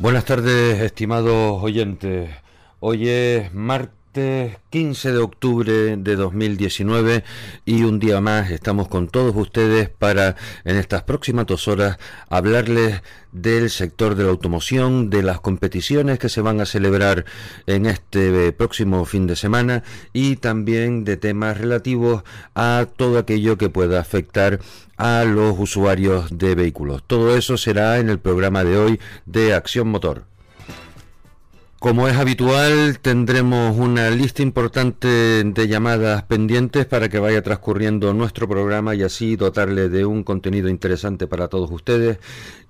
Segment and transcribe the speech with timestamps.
[0.00, 2.30] Buenas tardes, estimados oyentes.
[2.78, 7.24] Hoy es martes 15 de octubre de 2019
[7.64, 10.34] y un día más estamos con todos ustedes para
[10.64, 11.98] en estas próximas dos horas
[12.28, 13.02] hablarles
[13.32, 17.26] del sector de la automoción, de las competiciones que se van a celebrar
[17.66, 23.68] en este próximo fin de semana y también de temas relativos a todo aquello que
[23.68, 24.60] pueda afectar
[24.96, 27.02] a los usuarios de vehículos.
[27.06, 30.24] Todo eso será en el programa de hoy de Acción Motor.
[31.78, 35.06] Como es habitual, tendremos una lista importante
[35.44, 40.68] de llamadas pendientes para que vaya transcurriendo nuestro programa y así dotarle de un contenido
[40.68, 42.18] interesante para todos ustedes.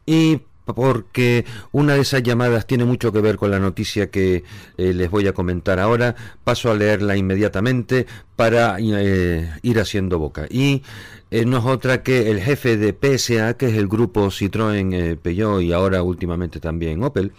[0.05, 4.45] Y porque una de esas llamadas tiene mucho que ver con la noticia que
[4.77, 6.15] eh, les voy a comentar ahora.
[6.45, 8.07] Paso a leerla inmediatamente
[8.37, 10.47] para eh, ir haciendo boca.
[10.51, 10.83] Y
[11.31, 15.17] eh, no es otra que el jefe de PSA, que es el grupo Citroën, eh,
[15.17, 17.33] Peugeot y ahora últimamente también Opel,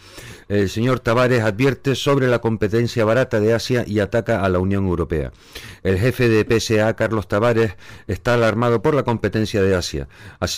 [0.47, 4.85] el señor Tavares advierte sobre la competencia barata de Asia y ataca a la Unión
[4.85, 5.31] Europea.
[5.83, 7.75] El jefe de PSA, Carlos Tavares,
[8.07, 10.07] está alarmado por la competencia de Asia.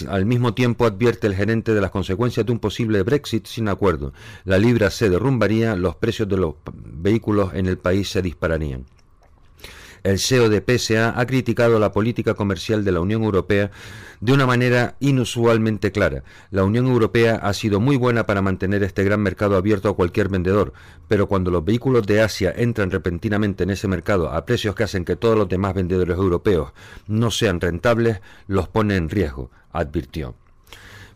[0.07, 4.13] al mismo tiempo advierte el gerente de las consecuencias de un posible Brexit sin acuerdo.
[4.43, 8.85] La libra se derrumbaría, los precios de los vehículos en el país se dispararían.
[10.03, 13.69] El CEO de PSA ha criticado la política comercial de la Unión Europea
[14.19, 16.23] de una manera inusualmente clara.
[16.49, 20.29] La Unión Europea ha sido muy buena para mantener este gran mercado abierto a cualquier
[20.29, 20.73] vendedor,
[21.07, 25.05] pero cuando los vehículos de Asia entran repentinamente en ese mercado a precios que hacen
[25.05, 26.71] que todos los demás vendedores europeos
[27.07, 30.35] no sean rentables, los pone en riesgo, advirtió.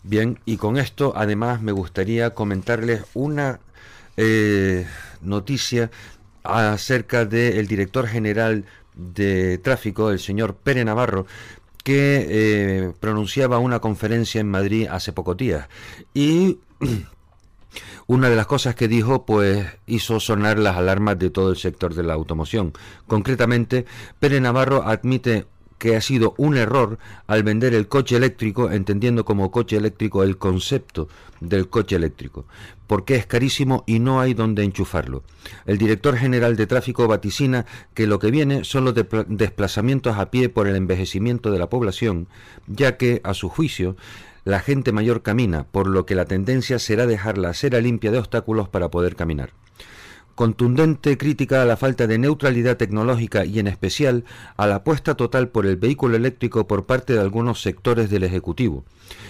[0.03, 3.59] Bien, y con esto además me gustaría comentarles una
[4.17, 4.85] eh,
[5.21, 5.89] noticia
[6.45, 8.65] acerca del director general
[8.95, 11.25] de tráfico, el señor Pere Navarro,
[11.83, 15.67] que eh, pronunciaba una conferencia en Madrid hace pocos días.
[16.13, 16.59] Y
[18.07, 21.93] una de las cosas que dijo, pues hizo sonar las alarmas de todo el sector
[21.93, 22.73] de la automoción.
[23.07, 23.85] Concretamente,
[24.19, 25.45] Pere Navarro admite
[25.77, 26.97] que ha sido un error
[27.27, 31.07] al vender el coche eléctrico, entendiendo como coche eléctrico el concepto
[31.39, 32.45] del coche eléctrico,
[32.87, 35.23] porque es carísimo y no hay donde enchufarlo.
[35.65, 38.95] El director general de tráfico vaticina que lo que viene son los
[39.27, 42.27] desplazamientos a pie por el envejecimiento de la población,
[42.67, 43.95] ya que, a su juicio,
[44.43, 48.19] la gente mayor camina, por lo que la tendencia será dejar la acera limpia de
[48.19, 49.51] obstáculos para poder caminar
[50.35, 54.25] contundente crítica a la falta de neutralidad tecnológica y en especial
[54.57, 58.83] a la apuesta total por el vehículo eléctrico por parte de algunos sectores del Ejecutivo,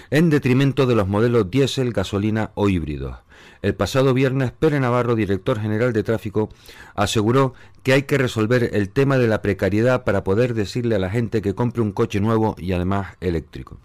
[0.09, 3.17] en detrimento de los modelos diésel, gasolina o híbridos.
[3.61, 6.49] El pasado viernes, Pere Navarro, director general de tráfico,
[6.95, 11.09] aseguró que hay que resolver el tema de la precariedad para poder decirle a la
[11.09, 13.77] gente que compre un coche nuevo y además eléctrico.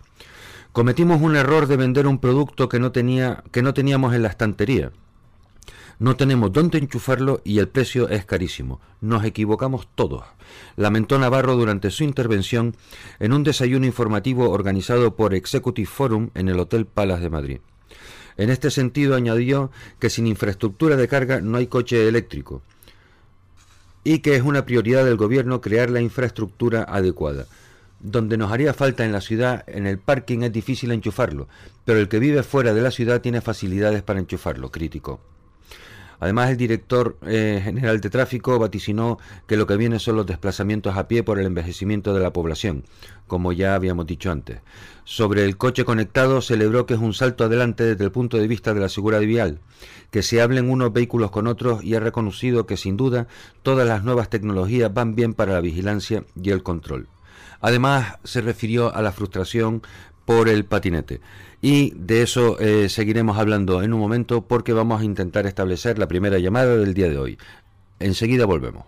[0.72, 4.28] Cometimos un error de vender un producto que no, tenía, que no teníamos en la
[4.28, 4.92] estantería
[6.00, 8.80] no tenemos dónde enchufarlo y el precio es carísimo.
[9.02, 10.24] Nos equivocamos todos.
[10.76, 12.74] Lamentó Navarro durante su intervención
[13.18, 17.60] en un desayuno informativo organizado por Executive Forum en el Hotel Palas de Madrid.
[18.38, 22.62] En este sentido añadió que sin infraestructura de carga no hay coche eléctrico
[24.02, 27.44] y que es una prioridad del gobierno crear la infraestructura adecuada.
[28.00, 31.46] Donde nos haría falta en la ciudad, en el parking es difícil enchufarlo,
[31.84, 35.20] pero el que vive fuera de la ciudad tiene facilidades para enchufarlo, crítico.
[36.20, 40.96] Además, el director eh, general de tráfico vaticinó que lo que viene son los desplazamientos
[40.96, 42.84] a pie por el envejecimiento de la población,
[43.26, 44.60] como ya habíamos dicho antes.
[45.04, 48.74] Sobre el coche conectado, celebró que es un salto adelante desde el punto de vista
[48.74, 49.60] de la seguridad vial,
[50.10, 53.26] que se hablen unos vehículos con otros y ha reconocido que sin duda
[53.62, 57.08] todas las nuevas tecnologías van bien para la vigilancia y el control.
[57.62, 59.82] Además, se refirió a la frustración
[60.30, 61.20] por el patinete.
[61.60, 66.06] Y de eso eh, seguiremos hablando en un momento porque vamos a intentar establecer la
[66.06, 67.38] primera llamada del día de hoy.
[67.98, 68.84] Enseguida volvemos.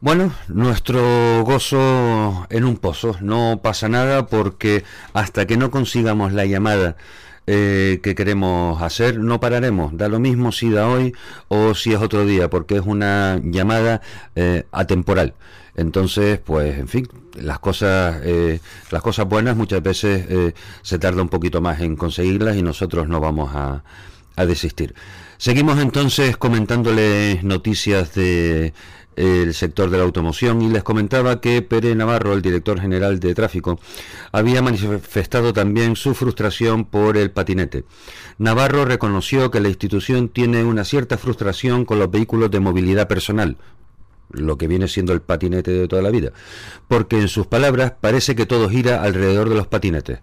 [0.00, 3.16] Bueno, nuestro gozo en un pozo.
[3.22, 6.96] No pasa nada porque hasta que no consigamos la llamada
[7.46, 9.96] eh, que queremos hacer, no pararemos.
[9.96, 11.14] Da lo mismo si da hoy
[11.48, 14.02] o si es otro día, porque es una llamada
[14.36, 15.32] eh, atemporal.
[15.74, 18.60] Entonces, pues, en fin, las cosas, eh,
[18.90, 23.08] las cosas buenas muchas veces eh, se tarda un poquito más en conseguirlas y nosotros
[23.08, 23.82] no vamos a,
[24.46, 24.92] desistir.
[25.36, 28.72] Seguimos entonces comentándoles noticias de
[29.14, 33.34] el sector de la automoción y les comentaba que Pere Navarro, el director general de
[33.34, 33.78] tráfico,
[34.32, 37.84] había manifestado también su frustración por el patinete.
[38.38, 43.58] Navarro reconoció que la institución tiene una cierta frustración con los vehículos de movilidad personal,
[44.32, 46.32] lo que viene siendo el patinete de toda la vida,
[46.88, 50.20] porque en sus palabras parece que todo gira alrededor de los patinetes.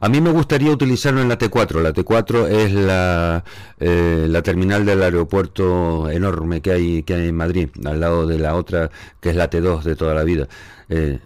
[0.00, 1.82] A mí me gustaría utilizarlo en la T4.
[1.82, 3.44] La T4 es la,
[3.78, 8.38] eh, la terminal del aeropuerto enorme que hay, que hay en Madrid, al lado de
[8.38, 8.90] la otra
[9.20, 10.48] que es la T2 de toda la vida.
[10.88, 11.20] Eh,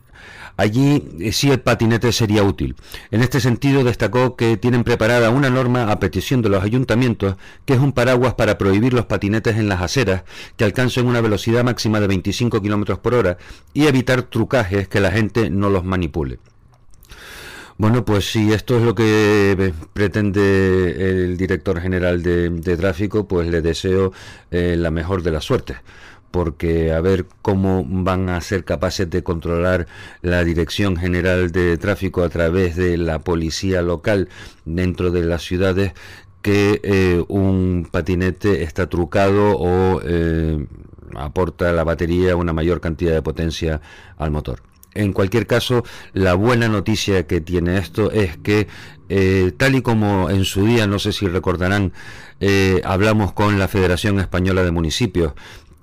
[0.56, 2.76] Allí eh, sí el patinete sería útil.
[3.10, 7.74] En este sentido destacó que tienen preparada una norma a petición de los ayuntamientos que
[7.74, 10.22] es un paraguas para prohibir los patinetes en las aceras
[10.56, 13.38] que alcancen una velocidad máxima de 25 km por hora
[13.72, 16.38] y evitar trucajes que la gente no los manipule.
[17.76, 23.48] Bueno, pues si esto es lo que eh, pretende el director general de, tráfico, pues
[23.48, 24.12] le deseo
[24.52, 25.78] eh, la mejor de las suertes
[26.34, 29.86] porque a ver cómo van a ser capaces de controlar
[30.20, 34.28] la Dirección General de Tráfico a través de la policía local
[34.64, 35.92] dentro de las ciudades
[36.42, 40.66] que eh, un patinete está trucado o eh,
[41.14, 43.80] aporta la batería una mayor cantidad de potencia
[44.18, 44.60] al motor.
[44.92, 45.84] En cualquier caso,
[46.14, 48.66] la buena noticia que tiene esto es que,
[49.08, 51.92] eh, tal y como en su día, no sé si recordarán,
[52.84, 55.32] hablamos con la Federación Española de Municipios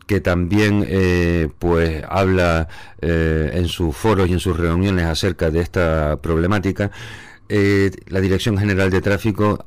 [0.08, 2.68] que también eh, pues habla
[3.02, 6.92] eh, en sus foros y en sus reuniones acerca de esta problemática,
[7.50, 9.66] eh, la Dirección General de Tráfico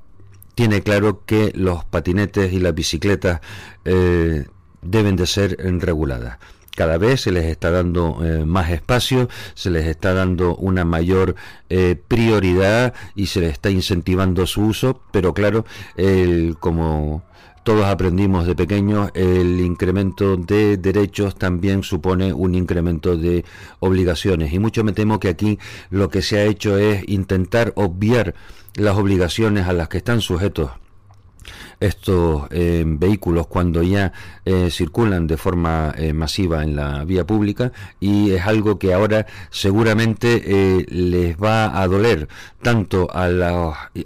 [0.54, 3.40] tiene claro que los patinetes y las bicicletas
[3.84, 6.38] deben de ser reguladas.
[6.76, 11.34] Cada vez se les está dando más espacio, se les está dando una mayor
[12.06, 15.64] prioridad y se les está incentivando su uso, pero claro,
[15.96, 17.24] el, como
[17.64, 23.44] todos aprendimos de pequeños, el incremento de derechos también supone un incremento de
[23.80, 24.52] obligaciones.
[24.52, 25.58] Y mucho me temo que aquí
[25.90, 28.34] lo que se ha hecho es intentar obviar
[28.74, 30.70] las obligaciones a las que están sujetos
[31.80, 34.12] estos eh, vehículos cuando ya
[34.44, 39.26] eh, circulan de forma eh, masiva en la vía pública y es algo que ahora
[39.50, 42.28] seguramente les va a doler
[42.62, 43.24] tanto a,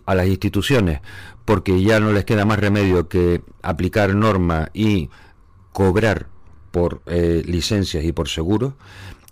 [0.07, 1.01] a las instituciones
[1.49, 5.09] porque ya no les queda más remedio que aplicar norma y
[5.73, 6.27] cobrar
[6.71, 8.75] por eh, licencias y por seguros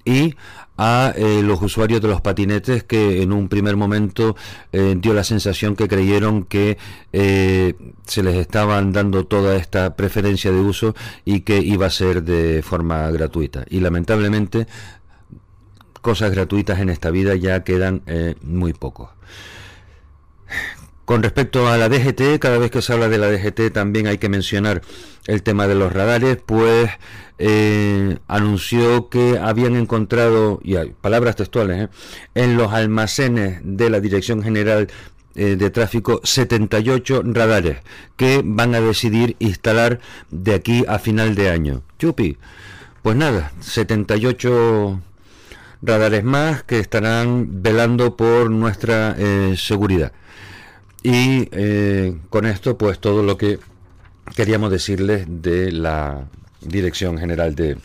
[0.03, 0.35] y
[0.79, 4.35] a eh, los usuarios de los patinetes que en un primer momento
[4.73, 6.79] eh, dio la sensación que creyeron que
[7.13, 10.95] se les estaban dando toda esta preferencia de uso
[11.27, 13.67] y que iba a ser de forma gratuita.
[13.69, 14.67] Y lamentablemente
[16.01, 18.01] cosas gratuitas en esta vida ya quedan
[18.41, 19.11] muy pocos
[21.07, 24.19] con respecto a la DGT, cada vez que se habla de la DGT también hay
[24.19, 24.83] que mencionar
[25.29, 26.91] el tema de los radares, pues
[27.39, 31.89] eh, anunció que habían encontrado, y hay palabras textuales, ¿eh?
[32.35, 34.89] en los almacenes de la Dirección General
[35.37, 37.79] eh, de Tráfico 78 radares
[38.17, 40.01] que van a decidir instalar
[40.33, 41.83] de aquí a final de año.
[42.01, 42.37] Chupi,
[43.03, 45.01] pues nada, 78
[45.83, 49.15] radares más que estarán velando por nuestra
[49.57, 50.11] seguridad.
[51.07, 53.61] Y eh, con esto, pues todo lo que
[54.35, 56.25] queríamos decirles de la
[56.61, 57.77] Dirección General de,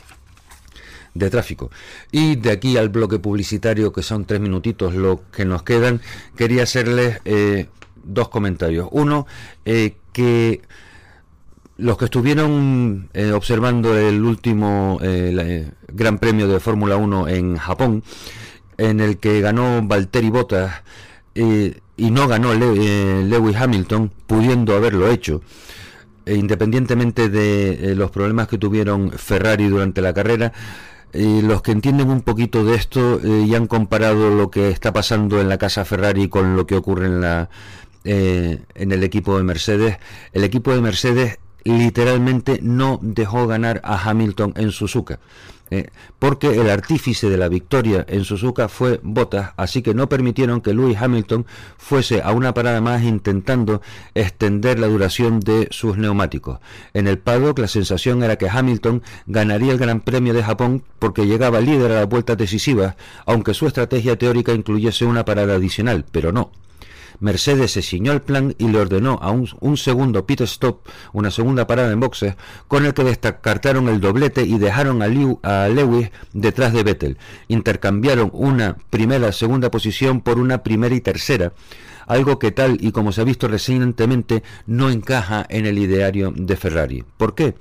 [1.14, 1.70] de Tráfico.
[2.12, 6.02] Y de aquí al bloque publicitario, que son tres minutitos lo que nos quedan,
[6.36, 7.68] quería hacerles eh,
[8.04, 8.88] dos comentarios.
[8.90, 9.28] Uno,
[9.66, 10.64] eh, que
[11.78, 15.00] los que estuvieron observando el último
[15.90, 18.04] Gran Premio de Fórmula 1 en Japón,
[18.80, 20.82] en el que ganó Valtteri Bottas,
[22.01, 25.44] y no ganó eh, Lewis Hamilton, pudiendo haberlo hecho.
[26.25, 30.51] E independientemente de eh, los problemas que tuvieron Ferrari durante la carrera,
[31.13, 35.39] eh, los que entienden un poquito de esto y han comparado lo que está pasando
[35.39, 37.50] en la casa Ferrari con lo que ocurre en la
[38.03, 40.00] en el equipo de Mercedes,
[40.34, 45.20] el equipo de Mercedes literalmente no dejó ganar a Hamilton en Suzuka.
[45.74, 45.88] Eh,
[46.20, 50.74] porque el artífice de la victoria en Suzuka fue Bottas, así que no permitieron que
[50.74, 51.46] Lewis Hamilton
[51.78, 53.82] fuese a una parada más intentando
[54.13, 56.60] extender la duración de sus neumáticos.
[56.94, 61.25] En el paddock la sensación era que Hamilton ganaría el Gran Premio de Japón porque
[61.25, 66.34] llegaba líder a la vuelta decisiva, aunque su estrategia teórica incluyese una parada adicional, pero
[66.34, 66.51] no.
[67.22, 71.68] Mercedes se ciñó al plan y le ordenó a un, segundo pit stop, una segunda
[71.68, 72.36] parada en boxes,
[72.68, 75.06] con el que descartaron el doblete y dejaron a,
[75.44, 77.18] a Lewis detrás de Vettel.
[77.48, 81.54] Intercambiaron una primera segunda posición por una primera y tercera
[82.08, 86.58] algo que tal y como se ha visto recientemente no encaja en el ideario de
[86.58, 87.06] Ferrari.
[87.16, 87.56] ¿Por qué?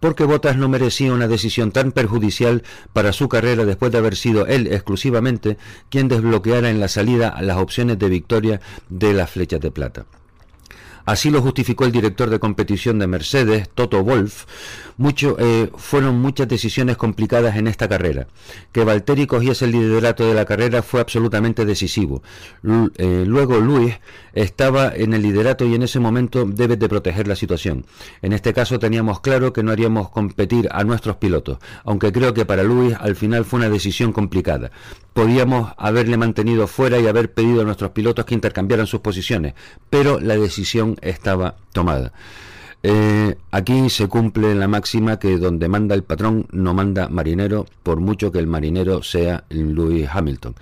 [0.00, 4.46] Porque Bottas no merecía una decisión tan perjudicial para su carrera después de haber sido
[4.46, 5.58] él exclusivamente
[5.90, 10.06] quien desbloqueara en la salida las opciones de victoria de las flechas de plata.
[11.04, 14.44] Así lo justificó el director de competición de Mercedes, Toto Wolf.
[14.96, 18.26] Mucho, eh, fueron muchas decisiones complicadas en esta carrera.
[18.70, 22.22] Que Valtteri cogiese el liderato de la carrera fue absolutamente decisivo.
[22.96, 23.94] Eh, luego Luis
[24.34, 27.86] estaba en el liderato y en ese momento debes de proteger la situación.
[28.22, 32.44] En este caso teníamos claro que no haríamos competir a nuestros pilotos, aunque creo que
[32.44, 34.70] para Luis al final fue una decisión complicada.
[35.12, 39.54] Podíamos haberle mantenido fuera y haber pedido a nuestros pilotos que intercambiaran sus posiciones,
[39.88, 42.12] pero la decisión estaba tomada.
[42.82, 48.00] Eh, aquí se cumple la máxima que donde manda el patrón no manda marinero, por
[48.00, 50.54] mucho que el marinero sea Lewis Hamilton.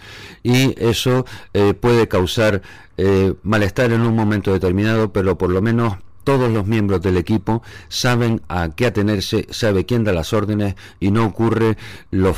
[0.43, 2.63] Y eso eh, puede causar
[2.97, 7.63] eh, malestar en un momento determinado, pero por lo menos todos los miembros del equipo
[7.89, 11.79] saben a qué atenerse, sabe quién da las órdenes y no ocurre
[12.11, 12.37] los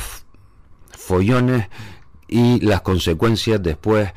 [0.91, 1.67] follones
[2.31, 4.11] y las consecuencias después,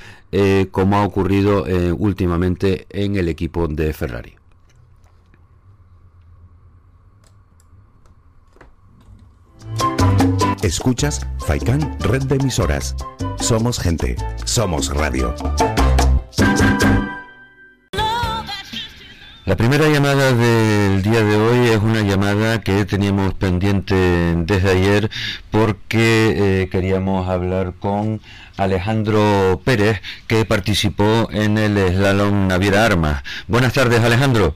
[0.71, 1.67] como ha ocurrido
[1.99, 4.37] últimamente en el equipo de Ferrari.
[10.63, 12.97] Escuchas Faikan Red de Emisoras.
[13.39, 14.17] Somos gente,
[14.47, 15.35] somos radio.
[19.47, 23.95] La primera llamada del día de hoy es una llamada que teníamos pendiente
[24.39, 25.11] desde ayer
[25.51, 28.23] porque eh, queríamos hablar con
[28.57, 33.23] Alejandro Pérez que participó en el slalom Naviera Armas.
[33.47, 34.55] Buenas tardes Alejandro.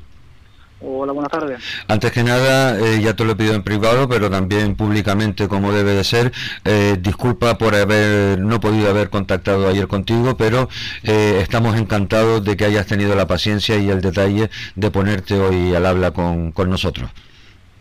[0.81, 1.61] Hola, buenas tardes.
[1.89, 5.73] Antes que nada, eh, ya te lo he pedido en privado, pero también públicamente como
[5.73, 6.33] debe de ser.
[6.65, 10.69] Eh, disculpa por haber no podido haber contactado ayer contigo, pero
[11.03, 15.75] eh, estamos encantados de que hayas tenido la paciencia y el detalle de ponerte hoy
[15.75, 17.11] al habla con, con nosotros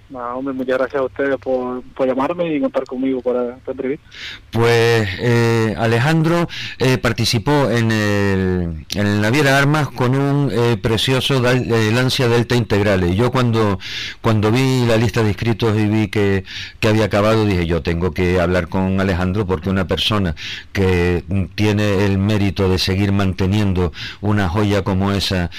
[0.10, 4.08] muchas gracias a ustedes por, llamarme y contar conmigo para esta entrevista.
[4.52, 6.48] Pues eh, Alejandro
[6.80, 13.10] eh, participó en el, en Naviera Armas con un eh, precioso Lancia Delta Integral.
[13.10, 13.80] Y yo cuando,
[14.22, 16.44] cuando vi la lista de inscritos y vi que,
[16.80, 20.36] que había acabado, dije yo tengo que hablar con Alejandro porque una persona
[20.72, 21.24] que
[21.56, 25.50] tiene el mérito de seguir manteniendo una joya como esa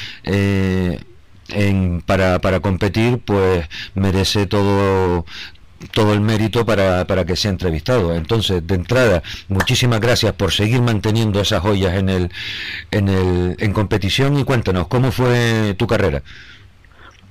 [1.49, 5.25] en, para, para competir, pues merece todo,
[5.93, 8.15] todo el mérito para, para, que sea entrevistado.
[8.15, 12.31] Entonces, de entrada, muchísimas gracias por seguir manteniendo esas joyas en el,
[12.91, 16.23] en el, en competición y cuéntanos, ¿cómo fue tu carrera?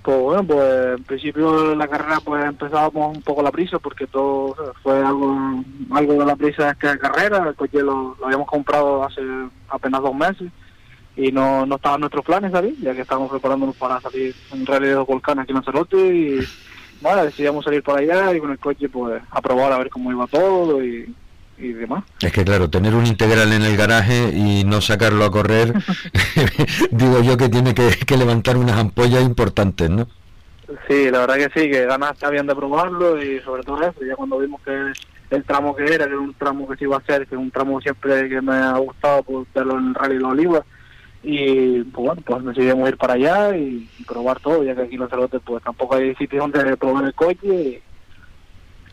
[0.02, 4.56] Pues bueno, pues en principio la carrera pues empezábamos un poco la prisa porque todo
[4.82, 9.04] fue algo, algo de la prisa de esta carrera, el coche lo, lo habíamos comprado
[9.04, 9.22] hace
[9.68, 10.50] apenas dos meses
[11.18, 14.92] y no, no estaban nuestros planes salir, ya que estábamos preparándonos para salir en realidad
[14.92, 16.40] de los volcanes aquí en Lanzarote y
[17.02, 20.12] bueno, decidimos salir para allá y con el coche pues a probar a ver cómo
[20.12, 21.14] iba todo y,
[21.58, 22.04] y demás.
[22.22, 25.74] Es que claro, tener un integral en el garaje y no sacarlo a correr,
[26.92, 30.08] digo yo que tiene que, levantar unas ampollas importantes, ¿no?
[30.88, 34.16] Sí, la verdad que sí, que ganas habían de probarlo y sobre todo eso, ya
[34.16, 34.92] cuando vimos que
[35.30, 37.42] el tramo que era, que era un tramo que se iba a hacer, que es
[37.42, 40.64] un tramo siempre que me ha gustado por verlo en el Rally de los Olivas,
[41.24, 45.02] y pues bueno, pues decidimos ir para allá y, probar todo, ya que aquí en
[45.02, 47.82] Lanzarote pues tampoco hay sitios donde probar el coche.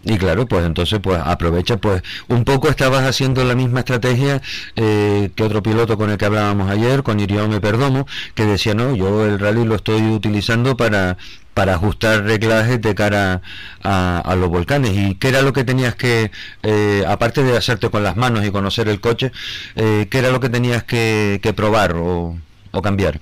[0.06, 4.42] Y, claro, pues entonces pues aprovecha, pues un poco estabas haciendo la misma estrategia
[4.76, 8.94] eh, que otro piloto con el que hablábamos ayer, con Iriome Perdomo, que decía, no,
[8.94, 11.16] yo el rally lo estoy utilizando para
[11.54, 13.40] para ajustar reglajes de cara
[13.82, 14.90] a, los volcanes.
[14.92, 16.30] ¿Y qué era lo que tenías que,
[16.62, 19.32] eh, aparte de hacerte con las manos y conocer el coche,
[19.76, 22.36] eh, qué era lo que tenías que, probar o,
[22.82, 23.20] cambiar?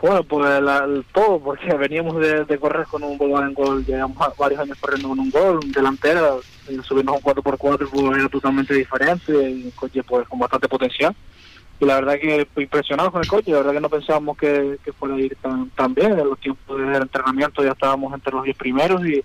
[0.00, 0.46] Bueno, pues
[1.12, 5.60] todo, porque veníamos de, correr con un Gol, llevamos varios años corriendo con un Gol,
[5.64, 6.34] un delantera,
[6.82, 11.14] subirnos a un 4x4 pues, era totalmente diferente, un coche pues con bastante potencial
[11.80, 15.16] y la verdad que impresionado con el coche, la verdad que no pensábamos que, fuera
[15.16, 18.56] a ir tan, tan bien, en los tiempos de entrenamiento ya estábamos entre los 10
[18.56, 19.22] primeros y,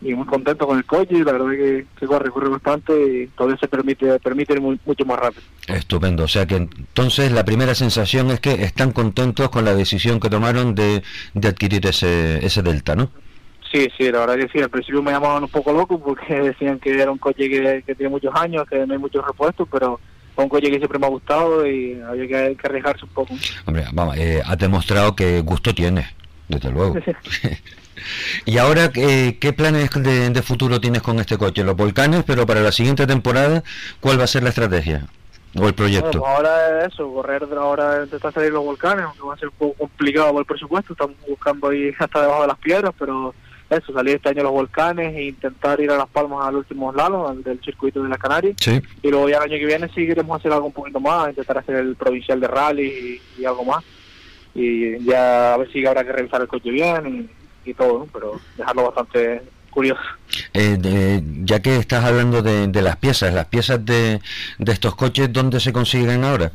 [0.00, 3.58] muy contentos con el coche y la verdad que, que corre, corre bastante y todavía
[3.58, 5.42] se permite, permite ir mucho más rápido.
[5.66, 10.20] Estupendo, o sea que entonces la primera sensación es que están contentos con la decisión
[10.20, 11.02] que tomaron de,
[11.34, 13.10] de adquirir ese, ese Delta, ¿no?
[13.72, 16.78] Sí, sí, la verdad que sí, al principio me llamaban un poco loco porque decían
[16.78, 19.98] que era un coche que, que tiene muchos años, que no hay muchos repuestos, pero
[20.44, 23.34] un coche que siempre me ha gustado y había que, arriesgarse un poco.
[23.66, 26.06] Hombre, vamos, eh, has demostrado que gusto tienes,
[26.48, 26.96] desde luego.
[28.44, 31.64] y ahora, eh, ¿qué planes de, futuro tienes con este coche?
[31.64, 33.62] Los volcanes, pero para la siguiente temporada,
[34.00, 35.06] ¿cuál va a ser la estrategia?
[35.56, 36.20] ¿O el proyecto?
[36.20, 39.48] Bueno, pues ahora es eso, correr ahora intentar salir los volcanes, aunque va a ser
[39.48, 43.34] un poco complicado por el presupuesto, estamos buscando ahí hasta debajo de las piedras, pero
[43.70, 46.92] eso, salir este año a los volcanes e intentar ir a Las Palmas al último
[46.92, 48.56] lado, del circuito de las Canarias.
[49.02, 51.58] Y luego ya el año que viene sí queremos hacer algo un poquito más, intentar
[51.58, 53.84] hacer el provincial de rally y, algo más.
[54.54, 57.30] y ya a ver si habrá que revisar el coche bien
[57.64, 60.00] y, todo, pero dejarlo bastante curioso.
[60.54, 64.20] Eh, ya que estás hablando de, de, las piezas, las piezas de,
[64.58, 66.50] de estos coches, ¿dónde se consiguen ahora?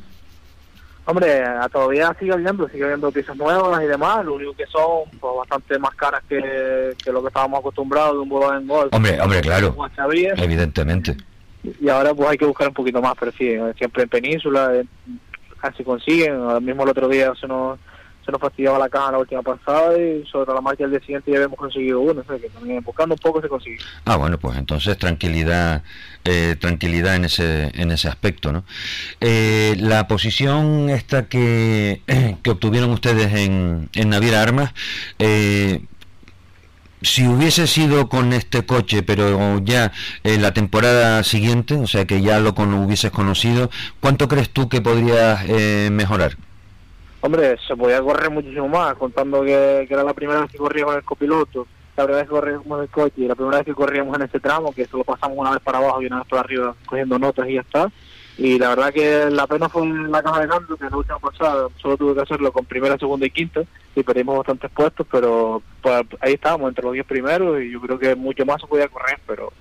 [1.06, 5.34] Hombre, todavía sigue habiendo, sigue habiendo piezas nuevas y demás, lo único que son pues,
[5.38, 8.94] bastante más caras que, lo que estábamos acostumbrados de un Volkswagen Golf.
[8.94, 9.76] Hombre, hombre, claro,
[10.38, 11.18] evidentemente.
[11.64, 14.72] Y ahora pues hay que buscar un poquito más, pero sí, siempre en Península,
[15.60, 17.80] casi consiguen, ahora mismo el otro día se nos
[18.26, 21.32] se nos fastidiaba la caja la última pasada y sobre la marcha del día siguiente
[21.32, 23.78] ya habíamos conseguido uno, que también buscando un poco se consigue.
[24.06, 25.84] Ah, bueno, pues entonces tranquilidad
[26.26, 28.64] eh, tranquilidad en ese en ese aspecto, ¿no?
[29.20, 32.02] Eh, la posición esta que,
[32.44, 34.72] que obtuvieron ustedes en, en Naviera Armas,
[35.20, 35.82] eh,
[37.02, 39.92] si hubiese sido con este coche, pero ya
[40.24, 44.70] en la temporada siguiente, o sea que ya lo con, hubieses conocido, ¿cuánto crees tú
[44.70, 45.46] que podrías
[45.92, 46.38] mejorar?
[47.26, 50.96] Hombre, se podía correr muchísimo más, contando que, era la primera vez que corría con
[50.98, 51.66] el copiloto,
[51.96, 54.74] la primera vez que corríamos el coche la primera vez que corríamos en ese tramo,
[54.74, 57.54] que solo pasamos una vez para abajo y una vez para arriba cogiendo notas y
[57.54, 57.90] ya está.
[58.38, 61.20] Y la verdad que la pena fue en la caja de cambio, que la última
[61.20, 63.62] pasada solo tuve que hacerlo con primera, segunda y quinta,
[63.96, 67.98] y perdimos bastantes puestos, pero pues, ahí estábamos entre los diez primeros y yo creo
[67.98, 69.54] que mucho más se podía correr, pero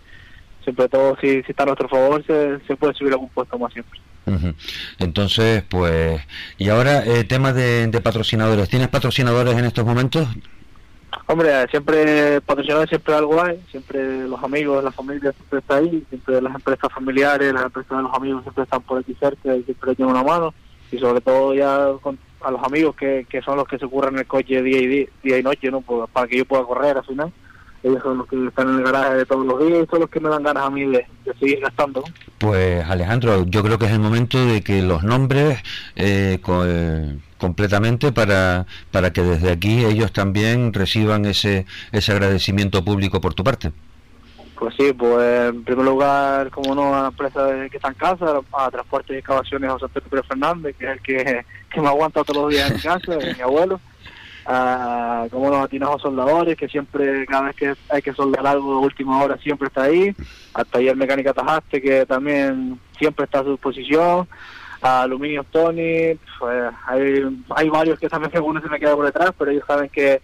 [0.62, 3.72] siempre todo, si, si está a nuestro favor, se, se puede subir algún puesto más
[3.72, 4.00] siempre.
[4.98, 6.20] Entonces, pues,
[6.58, 8.68] y ahora eh, tema de, patrocinadores.
[8.68, 10.28] ¿Tienes patrocinadores en estos momentos?
[11.26, 16.40] Hombre, siempre patrocinadores siempre algo hay, siempre los amigos, la familia siempre está ahí, siempre
[16.40, 19.94] las empresas familiares, las empresas de los amigos siempre están por aquí cerca y siempre
[19.94, 20.54] tienen una mano
[20.90, 24.26] y sobre todo ya a los amigos que, que son los que se ocurren el
[24.26, 25.80] coche día y día, y noche, ¿no?
[25.82, 27.32] Pues, para que yo pueda correr al final
[27.82, 30.10] ellos son los que están en el garaje de todos los días y son los
[30.10, 31.06] que me dan ganas a mí de,
[31.38, 32.04] seguir gastando.
[32.38, 35.58] Pues Alejandro, yo creo que es el momento de que los nombres
[35.96, 43.20] eh, eh, completamente para, para que desde aquí ellos también reciban ese, ese agradecimiento público
[43.20, 43.72] por tu parte.
[44.56, 48.40] Pues sí, pues en primer lugar, como no, a la empresa que está en casa,
[48.52, 52.44] a Transportes y Excavaciones José Antonio Fernández, que es el que, que me aguanta todos
[52.44, 53.80] los días en casa, mi abuelo
[54.46, 58.86] a como los atinados soldadores, que siempre, cada vez que hay que soldar algo de
[58.86, 60.14] última hora, siempre está ahí,
[60.54, 64.28] al taller mecánica Tajaste, que también siempre está a su disposición,
[64.80, 69.32] a Aluminio Tony, pues hay, hay varios que también uno se me queda por detrás,
[69.38, 70.20] pero ellos saben que,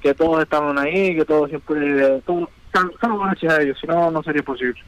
[0.00, 4.42] que todos están ahí, que todos siempre, todos, gracias a ellos, si no, no sería
[4.42, 4.80] posible.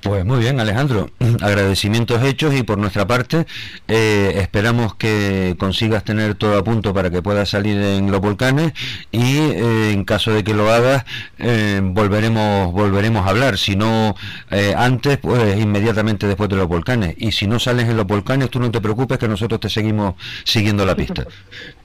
[0.00, 1.10] Pues muy bien, Alejandro.
[1.40, 3.46] Agradecimientos hechos y por nuestra parte
[3.88, 8.72] eh, esperamos que consigas tener todo a punto para que puedas salir en los volcanes
[9.10, 11.04] y eh, en caso de que lo hagas
[11.38, 13.58] eh, volveremos volveremos a hablar.
[13.58, 14.14] Si no
[14.76, 17.14] antes, pues inmediatamente después de los volcanes.
[17.18, 20.14] Y si no sales en los volcanes, tú no te preocupes que nosotros te seguimos
[20.44, 21.26] siguiendo la pista.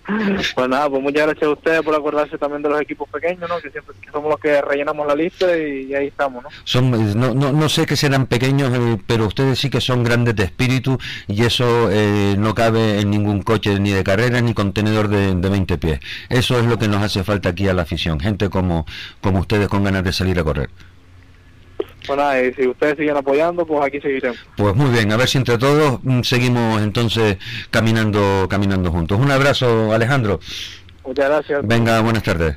[0.06, 3.60] Pues nada, pues muchas gracias a ustedes por acordarse también de los equipos pequeños, ¿no?
[3.62, 6.50] Que siempre somos los que rellenamos la lista y, ahí estamos, ¿no?
[6.66, 10.36] Son, no, no, no sé que serán pequeños, eh, pero ustedes sí que son grandes
[10.36, 15.08] de espíritu y eso eh, no cabe en ningún coche ni de carrera ni contenedor
[15.08, 16.00] de, de 20 pies.
[16.30, 18.86] Eso es lo que nos hace falta aquí a la afición, gente como,
[19.22, 20.70] como ustedes con ganas de salir a correr.
[22.08, 24.38] Bueno, y si ustedes siguen apoyando, pues aquí seguiremos.
[24.58, 27.38] Pues muy bien, a ver si entre todos mm, seguimos entonces
[27.72, 29.20] caminando, caminando juntos.
[29.20, 30.40] Un abrazo, Alejandro.
[31.06, 31.68] Muchas gracias.
[31.68, 32.56] Venga, buenas tardes.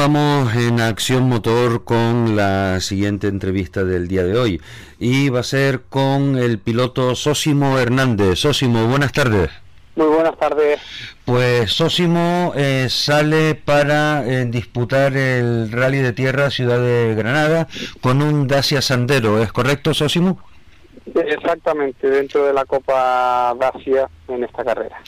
[0.00, 4.62] Continuamos en Acción Motor con la siguiente entrevista del día de hoy
[4.98, 8.38] y va a ser con el piloto Sósimo Hernández.
[8.38, 9.50] Sósimo, buenas tardes.
[9.96, 10.80] Muy buenas tardes.
[11.26, 17.68] Pues Sósimo eh, sale para eh, disputar el Rally de Tierra Ciudad de Granada
[18.00, 20.40] con un Dacia Sandero, ¿es correcto Sósimo?
[21.14, 25.00] Exactamente, dentro de la Copa Dacia en esta carrera.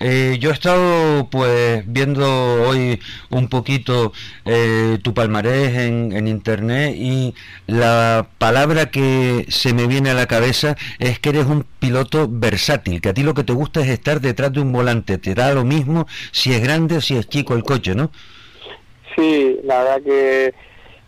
[0.00, 2.26] Eh, yo he estado pues viendo
[2.68, 4.12] hoy un poquito
[4.44, 7.34] eh, tu palmarés en, en, internet y
[7.66, 13.00] la palabra que se me viene a la cabeza es que eres un piloto versátil,
[13.00, 15.54] que a ti lo que te gusta es estar detrás de un volante, te da
[15.54, 18.10] lo mismo si es grande o si es chico el coche, ¿no?
[19.14, 20.54] Sí, la verdad que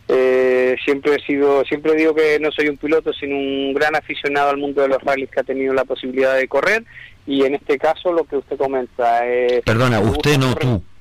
[0.09, 4.49] eh, siempre he sido, siempre digo que no soy un piloto, sino un gran aficionado
[4.49, 6.85] al mundo de los rallies que ha tenido la posibilidad de correr
[7.25, 9.27] y en este caso lo que usted comenta.
[9.27, 10.81] Eh, Perdona, usted no, tú.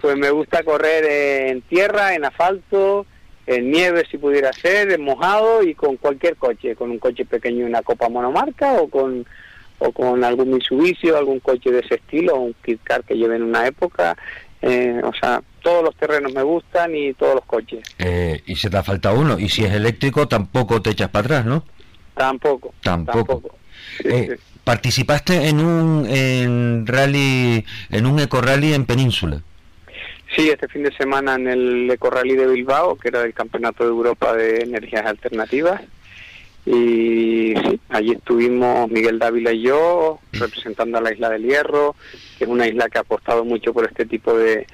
[0.00, 1.04] Pues me gusta correr
[1.50, 3.06] en tierra, en asfalto,
[3.46, 7.64] en nieve si pudiera ser, en mojado y con cualquier coche, con un coche pequeño,
[7.64, 9.24] una copa monomarca o con
[9.78, 13.14] o con algún Mitsubishi o algún coche de ese estilo, o un kit car que
[13.14, 14.16] lleve en una época.
[14.60, 17.80] Eh, o sea, todos los terrenos me gustan y todos los coches.
[17.98, 19.38] Eh, y se te falta uno.
[19.38, 21.64] Y si es eléctrico, tampoco te echas para atrás, ¿no?
[22.14, 22.74] Tampoco.
[22.82, 23.42] Tampoco.
[24.04, 29.42] Eh, participaste en un en rally, en un eco rally en Península.
[30.36, 33.84] Sí, este fin de semana en el eco rally de Bilbao, que era el Campeonato
[33.84, 35.80] de Europa de Energías Alternativas.
[36.66, 41.96] Y sí, allí estuvimos Miguel Dávila y yo representando a la isla del Hierro,
[42.36, 44.66] que es una isla que ha apostado mucho por este tipo de,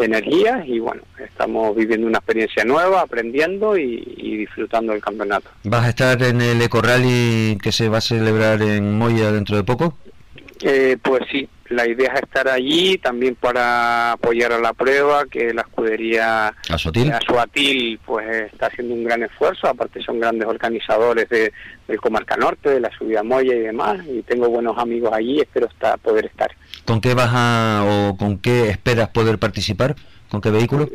[0.00, 4.00] de energía y bueno, estamos viviendo una experiencia nueva, aprendiendo y,
[4.40, 5.50] disfrutando del campeonato.
[5.64, 9.56] ¿Vas a estar en el Eco Rally que se va a celebrar en Moya dentro
[9.56, 9.96] de poco?
[10.62, 15.54] Eh, pues sí, la idea es estar allí también para apoyar a la prueba, que
[15.54, 21.52] la escudería Asuatil, pues está haciendo un gran esfuerzo, aparte son grandes organizadores de,
[21.86, 25.66] del Comarca Norte, de la subida Moya y demás, y tengo buenos amigos allí, espero
[25.66, 26.50] estar, poder estar.
[26.90, 29.94] ¿Con qué vas a, o con qué esperas poder participar?
[30.28, 30.88] ¿Con qué vehículo?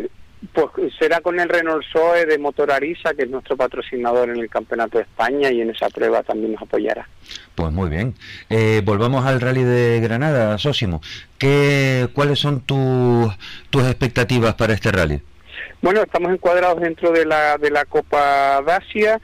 [0.51, 4.49] Pues será con el Renault Zoe de Motor Arisa, que es nuestro patrocinador en el
[4.49, 7.07] Campeonato de España y en esa prueba también nos apoyará.
[7.55, 8.13] Pues muy bien.
[8.49, 10.99] Eh, volvamos al Rally de Granada, Sósimo.
[11.37, 13.33] ¿Qué, ¿Cuáles son tus,
[13.69, 15.21] tus expectativas para este rally?
[15.81, 19.21] Bueno, estamos encuadrados dentro de la, de la Copa Dacia,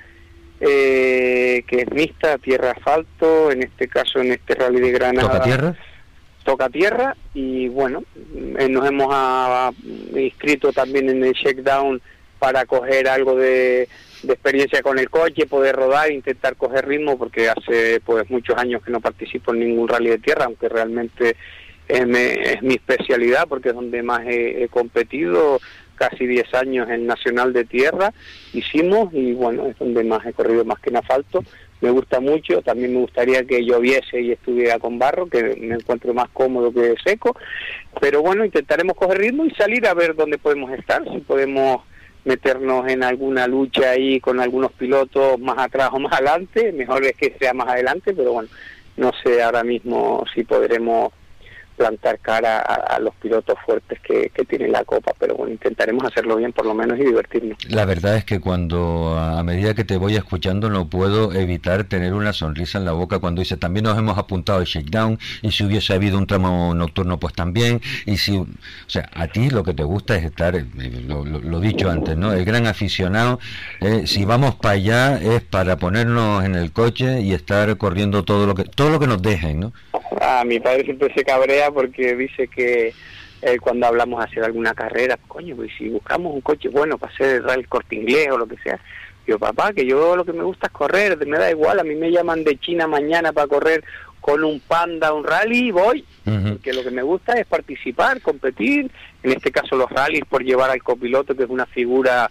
[0.62, 5.28] eh, que es mixta, tierra-asfalto, en este caso en este Rally de Granada.
[5.28, 5.76] ¿Toca tierra?
[6.44, 8.04] Toca tierra y bueno,
[8.58, 9.72] eh, nos hemos ah,
[10.16, 12.02] inscrito también en el checkdown
[12.40, 13.88] para coger algo de,
[14.24, 18.92] experiencia con el coche, poder rodar, intentar coger ritmo, porque hace pues muchos años que
[18.92, 21.36] no participo en ningún rally de tierra, aunque realmente
[21.88, 22.08] es,
[22.62, 25.60] mi especialidad, porque es donde más he, he competido,
[25.96, 28.12] casi 10 años en Nacional de Tierra,
[28.54, 31.44] hicimos y bueno, es donde más he corrido más que en asfalto,
[31.82, 36.14] me gusta mucho, también me gustaría que lloviese y estuviera con barro, que me encuentro
[36.14, 37.36] más cómodo que seco,
[38.00, 41.82] pero bueno, intentaremos coger ritmo y salir a ver dónde podemos estar, si podemos
[42.24, 47.16] meternos en alguna lucha ahí con algunos pilotos más atrás o más adelante, mejor es
[47.18, 48.50] que sea más adelante, pero bueno,
[48.98, 51.12] no sé ahora mismo si podremos
[51.82, 56.52] plantar cara a, los pilotos fuertes que, tiene la Copa, pero bueno, intentaremos hacerlo bien
[56.52, 57.58] por lo menos y divertirnos.
[57.70, 62.14] La verdad es que cuando a medida que te voy escuchando no puedo evitar tener
[62.14, 65.64] una sonrisa en la boca cuando dice también nos hemos apuntado al shakedown y si
[65.64, 68.48] hubiese habido un tramo nocturno pues también y si, o
[68.88, 70.66] sea, a ti lo que te gusta es estar, eh,
[71.08, 72.34] lo, lo, dicho antes, ¿no?
[72.34, 73.40] El gran aficionado,
[73.80, 78.46] eh, si vamos para allá es para ponernos en el coche y estar corriendo todo
[78.46, 79.74] lo que todo lo que nos dejen, ¿no?
[80.20, 82.94] Ah, mi padre siempre se cabrea porque dice que
[83.42, 87.14] eh, cuando hablamos de hacer alguna carrera, coño, pues si buscamos un coche bueno para
[87.14, 88.80] hacer el corte inglés o lo que sea,
[89.26, 91.96] yo papá, que yo lo que me gusta es correr, me da igual, a mí
[91.96, 93.84] me llaman de China mañana para correr
[94.20, 96.06] con un panda, un rally, y voy,
[96.62, 98.92] que lo que me gusta es participar, competir,
[99.24, 102.30] en este caso los rallies por llevar al copiloto, que es una figura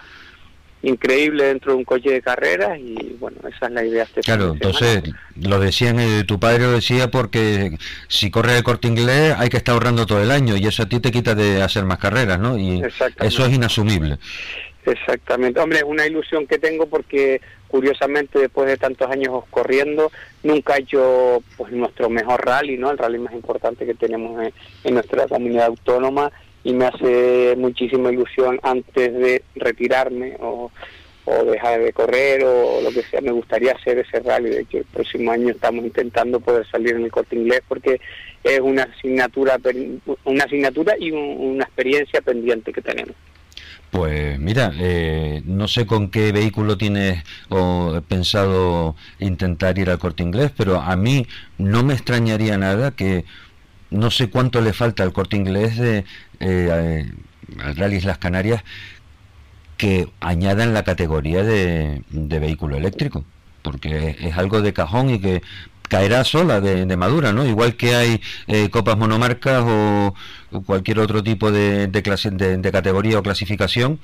[0.82, 4.02] increíble dentro de un coche de carreras y bueno, esa es la idea.
[4.04, 5.02] Este claro, entonces
[5.36, 7.76] lo decían, eh, tu padre lo decía porque
[8.08, 10.88] si corre el corte inglés hay que estar ahorrando todo el año y eso a
[10.88, 12.58] ti te quita de hacer más carreras, ¿no?
[12.58, 12.82] Y
[13.20, 14.18] eso es inasumible.
[14.86, 20.10] Exactamente, hombre, es una ilusión que tengo porque curiosamente después de tantos años corriendo
[20.42, 22.90] nunca he hecho pues nuestro mejor rally, ¿no?
[22.90, 24.42] El rally más importante que tenemos
[24.82, 26.32] en nuestra comunidad autónoma
[26.64, 30.70] y me hace muchísima ilusión antes de retirarme o,
[31.46, 34.50] dejar de correr o lo que sea, me gustaría hacer ese rally.
[34.50, 38.00] De hecho, el próximo año estamos intentando poder salir en el corte inglés porque
[38.42, 39.56] es una asignatura,
[40.24, 43.14] una asignatura y una experiencia pendiente que tenemos.
[43.90, 50.22] Pues mira, eh, no sé con qué vehículo tienes o pensado intentar ir al corte
[50.22, 51.26] inglés, pero a mí
[51.58, 53.24] no me extrañaría nada que
[53.90, 56.04] no sé cuánto le falta al corte inglés de,
[56.40, 57.10] eh,
[57.62, 58.62] al Rally Las Canarias
[59.76, 63.24] que añadan la categoría de, vehículo eléctrico.
[63.62, 65.42] porque es algo de cajón y que
[65.88, 67.44] caerá sola de, madura, ¿no?
[67.46, 70.14] Igual que hay eh, copas monomarcas o,
[70.66, 74.00] cualquier otro tipo de, de, de, categoría o clasificación,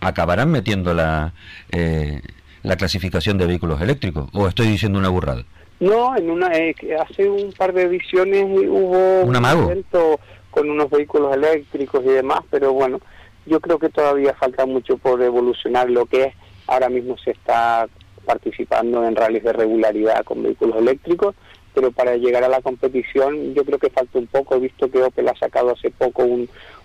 [0.00, 1.34] acabarán metiendo la,
[1.70, 2.22] eh,
[2.62, 4.30] la clasificación de vehículos eléctricos.
[4.32, 5.44] ¿O estoy diciendo una burrada?
[5.80, 10.18] No, en una eh, hace un par de ediciones hubo un evento
[10.50, 13.00] con unos vehículos eléctricos y demás, pero bueno,
[13.46, 16.34] yo creo que todavía falta mucho por evolucionar lo que es.
[16.66, 17.88] Ahora mismo se está
[18.26, 21.34] participando en rallies de regularidad con vehículos eléctricos,
[21.74, 25.28] pero para llegar a la competición yo creo que falta un poco, visto que Opel
[25.28, 26.26] ha sacado hace poco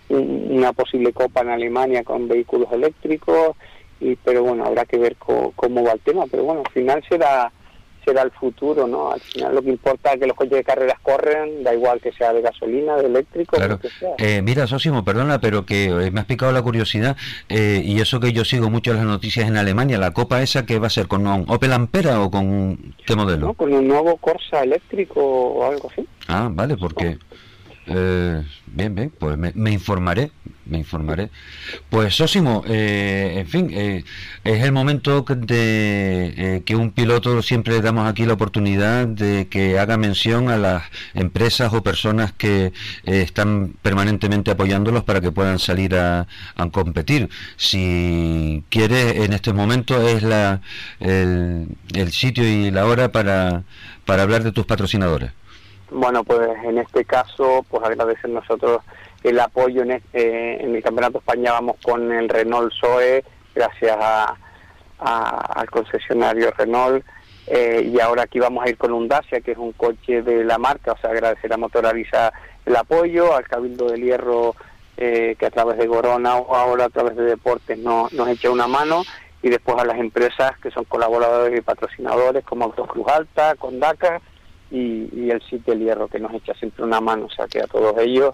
[0.10, 3.58] una posible copa en Alemania con vehículos eléctricos,
[4.00, 7.52] y pero bueno, habrá que ver cómo va el tema, pero bueno, al final será
[8.04, 9.12] será el futuro, ¿no?
[9.12, 12.12] Al final lo que importa es que los coches de carreras corren, da igual que
[12.12, 13.80] sea de gasolina, de eléctrico, claro.
[13.80, 14.16] que sea.
[14.18, 17.18] Eh, mira, Sosimo, perdona, pero que eh, me has picado la curiosidad,
[17.50, 20.80] eh, y eso que yo sigo mucho las noticias en Alemania, la copa esa que
[20.80, 23.48] va a ser con un Opel Ampera o con qué modelo?
[23.48, 26.08] No, con un nuevo Corsa eléctrico o algo así.
[26.28, 27.18] Ah, vale, porque...
[27.86, 30.32] bien, bien, pues me informaré,
[30.66, 31.30] me informaré.
[31.90, 34.04] Pues Sósimo, eh, en fin, eh,
[34.44, 39.48] es el momento de eh, que un piloto siempre le damos aquí la oportunidad de
[39.50, 45.60] que haga mención a las empresas o personas que están permanentemente apoyándolos para que puedan
[45.60, 46.28] salir a,
[46.72, 47.30] competir.
[47.58, 50.62] Si quiere, en este momento es la,
[51.00, 53.64] el, el sitio y la hora para,
[54.06, 55.32] para hablar de tus patrocinadores.
[55.94, 58.82] Bueno, pues en este caso, pues agradecer nosotros
[59.24, 61.52] el apoyo en, este, en el Campeonato España.
[61.52, 64.36] Vamos con el Renault Zoe, gracias a,
[65.00, 67.06] al concesionario Renault.
[67.46, 70.44] Eh, y ahora aquí vamos a ir con un Dacia, que es un coche de
[70.44, 72.34] la marca, o sea, agradecer a Motoraliza
[72.66, 74.56] el apoyo, al Cabildo del Hierro,
[74.98, 78.50] eh, que a través de Gorona o ahora a través de Deportes no, nos echa
[78.50, 79.04] una mano,
[79.42, 84.22] y después a las empresas que son colaboradores y patrocinadores como Autocruz Alta, Condaca
[84.74, 87.62] y, y el Sitio del Hierro, que nos echa siempre una mano, o sea, que
[87.62, 88.34] a todos ellos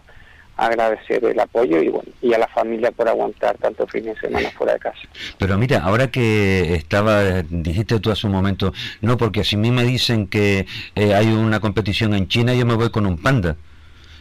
[0.60, 4.52] agradecer el apoyo y bueno y a la familia por aguantar tanto fines de semana
[4.52, 5.00] fuera de casa.
[5.38, 9.72] Pero mira, ahora que estaba, dijiste tú hace un momento, no, porque si a mí
[9.72, 13.56] me dicen que eh, hay una competición en China, yo me voy con un panda.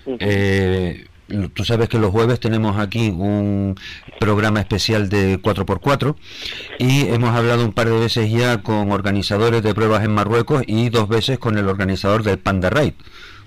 [0.06, 1.07] Eh,
[1.54, 3.76] tú sabes que los jueves tenemos aquí un
[4.18, 6.14] programa especial de 4x4
[6.78, 10.88] y hemos hablado un par de veces ya con organizadores de pruebas en Marruecos y
[10.88, 12.94] dos veces con el organizador del Panda Ride.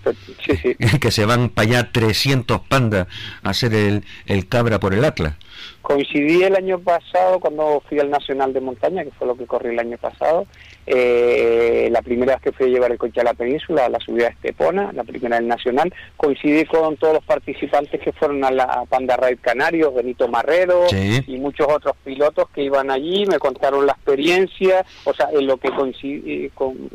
[0.99, 3.07] que se van para allá 300 pandas
[3.43, 5.35] a hacer el, el cabra por el Atlas.
[5.81, 9.69] Coincidí el año pasado cuando fui al Nacional de Montaña, que fue lo que corrí
[9.69, 10.47] el año pasado.
[10.87, 13.99] Eh, la primera vez que fui a llevar el coche a la península, a la
[13.99, 18.51] subida de Estepona, la primera del Nacional, coincidí con todos los participantes que fueron a
[18.51, 23.85] la Panda Ride Canarios, Benito Marrero y muchos otros pilotos que iban allí, me contaron
[23.85, 26.89] la experiencia, o sea, en lo que coincidí con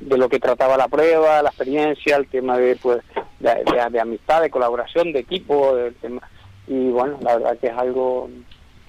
[0.00, 3.02] de lo que trataba la prueba, la experiencia, el tema de pues
[3.40, 6.20] de, amistad, de colaboración, de equipo, tema,
[6.66, 8.28] y bueno, la verdad que es algo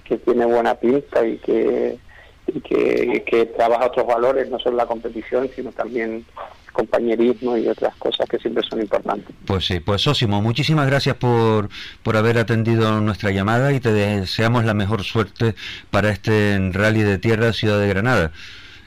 [0.04, 1.98] que tiene buena pinta y que
[2.46, 6.24] y que, que trabaja otros valores, no solo la competición, sino también
[6.72, 9.34] compañerismo y otras cosas que siempre son importantes.
[9.46, 11.70] Pues sí, pues Sósimo, muchísimas gracias por,
[12.02, 15.54] por haber atendido nuestra llamada y te deseamos la mejor suerte
[15.90, 18.32] para este rally de tierra Ciudad de Granada.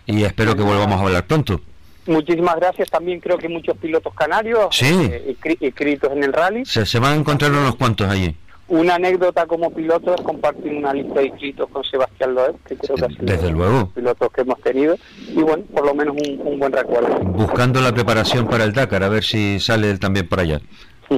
[0.06, 1.62] Y espero que volvamos a hablar pronto.
[2.06, 2.90] Muchísimas gracias.
[2.90, 6.66] También creo que muchos pilotos canarios eh, inscritos en el rally.
[6.66, 8.36] Se, van a encontrar unos cuantos allí.
[8.70, 12.96] Una anécdota como piloto es compartir una lista de inscritos con Sebastián Loeb, que creo
[12.96, 13.80] que ha sido Desde luego.
[13.80, 14.96] los pilotos que hemos tenido.
[15.28, 17.20] Y bueno, por lo menos un, buen recuerdo.
[17.20, 20.62] Buscando la preparación para el Dakar, a ver si sale él también por allá.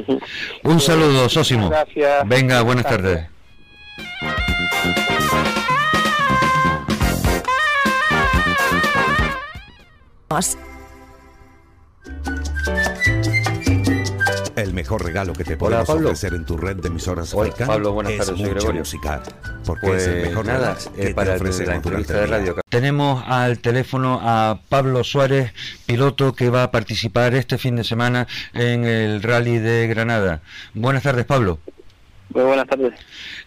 [0.63, 1.69] un saludo, Sósimo.
[1.69, 2.27] Gracias.
[2.27, 3.27] Venga, buenas tardes.
[14.55, 18.17] El mejor regalo que te podemos ofrecer en tu red de emisoras Hola, Pablo, buenas
[18.17, 18.81] tardes, soy Gregorio.
[18.81, 19.23] música,
[19.65, 22.55] porque es el pues mejor nada, eh, para la entrevista de radio.
[22.67, 25.53] Tenemos al teléfono a Pablo Suárez,
[25.85, 30.41] piloto que va a participar este fin de semana en el Rally de Granada.
[30.73, 31.59] Buenas tardes, Pablo.
[32.33, 32.93] Muy buenas tardes.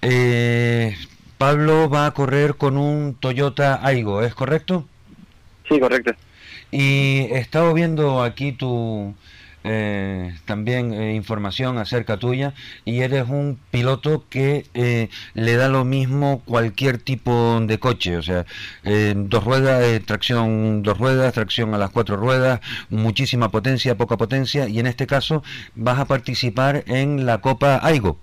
[0.00, 0.96] Eh,
[1.36, 4.86] Pablo va a correr con un Toyota Aigo, ¿es correcto?
[5.68, 6.12] Sí, correcto.
[6.70, 9.14] Y he estado viendo aquí tu,
[9.64, 12.52] eh, también eh, información acerca tuya
[12.84, 18.22] y eres un piloto que eh, le da lo mismo cualquier tipo de coche, o
[18.22, 18.44] sea,
[19.16, 24.78] dos ruedas, tracción dos ruedas, tracción a las cuatro ruedas, muchísima potencia, poca potencia y
[24.78, 25.42] en este caso
[25.74, 28.18] vas a participar en la Copa Aigo.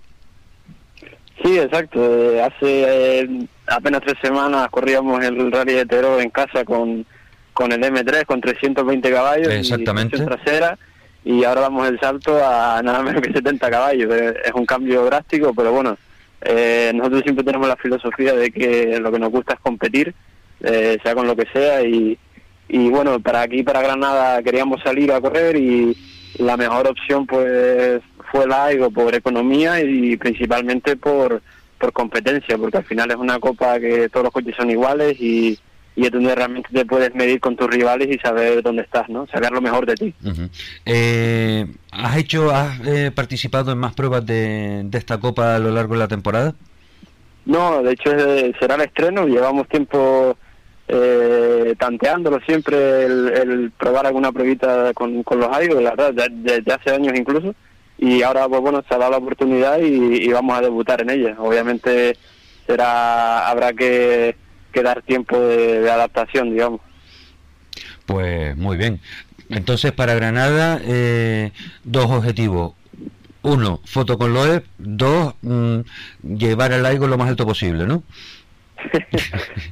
[1.44, 2.00] Sí, exacto.
[2.44, 7.06] Hace apenas tres semanas corríamos el Rally de Tero en casa con
[7.54, 10.18] con el M3 con 320 caballos Exactamente.
[10.18, 10.78] y trasera
[11.24, 14.14] y ahora damos el salto a nada menos que 70 caballos.
[14.14, 15.98] Es un cambio drástico, pero bueno,
[16.42, 20.14] eh, nosotros siempre tenemos la filosofía de que lo que nos gusta es competir,
[20.62, 22.18] eh, sea con lo que sea y,
[22.68, 25.96] y bueno, para aquí, para Granada queríamos salir a correr y
[26.38, 31.42] la mejor opción pues fue la AIGO por economía y principalmente por,
[31.78, 35.60] por competencia, porque al final es una copa que todos los coches son iguales y
[35.96, 39.28] y es donde realmente te puedes medir con tus rivales y saber dónde estás, ¿no?
[39.28, 40.14] Sacar lo mejor de ti.
[40.86, 45.94] eh, ¿Has hecho, has eh, participado en más pruebas de, esta copa a lo largo
[45.94, 46.56] de la temporada?
[47.46, 48.12] No, de hecho
[48.60, 49.28] será el estreno.
[49.28, 50.38] Llevamos tiempo
[50.88, 56.92] eh, tanteándolo siempre, el, probar alguna pruebita con, con los aires, la verdad, desde hace
[56.92, 57.54] años incluso.
[57.98, 61.10] Y ahora, pues bueno, se ha dado la oportunidad y, y vamos a debutar en
[61.10, 61.36] ella.
[61.38, 62.18] Obviamente
[62.66, 64.36] será, habrá que
[64.72, 66.82] que dar tiempo de, adaptación, digamos.
[68.06, 69.00] Pues muy bien.
[69.50, 71.52] Entonces, para Granada, eh,
[71.84, 72.74] dos objetivos.
[73.44, 74.64] Uno, foto con Loeb.
[74.78, 75.80] Dos, mm,
[76.38, 78.04] llevar el algo lo más alto posible, ¿no?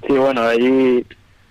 [0.08, 1.06] sí, bueno, ahí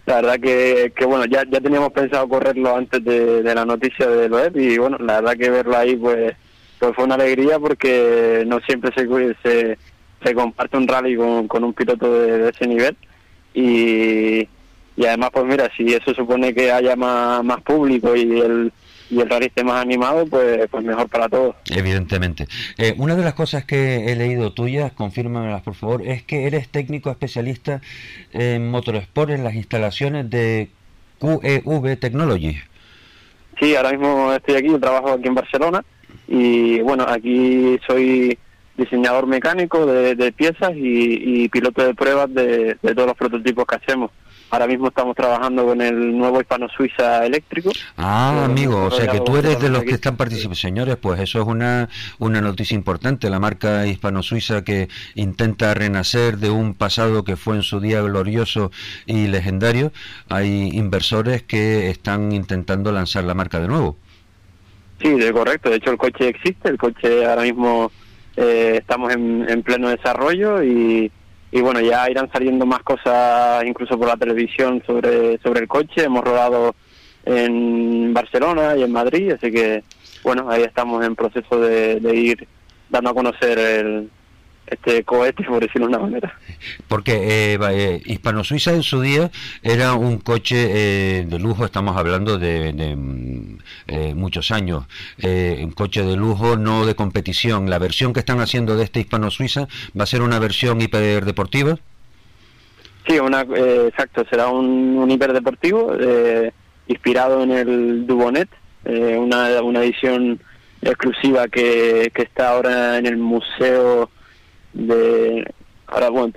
[0.07, 4.29] la verdad que, que bueno, ya, ya teníamos pensado correrlo antes de, la noticia de
[4.29, 6.35] Loeb y bueno, la verdad que verlo ahí pues,
[6.79, 9.07] pues fue una alegría porque no siempre se,
[9.43, 9.79] se,
[10.25, 12.97] se comparte un rally con, con un piloto de ese nivel
[13.59, 14.49] y,
[14.97, 18.73] y además pues mira si eso supone que haya más, más público y el
[19.11, 21.57] y el rally esté más animado, pues, pues mejor para todos.
[21.71, 22.47] Evidentemente.
[22.77, 26.69] Eh, una de las cosas que he leído tuyas, confírmamelas por favor, es que eres
[26.69, 27.81] técnico especialista
[28.35, 30.69] en Motorsport en las instalaciones de
[31.21, 32.59] QEV Technology.
[33.59, 35.83] Sí, ahora mismo estoy aquí, trabajo aquí en Barcelona
[36.29, 38.39] y bueno, aquí soy
[38.79, 44.11] diseñador mecánico de, piezas y, piloto de pruebas de, todos los prototipos que hacemos.
[44.51, 47.71] Ahora mismo estamos trabajando con el nuevo Hispano Suiza eléctrico.
[47.99, 50.55] Ah, amigo, o sea que tú eres de los que están participando.
[50.55, 53.29] Señores, pues eso es una, una noticia importante.
[53.29, 58.01] La marca Hispano Suiza que intenta renacer de un pasado que fue en su día
[58.01, 58.71] glorioso
[59.05, 59.93] y legendario.
[60.31, 63.99] Hay inversores que están intentando lanzar la marca de nuevo.
[65.03, 65.69] Sí, de correcto.
[65.69, 66.71] De hecho, el coche existe.
[66.71, 67.93] El coche ahora mismo
[68.41, 71.11] eh, estamos en, pleno desarrollo y,
[71.53, 76.05] bueno, ya irán saliendo más cosas incluso por la televisión sobre, sobre el coche.
[76.05, 76.75] Hemos rodado
[77.25, 79.83] en Barcelona y en Madrid, así que
[80.23, 82.47] bueno, ahí estamos en proceso de ir
[82.89, 84.11] dando a conocer el,
[84.71, 86.39] este cohete, por decirlo de una manera.
[86.89, 89.31] Porque eh, eh, Hispano Suiza en su día
[89.63, 94.85] era un coche eh, de lujo, estamos hablando de, mm, eh, muchos años,
[95.23, 97.71] un coche de lujo, no de competición.
[97.71, 101.79] La versión que están haciendo de este Hispano Suiza va a ser una versión hiperdeportiva.
[103.07, 105.93] Sí, una, exacto, será un, un hiperdeportivo
[106.87, 108.49] inspirado en el Dubonet,
[108.85, 110.41] una, una edición
[110.83, 114.11] exclusiva que, que está ahora en el Museo
[114.73, 115.45] de
[115.87, 116.33] ahora bueno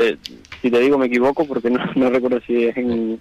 [0.62, 3.20] si te digo me equivoco porque no, no recuerdo si es en,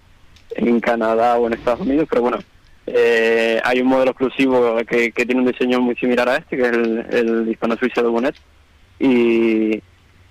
[0.51, 2.39] en Canadá o en Estados Unidos pero bueno
[2.87, 6.63] eh, hay un modelo exclusivo que, que tiene un diseño muy similar a este que
[6.63, 8.35] es el, el hispano suizo de Bonet.
[8.99, 9.81] Y,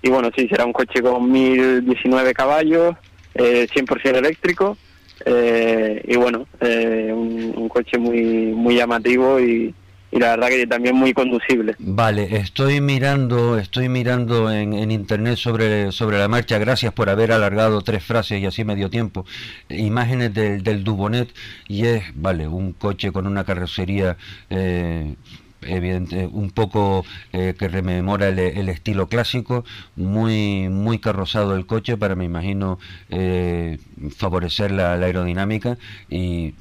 [0.02, 2.96] y bueno sí será un coche con 1019 caballos
[3.34, 4.76] eh, 100% eléctrico
[5.24, 9.74] eh, y bueno eh, un, un coche muy muy llamativo y
[10.12, 11.74] y la verdad que también muy conducible.
[11.78, 17.32] Vale, estoy mirando, estoy mirando en, en, internet sobre, sobre la marcha, gracias por haber
[17.32, 19.24] alargado tres frases y así medio tiempo,
[19.68, 21.28] imágenes del, del Dubonet
[21.68, 24.16] y es, vale, un coche con una carrocería
[24.50, 25.14] eh,
[25.62, 32.14] evidente, un poco eh, que rememora el, estilo clásico, muy muy carrozado el coche para
[32.14, 32.78] me imagino
[33.10, 33.78] eh,
[34.16, 35.76] favorecer la, la aerodinámica
[36.08, 36.54] y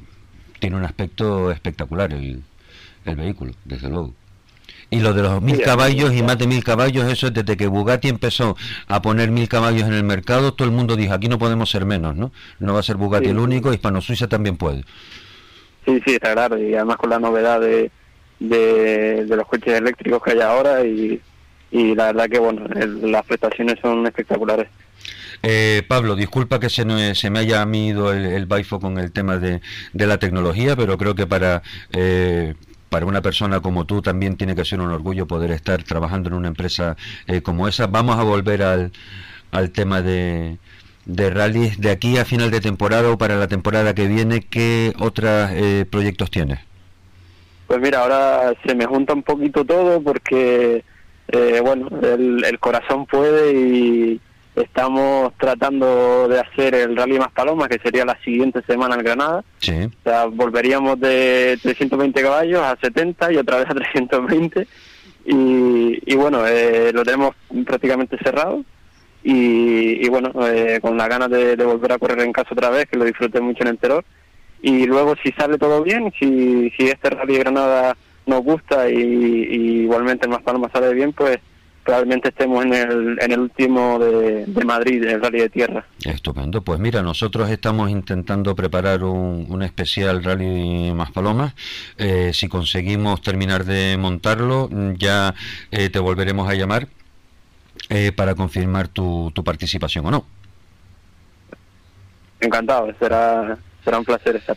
[0.59, 2.43] tiene un aspecto espectacular el,
[3.09, 4.13] el vehículo, desde luego.
[4.91, 7.67] Y lo de los mil caballos y más de mil caballos, eso es desde que
[7.67, 11.37] Bugatti empezó a poner mil caballos en el mercado, todo el mundo dijo, aquí no
[11.37, 12.31] podemos ser menos, ¿no?
[12.59, 14.83] No va a ser Bugatti el único, Hispano Suiza también puede.
[15.85, 17.91] Sí, sí, está claro, y además con la novedad de,
[18.39, 21.21] de, los coches eléctricos que hay ahora y,
[21.71, 22.65] y la verdad que, bueno,
[23.03, 24.69] las prestaciones son espectaculares.
[25.43, 29.11] Eh, Pablo, disculpa que se, me, se me haya ido el, el baifo con el
[29.11, 29.61] tema de,
[29.93, 31.61] de la tecnología, pero creo que para,
[31.93, 32.55] eh,
[32.89, 36.35] para una persona como tú también tiene que ser un orgullo poder estar trabajando en
[36.35, 37.87] una empresa eh, como esa.
[37.87, 38.91] Vamos a volver al,
[39.51, 40.57] al tema de,
[41.05, 44.41] de rallies de aquí a final de temporada o para la temporada que viene.
[44.41, 46.59] ¿Qué otros eh, proyectos tienes?
[47.67, 50.83] Pues mira, ahora se me junta un poquito todo porque,
[51.27, 54.21] eh, bueno, el, el, corazón puede y
[54.63, 59.43] estamos tratando de hacer el Rally Más Palomas, que sería la siguiente semana en Granada.
[59.59, 59.73] Sí.
[59.73, 64.67] O sea, volveríamos de 320 caballos a 70 y otra vez a 320.
[65.25, 67.35] Y, y bueno, eh, lo tenemos
[67.65, 68.63] prácticamente cerrado.
[69.23, 72.69] Y, y bueno, eh, con las ganas de, de volver a correr en casa otra
[72.69, 74.03] vez, que lo disfruté mucho en el Terror.
[74.61, 78.95] Y luego, si sale todo bien, si, si este Rally de Granada nos gusta y,
[78.95, 81.39] y igualmente el Más Palomas sale bien, pues
[81.83, 85.85] probablemente estemos en el, en el último de, de Madrid, el Rally de Tierra.
[86.03, 86.61] Estupendo.
[86.61, 91.53] Pues mira, nosotros estamos intentando preparar un, un especial Rally Más Palomas.
[91.97, 95.33] Eh, si conseguimos terminar de montarlo, ya
[95.71, 96.87] eh, te volveremos a llamar
[97.89, 100.25] eh, para confirmar tu, tu participación o no.
[102.39, 104.55] Encantado, será, será un placer estar.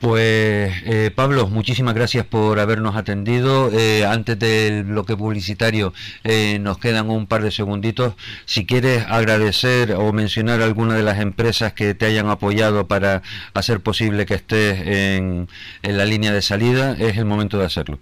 [0.00, 3.70] Pues eh, Pablo, muchísimas gracias por habernos atendido.
[3.72, 5.92] Eh, antes del bloque publicitario
[6.22, 8.14] eh, nos quedan un par de segunditos.
[8.44, 13.22] Si quieres agradecer o mencionar alguna de las empresas que te hayan apoyado para
[13.54, 15.48] hacer posible que estés en,
[15.82, 17.98] la línea de salida, es el momento de hacerlo.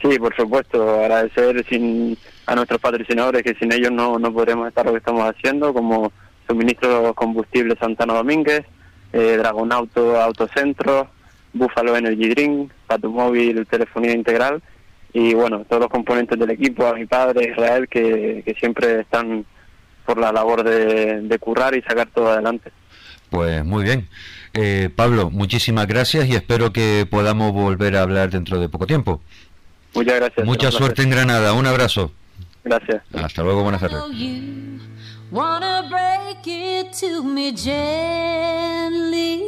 [0.00, 4.86] Sí, por supuesto, agradecer sin, a nuestros patrocinadores que sin ellos no, no podremos estar
[4.86, 6.10] lo que estamos haciendo, como
[6.48, 8.64] Suministro Combustible Santana Domínguez,
[9.12, 11.08] eh, Dragon Auto Autocentro,
[11.52, 14.62] Buffalo Energy Drink, Patumóvil Telefonía Integral
[15.12, 19.44] y bueno, todos los componentes del equipo, a mi padre Israel, que, que siempre están
[20.06, 22.72] por la labor de, de currar y sacar todo adelante.
[23.30, 24.08] Pues muy bien.
[24.54, 29.22] Eh, Pablo, muchísimas gracias y espero que podamos volver a hablar dentro de poco tiempo.
[29.94, 30.46] Muchas gracias.
[30.46, 31.52] Mucha suerte en Granada.
[31.52, 32.12] Un abrazo.
[32.64, 33.02] Gracias.
[33.14, 33.62] Hasta luego.
[33.62, 34.02] Buenas tardes.
[35.32, 39.42] Wanna break it to me gently.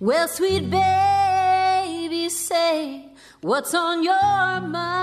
[0.00, 3.04] Well, sweet baby, say
[3.40, 4.98] what's on your mind.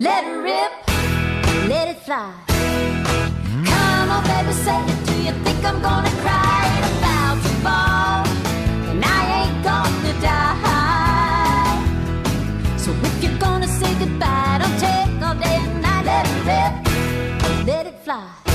[0.00, 0.72] Let it rip,
[1.68, 2.32] let it fly.
[3.64, 5.06] Come on, baby, say it.
[5.06, 6.79] Do you think I'm gonna cry
[17.66, 18.49] let it fly.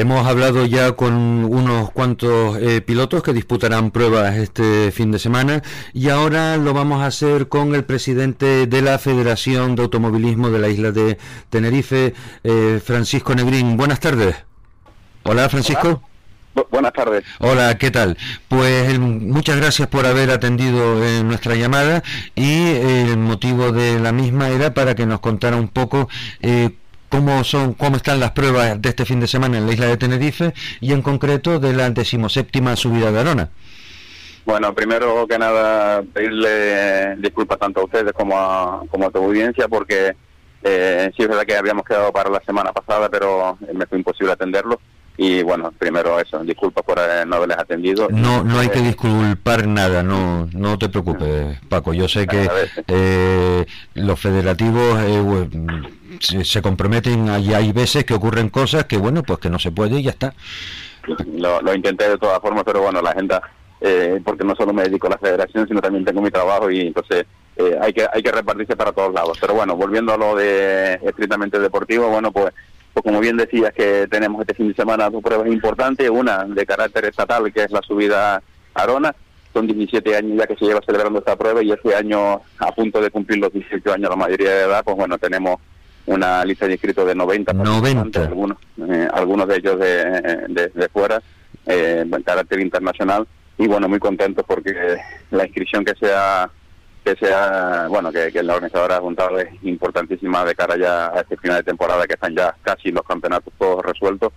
[0.00, 5.60] Hemos hablado ya con unos cuantos eh, pilotos que disputarán pruebas este fin de semana
[5.92, 10.58] y ahora lo vamos a hacer con el presidente de la Federación de Automovilismo de
[10.60, 11.18] la isla de
[11.50, 13.76] Tenerife, eh, Francisco Negrín.
[13.76, 14.36] Buenas tardes.
[15.24, 16.00] Hola, Francisco.
[16.54, 17.24] Bu- buenas tardes.
[17.40, 18.16] Hola, ¿qué tal?
[18.46, 22.04] Pues muchas gracias por haber atendido eh, nuestra llamada
[22.36, 26.08] y el motivo de la misma era para que nos contara un poco
[26.40, 26.70] eh,
[27.08, 29.96] cómo son, cómo están las pruebas de este fin de semana en la isla de
[29.96, 33.50] Tenerife y en concreto de la decimoséptima subida de Arona.
[34.44, 39.68] Bueno, primero que nada, pedirle disculpas tanto a ustedes como a, como a tu audiencia,
[39.68, 40.16] porque
[40.62, 44.32] eh, sí es verdad que habíamos quedado para la semana pasada, pero me fue imposible
[44.32, 44.80] atenderlo.
[45.20, 48.06] Y bueno, primero eso, disculpas por eh, no haberles atendido.
[48.08, 51.92] No, no hay que Eh, disculpar nada, no, no te preocupes, Paco.
[51.92, 52.48] Yo sé que
[52.86, 59.40] eh, los federativos eh, se, comprometen y hay veces que ocurren cosas que bueno, pues
[59.40, 60.34] que no se puede y ya está.
[61.36, 63.42] lo, lo intenté de todas formas, pero bueno, la agenda,
[63.80, 66.80] eh, porque no solo me dedico a la federación, sino también tengo mi trabajo y
[66.82, 69.36] entonces eh, hay que hay que repartirse para todos lados.
[69.40, 72.52] Pero bueno, volviendo a lo de estrictamente deportivo, bueno, pues,
[72.98, 76.66] pues como bien decías que tenemos este fin de semana dos pruebas importantes, una de
[76.66, 78.42] carácter estatal, que es la subida a
[78.74, 79.14] Arona,
[79.52, 83.00] son 17 años ya que se lleva celebrando esta prueba y este año a punto
[83.00, 85.60] de cumplir los 18 años la mayoría de edad, pues bueno, tenemos
[86.06, 87.72] una lista de inscritos de 90 90.
[87.72, 91.22] participantes, algunos eh, algunos de ellos de, de, de fuera
[91.66, 93.28] eh, en carácter internacional
[93.58, 94.74] y bueno muy contentos porque
[95.30, 96.50] la inscripción que sea
[97.08, 101.20] que sea bueno que, que la organizadora ha juntado es importantísima de cara ya a
[101.20, 104.32] este final de temporada que están ya casi los campeonatos todos resueltos.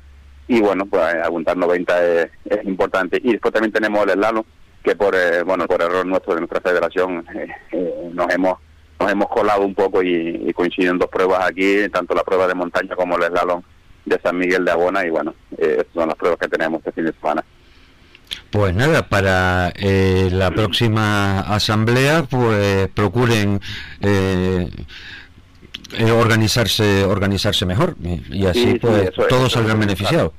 [0.48, 3.20] Y bueno pues apuntar 90 es, es importante.
[3.22, 4.44] Y después también tenemos el slalom
[4.84, 8.58] que por eh, bueno por error nuestro de nuestra federación eh, eh, nos hemos
[9.00, 12.96] nos hemos colado un poco y, y dos pruebas aquí tanto la prueba de montaña
[12.96, 13.62] como el slalom
[14.06, 15.06] de San Miguel de Abona.
[15.06, 17.44] Y bueno eh, son las pruebas que tenemos este fin de semana
[18.52, 23.62] Pues nada, para eh, la próxima asamblea, pues procuren
[24.02, 24.70] eh,
[25.98, 30.34] eh, organizarse organizarse mejor y, y así Sí, sí, pues eso todos eso salgan beneficiados.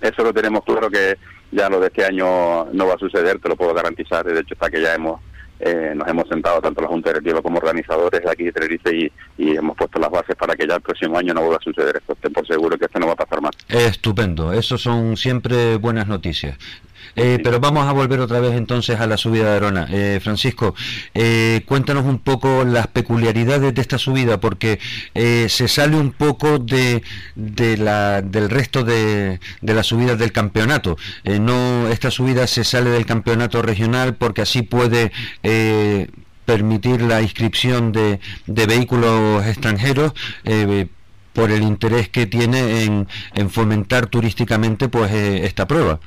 [0.00, 1.16] Eso lo tenemos claro que
[1.50, 4.24] ya lo de este año no va a suceder, te lo puedo garantizar.
[4.24, 5.20] De hecho, está que ya hemos
[5.58, 9.12] eh, nos hemos sentado tanto la Junta Directiva como organizadores de aquí de Tenerife y,
[9.38, 11.96] y hemos puesto las bases para que ya el próximo año no vuelva a suceder
[11.96, 12.12] esto.
[12.12, 13.52] Estén por seguro que esto no va a pasar más.
[13.68, 16.58] Estupendo, eso son siempre buenas noticias.
[17.16, 19.88] Eh, pero vamos a volver otra vez entonces a la subida de Arona.
[19.90, 20.74] Eh, Francisco,
[21.14, 24.78] eh, cuéntanos un poco las peculiaridades de esta subida, porque
[25.14, 27.02] se sale un poco de,
[27.34, 30.96] de la, del resto de, de las subidas del campeonato.
[31.40, 35.10] No, esta subida se sale del campeonato regional porque así puede
[36.44, 40.12] permitir la inscripción de, de vehículos extranjeros.
[40.44, 40.86] eh,
[41.36, 46.00] por el interés que tiene en, en fomentar turísticamente pues eh, esta prueba.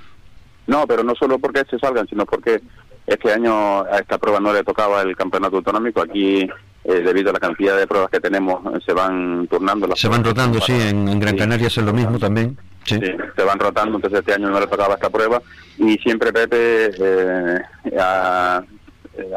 [0.69, 2.61] No, pero no solo porque se salgan, sino porque
[3.07, 6.01] este año a esta prueba no le tocaba el campeonato autonómico.
[6.01, 6.47] Aquí,
[6.83, 9.87] eh, debido a la cantidad de pruebas que tenemos, eh, se van turnando.
[9.87, 11.39] Las Se van rotando, sí, en, en Gran sí.
[11.39, 12.57] Canaria es lo mismo también.
[12.85, 12.95] Sí.
[12.95, 15.41] Sí, se van rotando, entonces este año no le tocaba esta prueba
[15.77, 17.59] y siempre Pepe eh,
[17.99, 18.63] ha,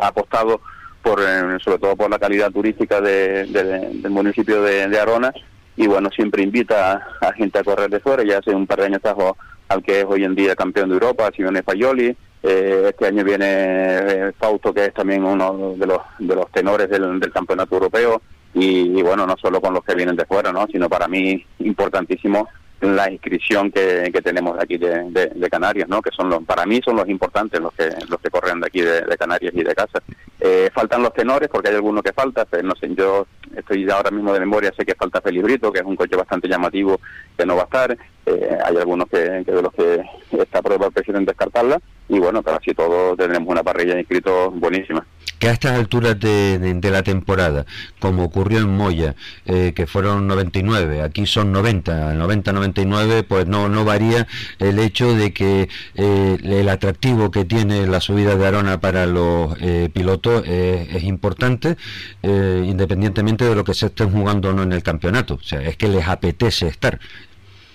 [0.01, 0.61] ha apostado
[1.03, 5.33] por, eh, sobre todo por la calidad turística de- de- del municipio de, de Arona
[5.77, 8.87] y bueno, siempre invita a, gente a correr de fuera, ya hace un par de
[8.87, 9.37] años trajo
[9.69, 13.47] al que es hoy en día campeón de Europa, Simone Fayoli, eh, este año viene
[13.49, 18.21] eh, Fausto, que es también uno de los, de los tenores del, del campeonato europeo,
[18.55, 20.67] y, y bueno, no solo con los que vienen de fuera, ¿no?
[20.67, 22.49] sino para mí importantísimo
[22.83, 26.03] la inscripción que, que tenemos aquí de, de- de Canarias, ¿no?
[26.03, 28.81] que son los, para mí son los importantes, los que los que corren de aquí
[28.81, 30.03] de, de Canarias y de casa.
[30.41, 33.27] Eh, faltan los tenores, porque hay algunos que faltan, pero no sé, yo
[33.57, 36.49] estoy ahora mismo de memoria, sé que falta Félix Brito, que es un coche bastante
[36.49, 36.99] llamativo
[37.39, 40.01] que no va a estar, Eh, hay algunos que, que de los que
[40.41, 45.05] esta prueba prefieren descartarla, y bueno, pero así todo tenemos una parrilla de inscritos buenísima.
[45.43, 47.67] Que a estas alturas de, la temporada,
[47.99, 53.85] como ocurrió en Moya, eh, que fueron 99, aquí son 90, 90-99, pues no, no
[53.85, 54.29] varía
[54.61, 59.57] el hecho de que eh, el atractivo que tiene la subida de Arona para los
[59.61, 61.77] eh, pilotos es, importante,
[62.23, 65.35] independientemente de lo que se estén jugando o no en el campeonato.
[65.35, 67.01] O sea, es que les apetece estar.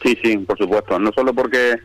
[0.02, 0.98] Sí, sí, por supuesto.
[1.00, 1.76] No solo porque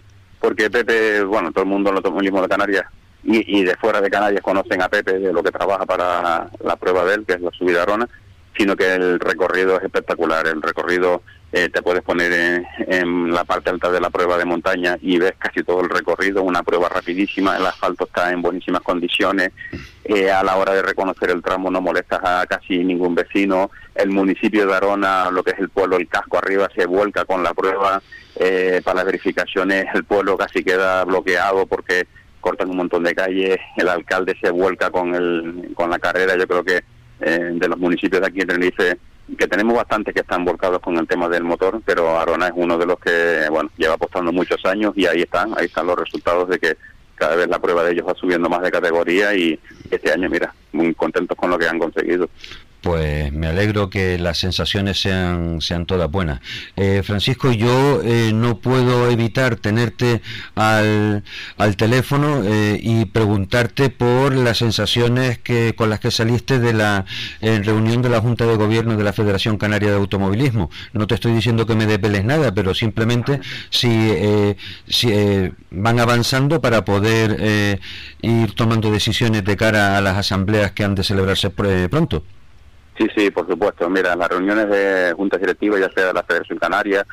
[0.40, 2.84] porque Pepe, bueno, todo el mundo en los automovilismo de Canarias
[3.24, 6.76] y, y de fuera de Canarias conocen a Pepe de lo que trabaja para la
[6.76, 8.08] prueba de él, que es la subida a Arona,
[8.56, 10.46] sino que el recorrido es espectacular.
[10.46, 14.44] El recorrido eh, te puedes poner en, en la parte alta de la prueba de
[14.44, 18.80] montaña y ves casi todo el recorrido, una prueba rapidísima, el asfalto está en buenísimas
[18.82, 19.52] condiciones,
[20.04, 24.10] eh, a la hora de reconocer el tramo no molestas a casi ningún vecino, el
[24.10, 27.52] municipio de Arona, lo que es el pueblo, el casco arriba se vuelca con la
[27.52, 28.02] prueba,
[28.36, 32.06] eh, para las verificaciones el pueblo casi queda bloqueado porque
[32.42, 36.46] cortan un montón de calles, el alcalde se vuelca con, el, con la carrera, yo
[36.46, 36.82] creo que
[37.20, 38.98] eh, de los municipios de aquí en Tenerife,
[39.38, 42.76] que tenemos bastantes que están volcados con el tema del motor, pero Arona es uno
[42.76, 46.48] de los que, bueno, lleva apostando muchos años y ahí están, ahí están los resultados
[46.48, 46.76] de que
[47.14, 49.58] cada vez la prueba de ellos va subiendo más de categoría y
[49.90, 52.28] este año, mira, muy contentos con lo que han conseguido.
[52.82, 56.40] Pues me alegro que las sensaciones sean, sean todas buenas.
[56.74, 60.20] Eh, Francisco, yo eh, no puedo evitar tenerte
[60.56, 61.22] al,
[61.58, 67.04] al teléfono eh, y preguntarte por las sensaciones que con las que saliste de la
[67.40, 70.68] eh, reunión de la Junta de Gobierno de la Federación Canaria de Automovilismo.
[70.92, 73.38] No te estoy diciendo que me desveles nada, pero simplemente
[73.70, 74.56] si, eh,
[74.88, 75.12] si
[75.70, 77.78] van avanzando para poder
[78.22, 82.24] ir tomando decisiones de cara a las asambleas que han de celebrarse pr- pronto.
[83.02, 83.90] Sí, sí, por supuesto.
[83.90, 87.04] Mira, las reuniones de juntas directivas, ya sea de la Federación Canaria,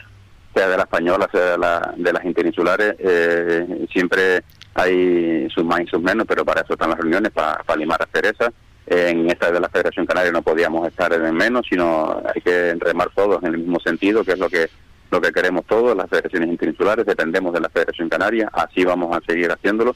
[0.54, 4.44] sea de la Española, sea de, la, de las interinsulares, eh, siempre
[4.76, 8.02] hay sus más y sus menos, pero para eso están las reuniones, para, para limar
[8.02, 8.52] asperezas.
[8.86, 13.10] En esta de la Federación Canaria no podíamos estar en menos, sino hay que remar
[13.16, 14.70] todos en el mismo sentido, que es lo que
[15.12, 19.22] lo que queremos todos, las federaciones interinsulares, dependemos de la Federación Canaria, así vamos a
[19.26, 19.96] seguir haciéndolo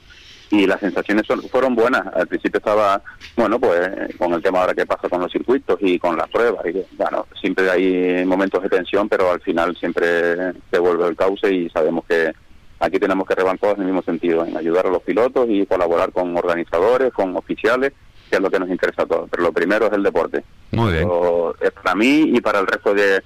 [0.53, 2.05] y las sensaciones son- fueron buenas.
[2.13, 3.01] Al principio estaba,
[3.35, 6.63] bueno, pues con el tema ahora que pasa con los circuitos y con las pruebas.
[6.67, 11.51] Y, bueno, siempre hay momentos de tensión, pero al final siempre se vuelve el cauce
[11.51, 12.31] y sabemos que
[12.79, 16.11] aquí tenemos que todos en el mismo sentido, en ayudar a los pilotos y colaborar
[16.11, 17.93] con organizadores, con oficiales,
[18.29, 19.29] que es lo que nos interesa a todos.
[19.29, 20.43] Pero lo primero es el deporte.
[20.71, 21.03] Muy bien.
[21.05, 23.21] Eso es para mí y para el resto de eh,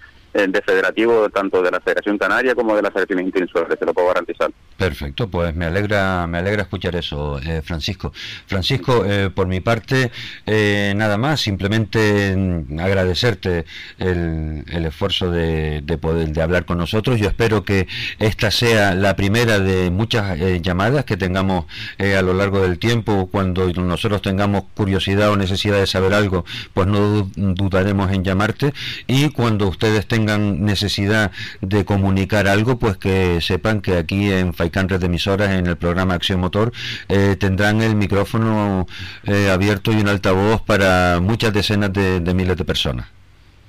[0.45, 4.07] de federativo tanto de la Federación Canaria como de las selecciones insulares, te lo puedo
[4.09, 4.51] garantizar.
[4.77, 8.13] Perfecto, pues me alegra, me alegra escuchar eso, eh, Francisco.
[8.45, 10.11] Francisco, eh, por mi parte,
[10.45, 13.65] eh, nada más, simplemente mm, agradecerte
[13.97, 17.19] el, el esfuerzo de, de poder de hablar con nosotros.
[17.19, 17.87] Yo espero que
[18.19, 21.65] esta sea la primera de muchas eh, llamadas que tengamos
[21.97, 23.27] eh, a lo largo del tiempo.
[23.31, 28.73] Cuando nosotros tengamos curiosidad o necesidad de saber algo, pues no du- dudaremos en llamarte.
[29.07, 34.89] Y cuando ustedes tengan necesidad de comunicar algo, pues que sepan que aquí en Faikan
[34.89, 36.71] Red de Emisoras, en el programa Acción Motor,
[37.07, 38.85] eh, tendrán el micrófono
[39.23, 43.07] eh, abierto y un altavoz para muchas decenas de, miles de personas.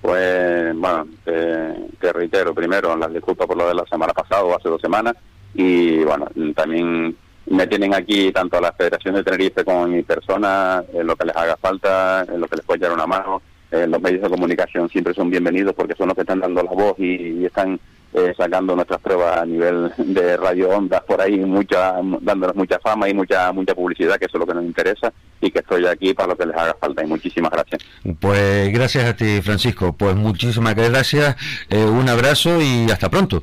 [0.02, 4.56] Pues, bueno, te, te reitero primero las disculpas por lo de la semana pasada o
[4.56, 5.14] hace dos semanas
[5.54, 7.16] y, bueno, también
[7.50, 11.26] me tienen aquí tanto a la Federación de Tenerife como mi persona, en lo que
[11.26, 13.42] les haga falta, en lo que les pueda echar una mano.
[13.70, 16.70] Eh, los medios de comunicación siempre son bienvenidos porque son los que están dando la
[16.70, 17.78] voz y, y están
[18.14, 23.06] eh, sacando nuestras pruebas a nivel de radio ondas por ahí, mucha, dándonos mucha fama
[23.06, 25.12] y mucha mucha publicidad, que eso es lo que nos interesa
[25.42, 27.04] y que estoy aquí para lo que les haga falta.
[27.04, 27.82] Y muchísimas gracias.
[28.18, 29.92] Pues gracias a ti, Francisco.
[29.92, 31.36] Pues muchísimas gracias,
[31.68, 33.42] eh, un abrazo y hasta pronto.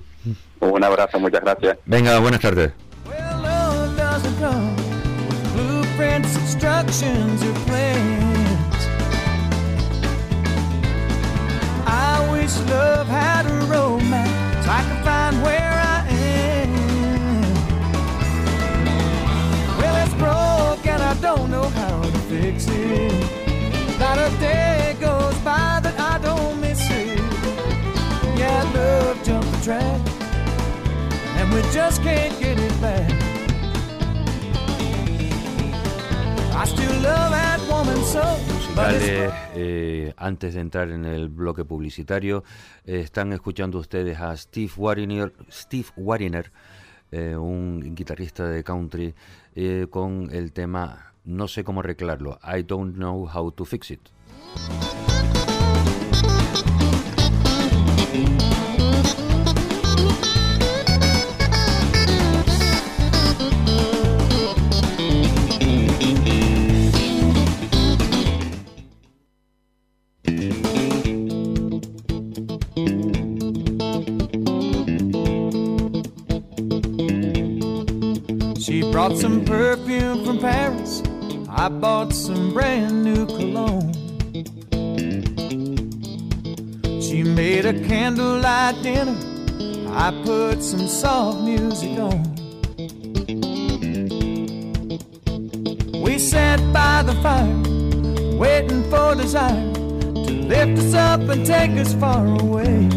[0.60, 1.78] Un abrazo, muchas gracias.
[1.86, 2.72] Venga, buenas tardes.
[7.68, 7.75] Well,
[12.70, 14.68] love had a romance.
[14.68, 16.72] I can find where I am.
[19.80, 23.14] Well, it's broke and I don't know how to fix it.
[24.00, 27.20] Not a day goes by that I don't miss it.
[28.38, 30.02] Yeah, love jumped the track
[31.38, 33.12] and we just can't get it back.
[36.56, 38.24] I still love that woman so,
[38.76, 42.44] musicales eh, antes de entrar en el bloque publicitario
[42.86, 46.52] eh, están escuchando ustedes a Steve Wariner Steve Wariner
[47.12, 49.14] eh, un guitarrista de country
[49.56, 52.40] eh, con el tema no sé cómo arreglarlo.
[52.44, 54.02] I don't know how to fix it
[79.58, 81.02] perfume from Paris.
[81.48, 83.94] I bought some brand new cologne.
[87.02, 89.16] She made a candlelight dinner.
[89.92, 92.22] I put some soft music on.
[96.04, 99.74] We sat by the fire, waiting for desire
[100.26, 102.90] to lift us up and take us far away.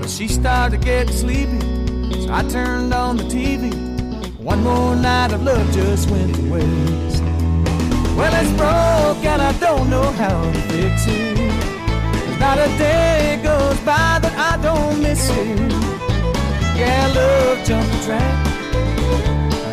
[0.00, 1.60] But she started getting sleepy,
[2.20, 3.87] so I turned on the TV.
[4.48, 7.22] One more night of love just went to waste.
[8.16, 11.36] Well, it's broke and I don't know how to fix it.
[12.40, 15.72] Not a day goes by that I don't miss it.
[16.80, 18.46] Yeah, love jumped the track,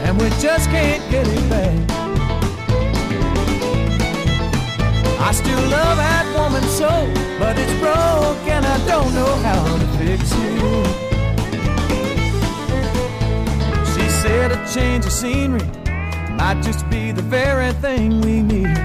[0.03, 1.91] and we just can't get it back.
[5.21, 6.91] I still love that woman so,
[7.39, 11.04] but it's broke and I don't know how to fix it.
[14.35, 15.65] Said a change of scenery
[16.35, 18.77] might just be the very thing we need.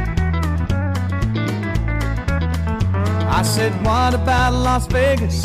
[3.39, 5.43] I said, What about Las Vegas?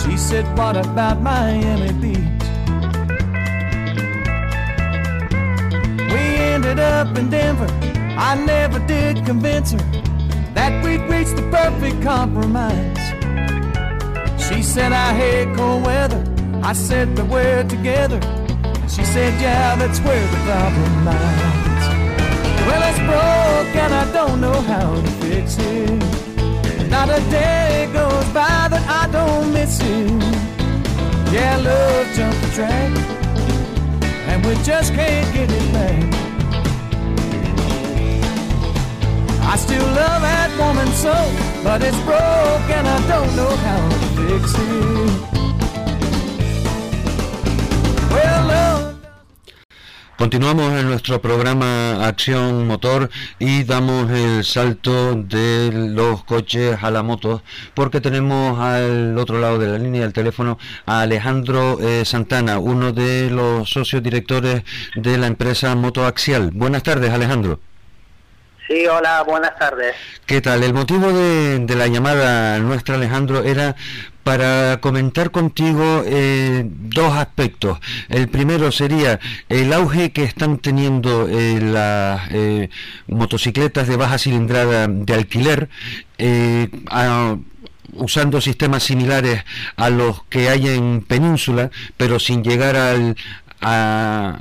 [0.00, 2.44] She said, What about Miami Beach?
[6.12, 7.70] We ended up in Denver.
[8.16, 9.84] I never did convince her
[10.54, 13.06] that we'd reached the perfect compromise.
[14.46, 16.22] She said, I hate cold weather.
[16.62, 18.20] I said, But we're together.
[18.88, 21.88] She said, Yeah, that's where the problem lies.
[22.66, 26.88] Well, it's broke and I don't know how to fix it.
[26.90, 30.10] Not a day goes by that I don't miss it.
[31.32, 32.90] Yeah, love jumped the track,
[34.28, 36.18] and we just can't get it back.
[39.42, 41.14] I still love that woman so,
[41.62, 45.27] but it's broke and I don't know how to fix it.
[50.18, 57.04] Continuamos en nuestro programa Acción Motor y damos el salto de los coches a la
[57.04, 57.40] moto
[57.72, 62.92] porque tenemos al otro lado de la línea del teléfono a Alejandro eh, Santana, uno
[62.92, 64.64] de los socios directores
[64.96, 66.50] de la empresa Moto Axial.
[66.52, 67.60] Buenas tardes, Alejandro.
[68.66, 69.94] Sí, hola, buenas tardes.
[70.26, 70.62] ¿Qué tal?
[70.62, 73.76] El motivo de, de la llamada nuestra, Alejandro, era
[74.28, 77.78] para comentar contigo eh, dos aspectos.
[78.10, 82.68] El primero sería el auge que están teniendo eh, las eh,
[83.06, 85.70] motocicletas de baja cilindrada de alquiler.
[86.18, 86.68] eh,
[87.94, 89.44] usando sistemas similares
[89.76, 93.16] a los que hay en península, pero sin llegar al
[93.62, 94.40] a,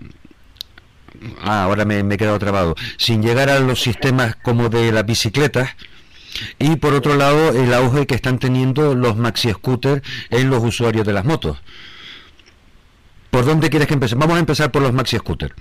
[1.42, 2.76] Ah, ahora me, me he quedado trabado.
[2.98, 5.70] Sin llegar a los sistemas como de las bicicletas.
[6.60, 11.06] Y por otro lado, el auge que están teniendo los maxi scooters en los usuarios
[11.06, 11.62] de las motos.
[13.30, 14.26] ¿Por dónde quieres que empecemos?
[14.26, 15.54] Vamos a empezar por los maxi scooters.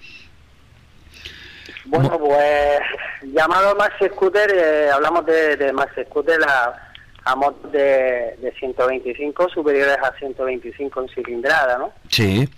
[1.86, 2.80] Bueno, pues
[3.22, 6.92] llamado Maxi Scooter, eh, hablamos de, de Maxi Scooter a,
[7.24, 11.92] a motos de, de 125 superiores a 125 en cilindrada, ¿no?
[12.08, 12.48] Sí.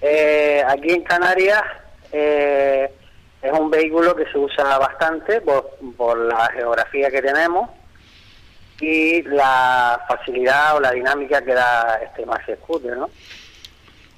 [0.00, 1.62] Eh, aquí en Canarias
[2.12, 2.90] eh,
[3.42, 7.70] es un vehículo que se usa bastante por, por la geografía que tenemos
[8.80, 13.10] y la facilidad o la dinámica que da este Maxi Scooter, ¿no?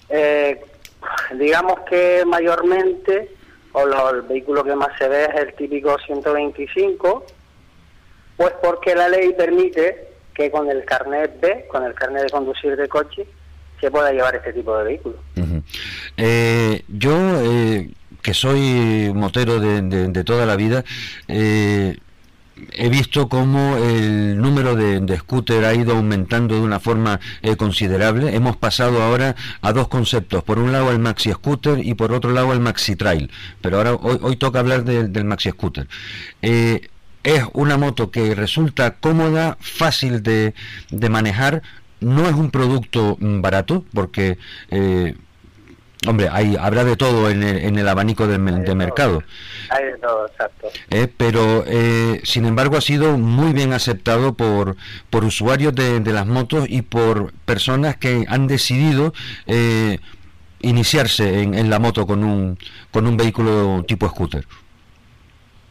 [0.09, 0.61] Eh,
[1.35, 3.35] digamos que mayormente,
[3.73, 7.25] o lo- el vehículo que más se ve es el típico 125,
[8.37, 12.77] pues porque la ley permite que con el carnet B, con el carnet de conducir
[12.77, 13.27] de coche,
[13.81, 15.16] se pueda llevar este tipo de vehículo.
[16.16, 17.12] Eh, yo,
[17.43, 17.91] eh,
[18.23, 20.85] que soy motero de, de- toda la vida,
[21.29, 21.99] eh,
[22.73, 27.57] he visto cómo el número de, de scooter ha ido aumentando de una forma eh,
[27.57, 28.35] considerable.
[28.37, 30.45] Hemos pasado ahora a dos conceptos.
[30.45, 33.31] Por un lado el maxi scooter y por otro lado el maxi trail.
[33.61, 35.89] Pero ahora hoy, hoy toca hablar del- maxi scooter.
[36.43, 36.89] Eh,
[37.25, 40.55] es una moto que resulta cómoda, fácil de,
[40.91, 41.62] de manejar.
[42.01, 44.39] No es un producto mm, barato porque...
[46.07, 49.22] Hombre, hay, habrá de todo en el, en el abanico de de mercado.
[49.70, 50.68] Hay de todo, exacto.
[50.90, 54.76] Eh, pero eh, sin embargo ha sido muy bien aceptado por,
[55.11, 59.12] por usuarios de, de las motos y por personas que han decidido
[59.46, 59.98] eh,
[60.61, 62.59] iniciarse en, en la moto con un,
[62.90, 64.44] con un vehículo tipo scooter.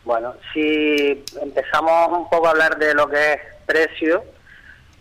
[0.06, 4.24] Bueno, si empezamos un poco a hablar de lo que es precio,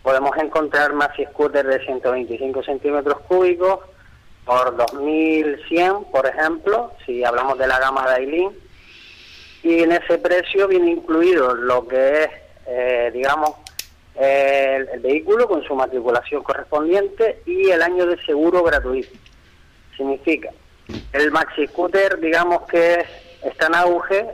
[0.03, 3.81] podemos encontrar maxi scooter de 125 centímetros cúbicos
[4.45, 8.51] por 2100, por ejemplo, si hablamos de la gama Dailin.
[9.63, 12.31] Y en ese precio viene incluido lo que es,
[12.67, 13.51] eh, digamos,
[14.15, 19.11] el, vehículo con su matriculación correspondiente y el año de seguro gratuito.
[19.97, 20.51] Significa,
[21.13, 23.05] el maxi scooter, digamos que
[23.43, 24.27] está en auge,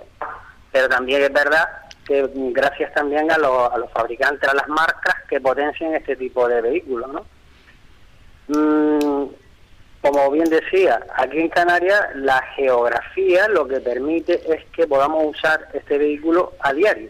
[0.73, 1.69] pero también es verdad
[2.07, 6.47] que gracias también a, los- a los fabricantes, a las marcas que potencian este tipo
[6.49, 7.27] de vehículos, ¿no?
[8.49, 9.29] Mm,
[10.11, 15.69] como bien decía, aquí en Canarias la geografía lo que permite es que podamos usar
[15.75, 17.09] este vehículo a diario,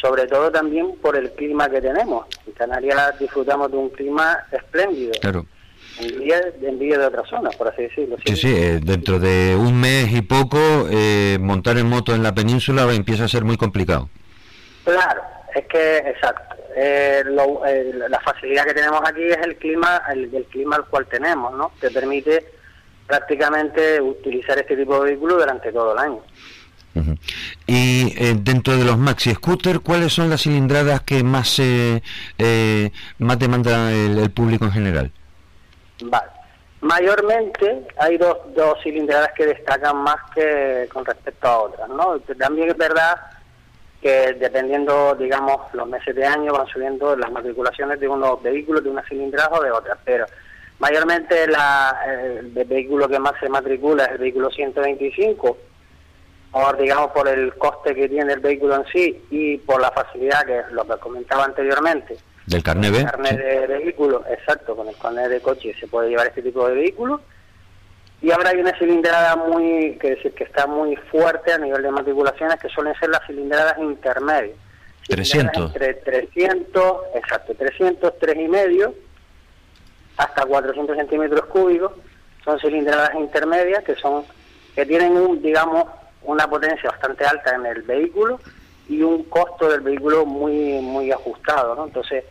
[0.00, 2.26] sobre todo también por el clima que tenemos.
[2.46, 5.46] En Canarias disfrutamos de un clima espléndido, Claro.
[6.00, 8.16] envidia, envidia de otras zonas, por así decirlo.
[8.24, 10.58] Sí, sí, eh, dentro de un mes y poco
[10.90, 14.08] eh, montar en moto en la península empieza a ser muy complicado.
[14.84, 15.22] Claro,
[15.54, 16.56] es que, exacto.
[16.80, 20.84] Eh, lo- eh, la facilidad que tenemos aquí es el clima, el, el clima al
[20.86, 21.72] cual tenemos, ¿no?
[21.80, 22.52] Que permite
[23.06, 26.20] prácticamente utilizar este tipo de vehículo durante todo el año.
[27.66, 32.02] Y eh, dentro de los maxi scooter, ¿cuáles son las cilindradas que más eh,
[32.38, 35.10] eh, más demanda el, el público en general?
[36.02, 36.28] Vale.
[36.80, 42.18] Mayormente hay dos, dos cilindradas que destacan más que con respecto a otras, ¿no?
[42.38, 43.16] También es verdad
[44.00, 48.90] que dependiendo, digamos, los meses de año van subiendo las matriculaciones de unos vehículos de
[48.90, 50.24] una cilindrada o de otras, pero
[50.78, 55.58] mayormente la, el, el vehículo que más se matricula es el vehículo 125,
[56.52, 60.46] por, digamos, por el coste que tiene el vehículo en sí y por la facilidad
[60.46, 63.04] que lo que comentaba anteriormente, Del carnet B.
[63.04, 63.36] carnet sí.
[63.36, 67.20] de vehículo, exacto, con el carnet de coche se puede llevar este tipo de vehículo.
[68.20, 71.90] Y ahora hay una cilindrada muy, que decir, que está muy fuerte a nivel de
[71.90, 74.56] matriculaciones, que suelen ser las cilindradas intermedias.
[75.06, 75.74] Cilindradas 300.
[75.74, 78.94] Entre 300, exacto, 300, 3 y medio,
[80.16, 81.92] hasta 400 centímetros cúbicos,
[82.44, 84.24] son cilindradas intermedias que son,
[84.74, 85.84] que tienen un, digamos,
[86.22, 88.40] una potencia bastante alta en el vehículo
[88.88, 91.86] y un costo del vehículo muy, muy ajustado, ¿no?
[91.86, 92.24] Entonces,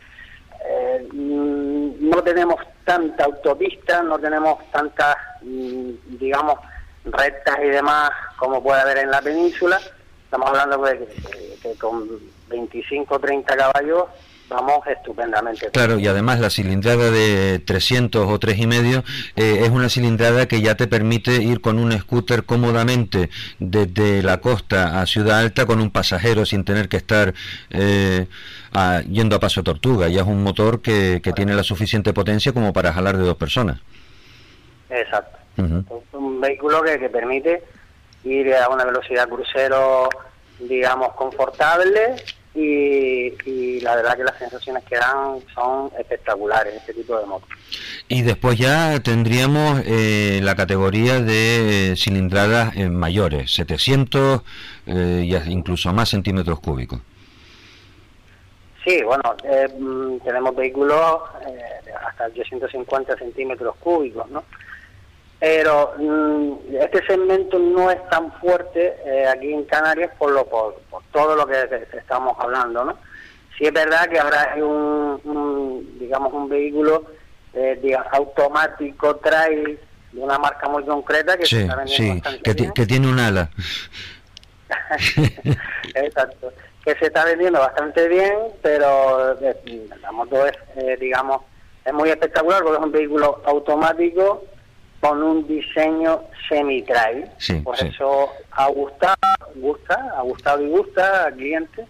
[0.68, 6.58] eh, mm, no tenemos tanta autopista, no tenemos tantas, mm, digamos,
[7.04, 9.80] rectas y demás como puede haber en la península.
[10.24, 11.06] Estamos hablando de
[11.62, 12.06] que, con
[12.48, 14.04] 25 o 30 caballos
[14.48, 15.68] vamos estupendamente.
[15.70, 19.02] Claro, y además la cilindrada de 300 o 3,5
[19.36, 24.38] eh, es una cilindrada que ya te permite ir con un scooter cómodamente desde la
[24.40, 27.34] costa a Ciudad Alta con un pasajero sin tener que estar
[27.70, 28.26] eh,
[28.72, 30.08] a- yendo a paso tortuga.
[30.08, 33.36] Ya es un motor que, que tiene la suficiente potencia como para jalar de dos
[33.36, 33.80] personas.
[34.90, 35.36] Exacto.
[35.58, 35.64] Es
[36.12, 37.62] un vehículo que, que permite
[38.24, 40.08] ir a una velocidad crucero,
[40.60, 42.14] digamos, confortable
[42.54, 47.48] y, y la verdad que las sensaciones que dan son espectaculares este tipo de motos.
[48.08, 54.42] Y después ya tendríamos eh, la categoría de cilindradas eh, mayores, 700
[54.86, 57.00] eh, incluso más centímetros cúbicos.
[58.88, 64.44] Sí, bueno, eh, mm, tenemos vehículos eh, hasta 850 centímetros cúbicos, ¿no?
[65.40, 70.74] Pero mm, este segmento no es tan fuerte eh, aquí en Canarias por, lo, por,
[70.90, 72.98] por todo lo que, que estamos hablando, ¿no?
[73.56, 77.04] Sí es verdad que hay un, un, digamos, un vehículo
[77.54, 79.78] eh, diga- automático trail
[80.12, 83.08] de una marca muy concreta que se Sí, está vendiendo sí, bastante que, que tiene
[83.08, 83.50] un ala.
[85.94, 86.52] Exacto.
[86.84, 91.42] Que se está vendiendo bastante bien, pero eh, la moto es, eh, digamos,
[91.84, 94.44] es muy espectacular porque es un vehículo automático
[95.00, 97.24] con un diseño semi-trail.
[97.38, 97.86] Sí, Por sí.
[97.86, 99.16] eso ha gustado,
[99.56, 101.86] gusta, ha gustado y gusta al cliente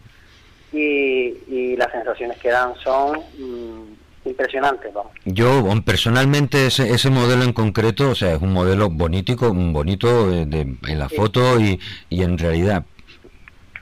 [0.73, 5.13] y, y las sensaciones que dan son mm, impresionantes, vamos.
[5.25, 10.77] Yo personalmente ese, ese modelo en concreto, o sea, es un modelo bonitico, bonito de-
[10.87, 11.17] en la Sí.
[11.17, 11.81] foto y,
[12.11, 12.85] y en realidad,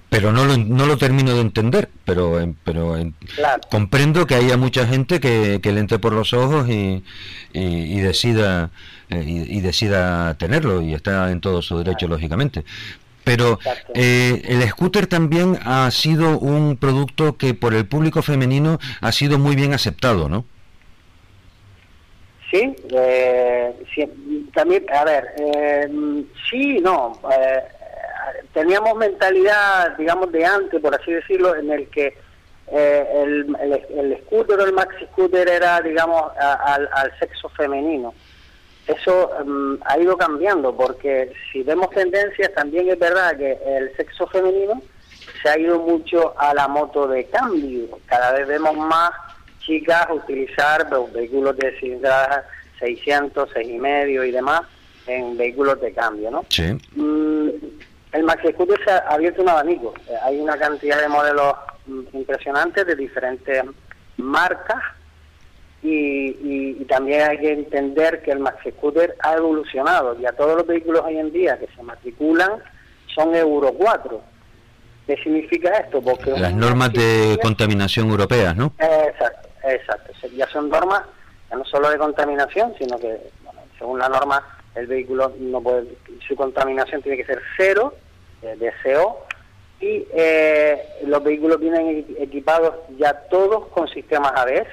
[0.09, 2.97] pero no lo, no lo termino de entender, pero, pero
[3.35, 3.61] Claro.
[3.71, 7.03] comprendo que haya mucha gente que, que le entre por los ojos y,
[7.53, 8.71] y- y decida
[9.11, 12.65] eh, y, y decida tenerlo y está en todo su derecho lógicamente.
[13.25, 13.59] Pero
[13.95, 19.39] eh, el scooter también ha sido un producto que por el público femenino ha sido
[19.39, 20.45] muy bien aceptado no
[22.51, 25.89] Sí, eh, sí, también, a ver, eh,
[26.49, 27.61] sí, no, eh,
[28.55, 32.17] teníamos mentalidad, digamos, de antes, por así decirlo, en el que
[32.69, 38.15] eh, el, el, el scooter o el maxi scooter era, digamos, a- al sexo femenino.
[38.87, 44.27] Eso mm, ha ido cambiando, porque si vemos tendencias, también es verdad que el sexo
[44.29, 44.81] femenino
[45.43, 47.99] se ha ido mucho a la moto de cambio.
[48.07, 49.11] Cada vez vemos más
[49.61, 52.47] chicas utilizar vehículos de cilindrada
[52.79, 54.63] 600, 6,5 y demás
[55.07, 56.45] en vehículos de cambio, ¿no?
[56.49, 57.49] sí Mm,
[58.13, 59.93] el Maxi Scooter se ha abierto un abanico.
[60.09, 61.55] Eh, Hay una cantidad de modelos
[61.87, 63.63] mm, impresionantes de diferentes
[64.17, 64.83] marcas
[65.89, 70.19] y, y- y también hay que entender que el Maxi Scooter ha evolucionado.
[70.19, 72.51] Ya todos los vehículos hoy en día que se matriculan
[73.15, 74.21] son Euro 4.
[75.07, 76.03] ¿Qué significa esto?
[76.03, 80.13] Porque las normas de contaminación europeas no Exacto, exacto.
[80.37, 81.03] Ya son normas
[81.49, 84.43] ya no solo de contaminación, sino que, bueno, según la norma,
[84.75, 85.87] el vehículo no puede,
[86.27, 87.95] su contaminación tiene que ser cero
[88.43, 89.25] eh, de CO
[89.81, 94.67] y eh, los vehículos vienen equi- equipados ya todos con sistemas ABS.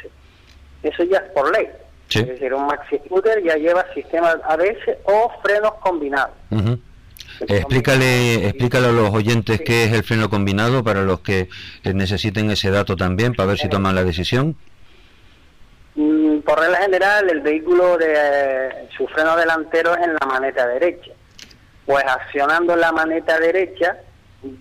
[0.84, 1.68] Eso ya es por ley.
[2.10, 2.20] Sí.
[2.20, 6.36] Es decir, un maxi scooter ya lleva sistemas ABS o frenos combinados.
[6.52, 6.78] Ujú.
[7.48, 9.64] Explícale, explícale a los oyentes Sí.
[9.64, 11.50] qué es el freno combinado para los que
[11.84, 14.56] eh, necesiten ese dato también para ver si toman la decisión.
[15.96, 21.12] Mm, Por regla general, el vehículo de su freno delantero es en la maneta derecha.
[21.86, 23.98] Pues accionando la maneta derecha,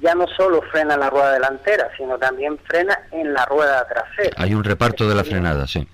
[0.00, 4.34] ya no solo frena la rueda delantera, sino también frena en la rueda trasera.
[4.36, 5.86] Hay un reparto de la frenada, sí.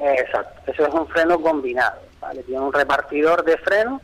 [0.00, 2.00] Exacto, eso es un freno combinado.
[2.20, 2.42] ¿vale?
[2.42, 4.00] Tiene un repartidor de freno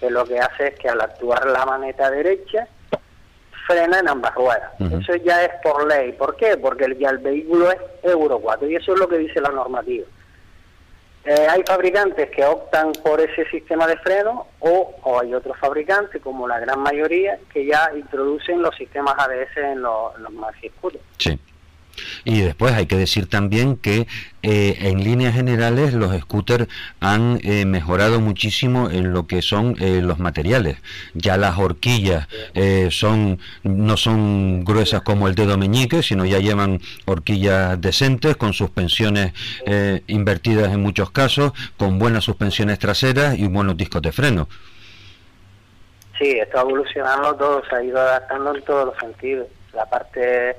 [0.00, 2.66] que lo que hace es que al actuar la maneta derecha,
[3.66, 4.70] frena en ambas ruedas.
[5.00, 6.12] Eso ya es por ley.
[6.12, 6.56] ¿Por qué?
[6.56, 9.48] Porque el- ya el vehículo es Euro 4 y eso es lo que dice la
[9.48, 10.06] normativa.
[11.24, 16.22] Eh, hay fabricantes que optan por ese sistema de freno o, o hay otros fabricantes,
[16.22, 20.68] como la gran mayoría, que ya introducen los sistemas ABS en los, en los maxi
[20.68, 21.02] scooters.
[21.18, 21.40] Sí.
[22.24, 24.06] Y después hay que decir también que
[24.42, 26.68] eh, en líneas generales los scooters
[27.00, 30.78] han eh, mejorado muchísimo en lo que son eh, los materiales.
[31.14, 36.80] Ya las horquillas eh, son no son gruesas como el dedo meñique, sino ya llevan
[37.06, 39.32] horquillas decentes con suspensiones
[39.66, 44.48] eh, invertidas en muchos casos, con buenas suspensiones traseras y buenos discos de freno.
[46.18, 49.48] Sí, esto ha evolucionado todo, se ha ido adaptando en todos los sentidos.
[49.74, 50.56] La parte,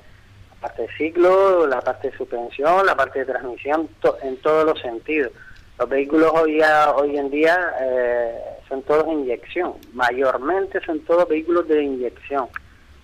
[0.61, 4.65] la parte de ciclo, la parte de suspensión, la parte de transmisión, to- en todos
[4.65, 5.31] los sentidos.
[5.79, 11.67] Los vehículos hoy, a- hoy en día eh, son todos inyección, mayormente son todos vehículos
[11.67, 12.47] de inyección,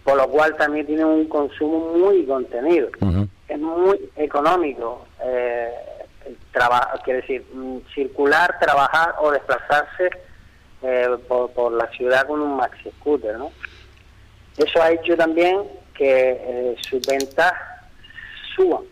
[0.04, 2.90] por lo cual también tienen un consumo muy contenido.
[3.48, 5.06] Es muy económico.
[5.24, 5.70] Eh,
[6.52, 10.10] traba- quiere decir, mm, circular, trabajar o desplazarse
[10.82, 13.52] eh, por, por la ciudad con un maxi scooter, ¿no?
[14.58, 15.62] Eso ha hecho también
[15.94, 17.54] que eh, sus ventas
[18.56, 18.84] suban,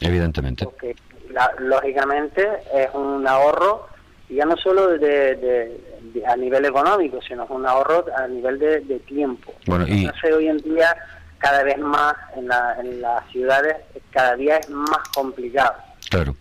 [0.00, 0.64] Evidentemente.
[0.64, 0.94] porque
[1.30, 3.88] la- lógicamente es un ahorro
[4.28, 5.80] ya no solo de, de-
[6.14, 9.52] de- a nivel económico, sino es un ahorro a nivel de, de tiempo.
[9.66, 10.96] Bueno, y Entonces hoy en día
[11.38, 13.76] cada vez más en, la- en las ciudades
[14.10, 15.74] cada día es más complicado.
[16.10, 16.34] claro.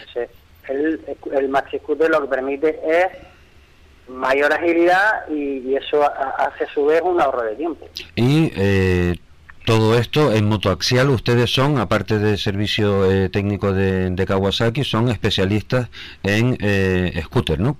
[0.00, 0.30] Entonces,
[0.68, 1.00] el,
[1.32, 3.06] el maxi scooter lo que permite es
[4.08, 7.86] mayor agilidad y, y eso ha- hace a su vez un ahorro de tiempo.
[8.16, 9.14] Y eh,
[9.64, 15.88] todo esto en motoaxial, ustedes son, aparte del servicio eh, técnico de, Kawasaki, son especialistas
[16.22, 17.76] en eh, scooter, ¿no?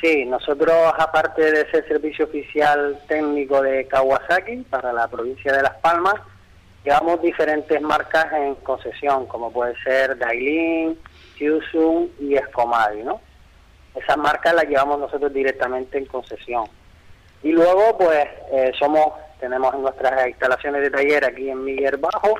[0.00, 5.74] Sí, nosotros aparte de ser servicio oficial técnico de Kawasaki para la provincia de Las
[5.76, 6.14] Palmas,
[6.84, 10.98] llevamos diferentes marcas en concesión, como puede ser Dailin,
[11.36, 13.20] Kyusung y Escomadi, ¿no?
[13.94, 16.66] Esas marcas las llevamos nosotros directamente en concesión.
[17.42, 19.08] Y luego, pues, eh, somos,
[19.40, 22.34] tenemos en nuestras instalaciones de taller aquí en Miguel Bajo,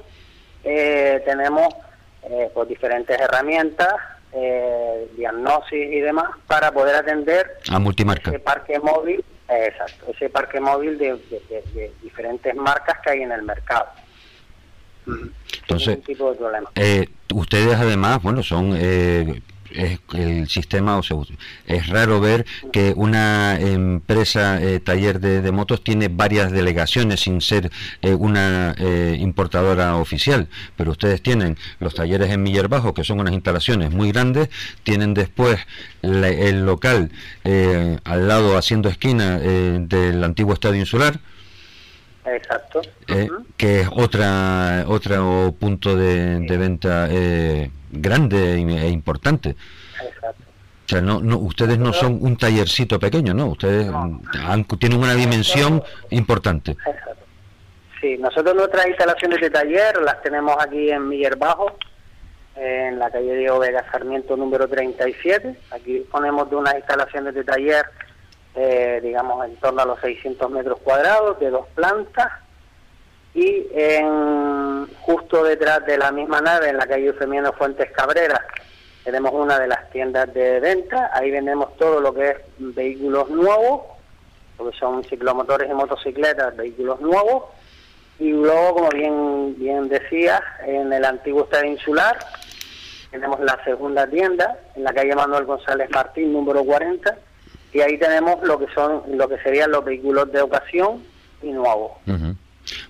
[0.64, 1.68] eh, tenemos
[2.22, 3.94] eh, pues diferentes herramientas,
[4.32, 8.30] eh, diagnosis y demás, para poder atender A multimarca.
[8.30, 13.22] ese parque móvil, exacto, ese parque móvil de, de- de- de diferentes marcas que hay
[13.22, 13.86] en el mercado.
[15.62, 16.38] Entonces, tipo de.
[16.74, 19.40] Eh, ustedes además, bueno, son eh,
[19.76, 21.00] es el sistema,
[21.66, 27.70] es raro ver que una empresa eh, taller de, motos tiene varias delegaciones sin ser
[28.02, 33.20] eh, una eh, importadora oficial, pero ustedes tienen los talleres en Miller Bajo, que son
[33.20, 34.48] unas instalaciones muy grandes,
[34.82, 35.58] tienen después
[36.02, 37.10] el local
[38.04, 41.18] al lado haciendo esquina del antiguo estadio insular,
[42.26, 42.82] Exacto.
[43.08, 49.50] eh, que es otra otro punto de, de venta eh, grande e importante.
[50.04, 50.42] Exacto.
[50.84, 53.46] O sea, no, no, ustedes no son un tallercito pequeño, ¿no?
[53.46, 54.20] Ustedes No.
[54.46, 56.72] han- tienen una dimensión importante.
[56.72, 57.24] Exacto.
[58.00, 61.76] Sí, nosotros nuestras instalaciones de taller las tenemos aquí en Miller Bajo,
[62.54, 65.56] en la calle Diego Vega Sarmiento número 37.
[65.72, 67.84] Aquí disponemos de unas instalaciones de taller,
[68.56, 72.32] eh, digamos, en torno a los 600 metros cuadrados, de dos plantas.
[73.34, 78.44] Y en, justo detrás de la misma nave, en la calle Eufemiano Fuentes Cabrera,
[79.04, 81.10] tenemos una de las tiendas de venta.
[81.12, 83.82] Ahí vendemos todo lo que es vehículos nuevos,
[84.58, 87.44] lo que son ciclomotores y motocicletas, vehículos nuevos.
[88.18, 92.16] Y luego, como bien, bien decías, en el antiguo estadio insular
[93.10, 97.16] tenemos la segunda tienda, en la calle Manuel González Martín, número 40,
[97.76, 101.02] y ahí tenemos lo que son lo que serían los vehículos de ocasión
[101.42, 101.92] y nuevos.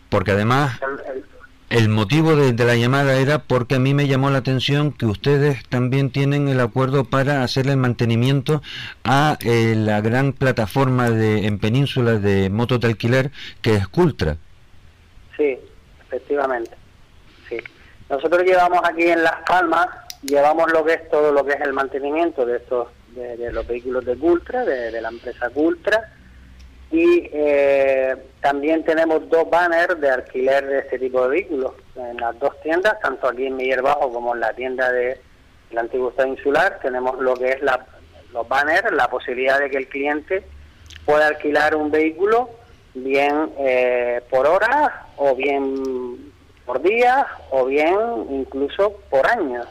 [0.08, 1.24] Porque además El- el-
[1.68, 5.04] el motivo de, de la llamada era porque a mí me llamó la atención que
[5.06, 8.62] ustedes también tienen el acuerdo para hacerle el mantenimiento
[9.02, 13.32] a eh, la gran plataforma de en península de motos de alquiler
[13.62, 14.36] que es Cultra.
[15.36, 15.58] Sí,
[16.06, 16.70] efectivamente.
[17.48, 17.56] Sí.
[18.08, 19.88] Nosotros llevamos aquí en Las Palmas,
[20.22, 22.86] llevamos lo que es todo lo que es el mantenimiento de estos
[23.16, 26.12] de, los vehículos de Cultra, de, la empresa Cultra,
[26.90, 32.38] y eh, también tenemos dos banners de alquiler de este tipo de vehículos en las
[32.38, 35.18] dos tiendas, tanto aquí en Miller Bajo como en la tienda de
[35.70, 36.78] el antiguo estado insular.
[36.80, 37.84] Tenemos lo que es la,
[38.32, 40.44] los banners, la posibilidad de que el cliente
[41.04, 42.50] pueda alquilar un vehículo
[42.94, 46.32] bien eh, por hora o bien
[46.64, 47.96] por día o bien
[48.30, 49.62] incluso por año.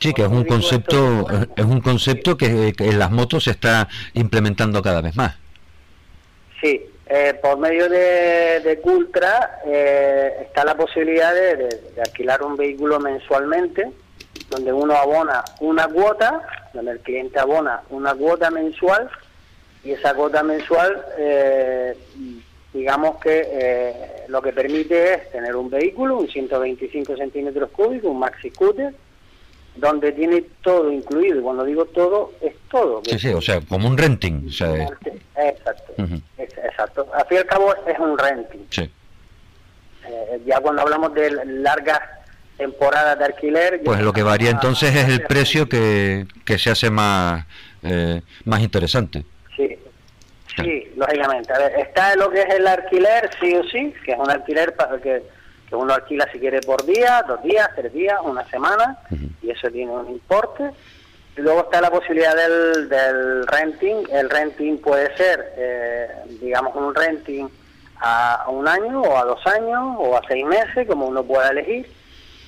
[0.00, 1.26] Sí, que es un concepto,
[1.56, 5.36] es un concepto que, en las motos se está implementando cada vez más.
[6.60, 12.42] Sí, eh, por medio de, de Cultra eh, está la posibilidad de, de- de alquilar
[12.42, 13.90] un vehículo mensualmente,
[14.50, 16.42] donde uno abona una cuota,
[16.72, 19.10] donde el cliente abona una cuota mensual
[19.84, 21.96] y esa cuota mensual, eh,
[22.72, 23.94] digamos que eh,
[24.28, 28.94] lo que permite es tener un vehículo, un 125 centímetros cúbicos, un maxi scooter,
[29.78, 31.38] donde tiene todo incluido.
[31.40, 33.02] Y cuando digo todo, es todo.
[33.04, 34.48] Sí, sí, o sea, como un renting.
[34.48, 34.72] O sea,
[35.36, 35.92] Exacto.
[36.36, 37.06] Es- Exacto.
[37.14, 38.66] Al fin y al cabo es un renting.
[38.70, 38.90] sí.
[40.10, 42.00] Eh, ya cuando hablamos de largas
[42.56, 43.82] temporadas de alquiler...
[43.84, 47.44] Pues lo que varía entonces es el precio que, que se hace más,
[47.82, 49.24] eh, más interesante.
[49.54, 49.78] Sí,
[50.56, 51.52] sí, lógicamente.
[51.52, 54.74] A ver, está lo que es el alquiler, sí o sí, que es un alquiler
[54.74, 55.22] para que,
[55.68, 58.98] que uno alquila si quiere por día, dos días, tres días, una semana,
[59.42, 60.70] y eso tiene un importe.
[61.36, 64.06] Luego está la posibilidad del, del renting.
[64.10, 66.08] El renting puede ser, eh,
[66.40, 67.48] digamos, un renting
[68.00, 71.50] a, a un año o a dos años o a seis meses, como uno pueda
[71.50, 71.88] elegir,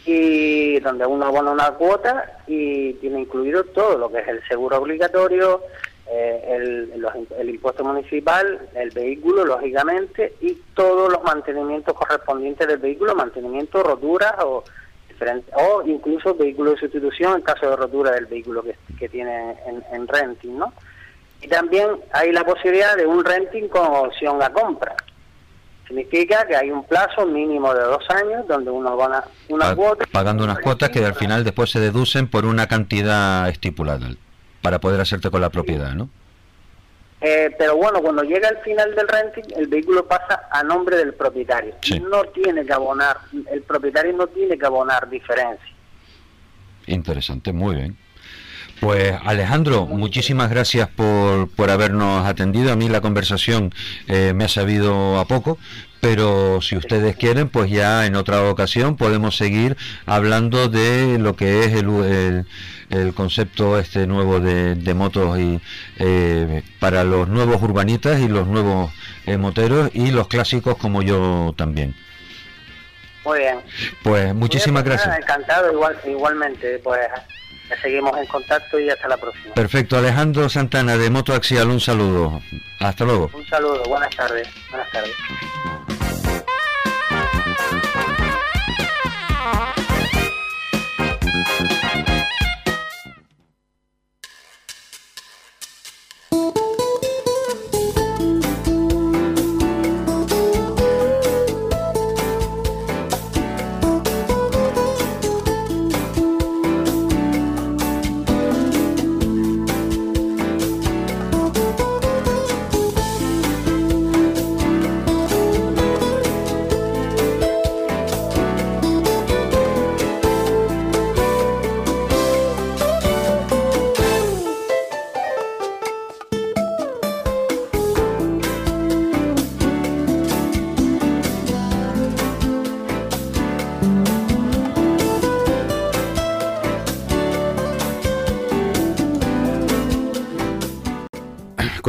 [0.06, 4.78] y donde uno abona una cuota y tiene incluido todo lo que es el seguro
[4.78, 5.62] obligatorio,
[6.10, 12.78] eh, el, los- el impuesto municipal, el vehículo, lógicamente, y todos los mantenimientos correspondientes del
[12.78, 14.64] vehículo, mantenimiento, roturas o
[15.52, 19.84] o incluso vehículo de sustitución en caso de rotura del vehículo que, que tiene en,
[19.92, 20.72] en renting, ¿no?
[21.42, 24.96] Y también hay la posibilidad de un renting con opción a compra.
[25.86, 30.06] Significa que hay un plazo mínimo de dos años donde uno abona una cuota.
[30.10, 34.08] pagando unas cuotas que al final después se deducen por una cantidad estipulada
[34.62, 36.08] para poder hacerte con la propiedad, ¿no?
[37.20, 41.12] Eh, pero bueno, cuando llega el final del renting, el vehículo pasa a nombre del
[41.12, 41.74] propietario.
[41.82, 42.00] Sí.
[42.00, 43.18] No tiene que abonar,
[43.52, 45.68] el propietario no tiene que abonar diferencia.
[46.86, 47.96] Interesante, muy bien.
[48.80, 52.72] Pues Alejandro, muchísimas gracias por, por habernos atendido.
[52.72, 53.74] A mí la conversación
[54.08, 55.58] eh, me ha sabido a poco,
[56.00, 61.64] pero si ustedes quieren, pues ya en otra ocasión podemos seguir hablando de lo que
[61.64, 62.46] es el, el,
[62.90, 65.60] el concepto este nuevo de, de motos y
[65.98, 68.92] eh, para los nuevos urbanitas y los nuevos
[69.26, 71.94] eh, moteros y los clásicos como yo también.
[73.24, 73.60] Muy bien.
[74.02, 75.22] Pues muchísimas bien, pues gracias.
[75.22, 77.00] Encantado, igual, igualmente, pues
[77.82, 79.54] seguimos en contacto y hasta la próxima.
[79.54, 82.40] Perfecto, Alejandro Santana de Moto Axial, un saludo.
[82.80, 83.30] Hasta luego.
[83.32, 84.48] Un saludo, buenas tardes.
[84.70, 85.12] Buenas tardes.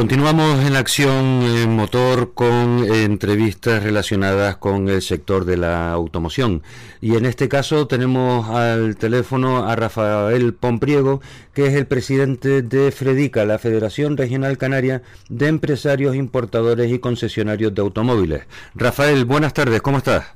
[0.02, 6.62] Continuamos en acción eh, motor con entrevistas relacionadas con el sector de la automoción.
[7.00, 11.20] Y en este caso tenemos al teléfono a Rafael Pompriego,
[11.54, 17.72] que es el presidente de Fredica, la Federación Regional Canaria de Empresarios, Importadores y Concesionarios
[17.72, 18.48] de Automóviles.
[18.74, 20.34] Rafael, buenas tardes, ¿cómo estás?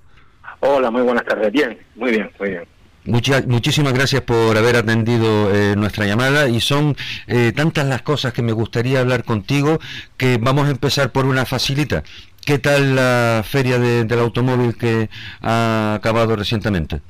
[0.60, 1.50] Hola, muy buenas tardes.
[1.50, 2.75] Bien, muy bien, muy bien.
[3.06, 6.96] Mucha- muchísimas gracias por haber atendido eh, nuestra llamada y son
[7.28, 9.78] eh, tantas las cosas que me gustaría hablar contigo
[10.16, 12.02] que vamos a empezar por una facilita.
[12.44, 15.08] ¿Qué tal la feria de- del automóvil que
[15.40, 17.00] ha acabado recientemente?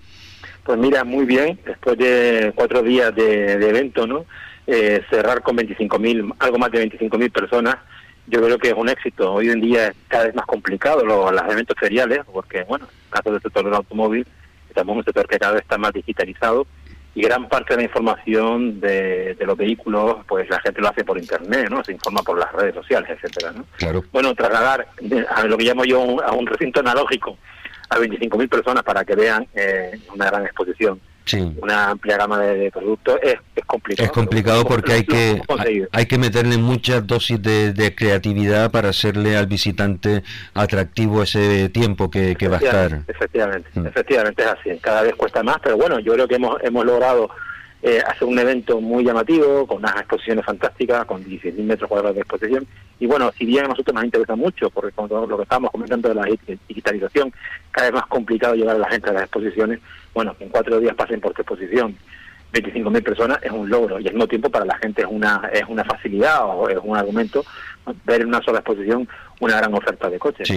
[0.64, 1.58] Pues mira, muy bien.
[1.64, 4.24] Después de cuatro días de, de evento, ¿no?
[4.66, 7.76] Eh, cerrar con 25.000, algo más de 25.000 personas,
[8.26, 9.32] yo creo que es un éxito.
[9.34, 13.10] Hoy en día es cada vez más complicado lo- los eventos feriales, porque, bueno, en
[13.10, 14.26] caso del sector del automóvil,
[14.82, 16.66] en un sector que cada vez está más digitalizado
[17.14, 21.02] y gran parte de la información de, de los vehículos, pues la gente lo hace
[21.04, 21.82] por internet, ¿no?
[21.82, 23.64] Se informa por las redes sociales, etcétera, ¿no?
[23.78, 24.04] Claro.
[24.12, 24.86] bueno, trasladar
[25.34, 27.38] a lo que llamo yo un- a un recinto analógico
[27.88, 31.38] a 25.000 personas para que vean eh, una gran exposición, Sí.
[31.60, 34.06] una amplia gama de, de productos, es, es complicado.
[34.06, 35.42] Es complicado porque hay que
[35.92, 40.22] hay que meterle muchas dosis de, de creatividad para hacerle al visitante
[40.54, 43.00] atractivo ese tiempo que, que va a estar.
[43.08, 43.86] Efectivamente, Mm.
[43.86, 44.78] efectivamente es así.
[44.80, 47.28] Cada vez cuesta más, pero bueno, yo creo que hemos, hemos logrado
[47.82, 52.22] eh, hacer un evento muy llamativo, con unas exposiciones fantásticas, con 16.000 metros cuadrados de
[52.22, 52.66] exposición.
[52.98, 55.70] Y bueno, si bien a nosotros nos interesa mucho, porque con todo lo que estábamos
[55.70, 57.32] comentando de la dig- digitalización,
[57.70, 59.80] cada vez más complicado llevar a la gente a las exposiciones,
[60.16, 61.94] bueno, que en cuatro días pasen por tu exposición
[62.50, 65.64] 25.000 personas es un logro y al mismo tiempo para la gente es una es
[65.68, 67.44] una facilidad o es un argumento.
[68.04, 69.08] Ver en una sola exposición
[69.38, 70.48] una gran oferta de coches.
[70.48, 70.54] Sí,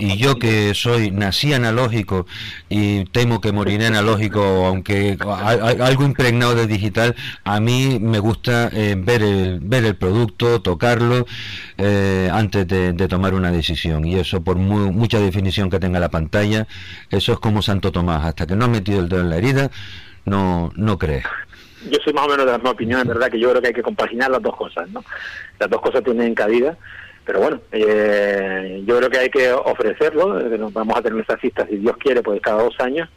[0.00, 2.26] y, yo que soy nací analógico
[2.68, 8.20] y temo que moriré analógico, aunque a- a- algo impregnado de digital, a mí me
[8.20, 11.26] gusta eh, ver el ver el producto, tocarlo
[11.78, 14.04] eh, antes de, de tomar una decisión.
[14.04, 16.68] Y eso por mu- mucha definición que tenga la pantalla,
[17.10, 19.70] eso es como Santo Tomás, hasta que no has metido el dedo en la herida,
[20.24, 21.24] no no crees.
[21.90, 23.68] Yo soy más o menos de la misma opinión, es verdad que yo creo que
[23.68, 25.04] hay que compaginar las dos cosas, ¿no?
[25.58, 26.76] Las dos cosas tienen cabida,
[27.24, 31.66] pero bueno, eh, yo creo que hay que ofrecerlo, eh, vamos a tener nuestras citas,
[31.68, 33.08] si Dios quiere, pues cada dos años,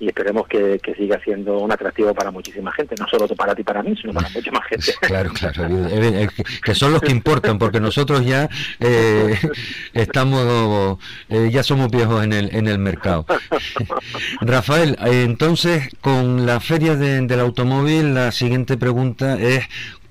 [0.00, 3.60] y esperemos que, que siga siendo un atractivo para muchísima gente, no solo para ti
[3.62, 4.92] y para mí, sino para mucha más gente.
[5.00, 8.48] Claro, claro, eh, eh, que- que son los que importan, porque nosotros ya
[8.80, 9.38] eh,
[9.92, 10.98] estamos,
[11.28, 13.24] eh, ya somos viejos en el, en el mercado.
[14.40, 19.64] Rafael, eh, entonces, con la feria de- del automóvil, la siguiente pregunta es,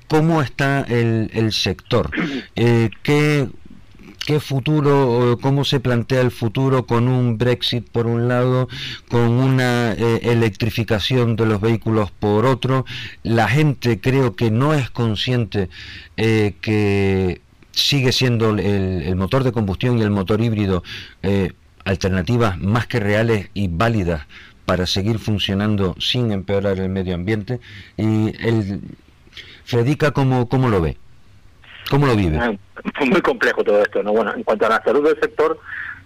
[0.07, 2.09] ¿cómo está el, el sector?
[2.55, 3.47] Eh, ¿qué,
[4.25, 8.69] ¿Qué futuro, cómo se plantea el futuro con un Brexit por un lado,
[9.09, 12.85] con una eh, electrificación de los vehículos por otro?
[13.23, 15.69] La gente creo que no es consciente
[16.15, 17.41] eh, que
[17.73, 20.83] sigue siendo el, el motor de combustión y el motor híbrido
[21.21, 21.51] eh,
[21.83, 24.25] alternativas más que reales y válidas
[24.65, 27.59] para seguir funcionando sin empeorar el medio ambiente.
[27.97, 28.79] Y el
[29.65, 30.97] Fredica, ¿cómo, cómo lo ve?
[31.89, 32.37] ¿Cómo lo vive?
[32.37, 32.53] Ah,
[33.05, 34.11] Muy complejo todo esto, ¿no?
[34.13, 35.59] Bueno, en cuanto a la salud del sector,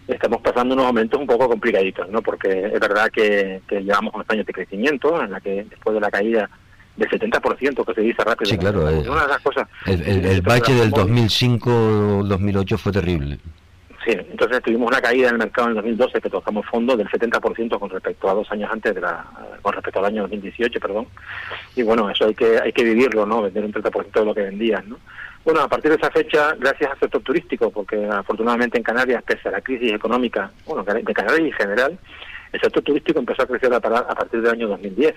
[0.08, 2.22] estamos pasando unos momentos un poco complicaditos, ¿no?
[2.22, 6.02] Porque es verdad que, que llevamos unos años de crecimiento, en la que después de
[6.02, 6.50] la caída
[6.96, 8.50] del 70% que se dice rápido.
[8.50, 9.68] Sí, claro, eh, Una de las cosas...
[9.86, 13.40] El, el, el bache del 2005-2008 fue terrible.
[14.08, 17.10] Sí, entonces tuvimos una caída en el mercado en el 2012 que tocamos fondo del
[17.10, 19.26] 70% con respecto a dos años antes de la,
[19.62, 21.08] con respecto al año 2018, perdón.
[21.76, 23.42] Y bueno, eso hay que hay que vivirlo, ¿no?
[23.42, 24.98] Vender un 30% de lo que vendían, ¿no?
[25.48, 29.48] Bueno, a partir de esa fecha, gracias al sector turístico, porque afortunadamente en Canarias, pese
[29.48, 31.98] a la crisis económica, bueno, de Canarias en general,
[32.52, 35.16] el sector turístico empezó a crecer a, partir del año 2010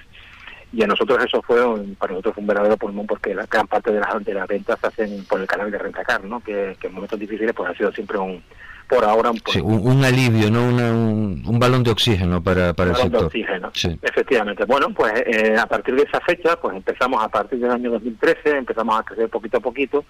[0.72, 3.66] y a nosotros eso fue un- para nosotros fue un verdadero pulmón porque la gran
[3.66, 6.76] parte de las de las ventas se hacen por el canal de Rentacar no que,
[6.80, 8.40] que en momentos difíciles pues ha sido siempre un
[8.90, 10.64] por ahora un, Sí, un, un alivio, ¿no?
[10.64, 13.70] Una- un, un balón de oxígeno para, para el balón de oxígeno.
[13.72, 13.96] Sí.
[14.02, 14.64] Efectivamente.
[14.64, 18.58] Bueno, pues eh, a partir de esa fecha, pues empezamos a partir del año 2013,
[18.58, 20.04] empezamos a crecer poquito a poquito,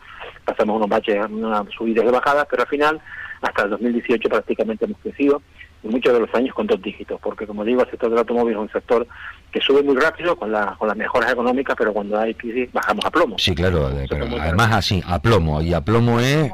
[0.45, 3.01] pasamos unos baches, unas subidas y bajadas, pero al final,
[3.43, 5.43] hasta el 2018 prácticamente hemos crecido,
[5.83, 8.53] y muchos de los años con dos dígitos, porque como digo, el sector del automóvil
[8.55, 9.07] es un sector
[9.51, 13.05] que sube muy rápido con, la, con las mejoras económicas, pero cuando hay crisis bajamos
[13.05, 13.37] a plomo.
[13.39, 16.51] Sí, claro, pero además así, a plomo, y a plomo es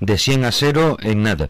[0.00, 1.48] de 100 a 0 en nada.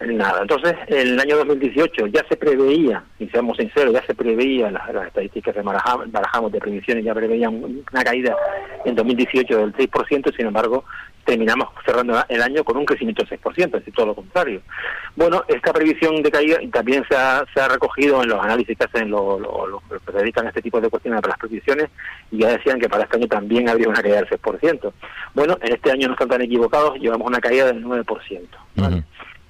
[0.00, 4.70] Nada, entonces en el año 2018 ya se preveía, y seamos sinceros, ya se preveía,
[4.70, 7.54] las, las estadísticas que barajamos, de previsiones ya preveían
[7.92, 8.34] una caída
[8.86, 10.84] en 2018 del 6%, sin embargo
[11.26, 14.62] terminamos cerrando el año con un crecimiento del 6%, es decir, todo lo contrario.
[15.16, 18.84] Bueno, esta previsión de caída también se ha, se ha recogido en los análisis que
[18.84, 21.90] hacen los, los- los que se dedican a este tipo de cuestiones para las previsiones
[22.30, 24.92] y ya decían que para este año también habría una caída del 6%.
[25.34, 28.40] Bueno, en este año no están equivocados, llevamos una caída del 9%.
[28.78, 29.02] Ujú.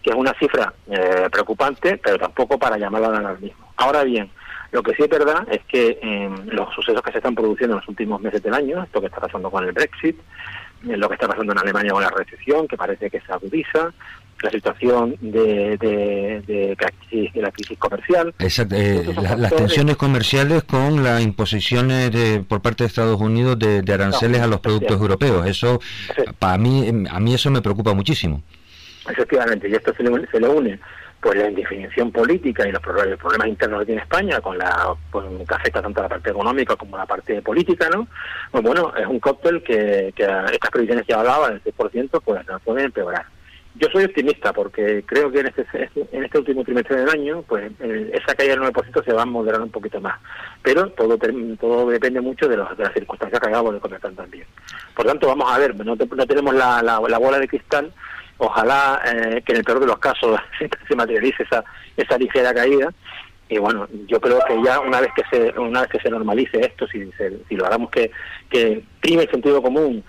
[0.02, 3.68] Que es una cifra eh, preocupante, pero tampoco para llamarla al alarmismo.
[3.76, 4.30] Ahora bien,
[4.72, 7.80] lo que sí es verdad es que eh, los sucesos que se están produciendo en
[7.80, 10.16] los últimos meses del año, esto que está pasando con el Brexit,
[10.88, 13.92] eh, lo que está pasando en Alemania con la recesión, que parece que se agudiza,
[14.42, 19.54] la situación de, de, de la, crisis, de la crisis comercial, Exacto, eh, la- las
[19.54, 24.46] tensiones comerciales con las imposiciones de, por parte de Estados Unidos de, de aranceles a
[24.46, 25.46] los productos europeos.
[25.46, 25.78] Eso,
[26.38, 28.42] para mí, em, a mí eso me preocupa muchísimo.
[29.08, 30.80] Efectivamente, y esto se le, se le une
[31.20, 35.54] pues la indefinición política y los problemas, internos que tiene España, con la pues, que
[35.54, 38.08] afecta tanto a la parte económica como a la parte política, ¿no?
[38.50, 42.62] Pues bueno, es un cóctel que, que estas previsiones que hablaba, del 6%, pues las
[42.62, 43.26] pueden empeorar.
[43.74, 45.66] Yo soy optimista porque creo que en este,
[46.10, 49.60] en este último trimestre del año, pues esa caída del 9% se va a moderar
[49.60, 50.18] un poquito más.
[50.62, 54.46] Pero todo todo depende mucho de, los- de las circunstancias que acabo de comentar también.
[54.96, 57.92] Por tanto, vamos a ver, no, no tenemos la, la bola de cristal,
[58.40, 60.38] ojalá eh, que en el peor de los casos
[60.88, 61.62] se materialice esa,
[61.96, 62.92] esa ligera caída.
[63.48, 66.60] Y bueno, yo creo que ya una vez que se una vez que se normalice
[66.60, 68.10] esto, si, se- si logramos que,
[68.48, 70.04] que prime el sentido común,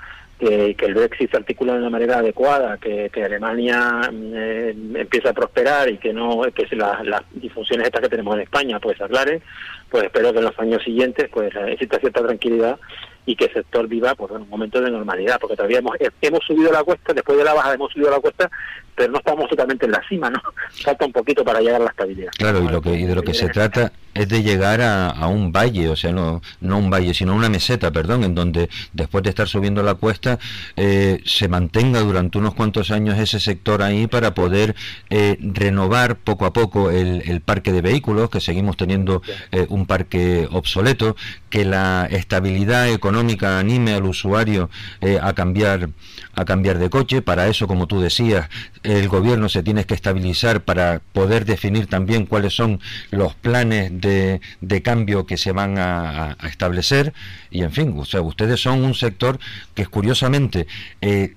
[0.47, 5.29] que, el Brexit se articula de una manera adecuada, que, que Alemania mm, eh, empiece
[5.29, 8.79] a prosperar y que no que se la- las disfunciones estas que tenemos en España
[8.79, 9.41] pues aclaren,
[9.89, 12.79] pues espero que en los años siguientes pues exista cierta tranquilidad
[13.25, 16.09] y que el sector viva pues en un momento de normalidad, porque todavía hemos, eh,
[16.21, 18.49] hemos subido la cuesta, después de la baja hemos subido la cuesta,
[18.95, 20.41] pero no estamos totalmente en la cima, ¿no?
[20.83, 22.31] Falta un poquito para llegar a la estabilidad.
[22.37, 25.27] Claro, y, lo que, y de lo que se trata es de llegar a, a
[25.27, 29.23] un valle, o sea, no, no un valle, sino una meseta, perdón, en donde después
[29.23, 30.39] de estar subiendo la cuesta
[30.75, 34.75] eh, se mantenga durante unos cuantos años ese sector ahí para poder
[35.09, 39.21] eh, renovar poco a poco el, el parque de vehículos, que seguimos teniendo
[39.51, 41.15] eh, un parque obsoleto,
[41.49, 44.69] que la estabilidad económica anime al usuario
[45.01, 45.89] eh, a cambiar
[46.33, 47.21] a cambiar de coche.
[47.21, 48.49] Para eso, como tú decías,
[48.83, 52.79] el gobierno se tiene que estabilizar para poder definir también cuáles son
[53.11, 57.13] los planes de, cambio que se van a, a- establecer.
[57.49, 59.39] Y en fin, o sea, ustedes son un sector
[59.75, 60.67] que curiosamente
[61.01, 61.35] eh,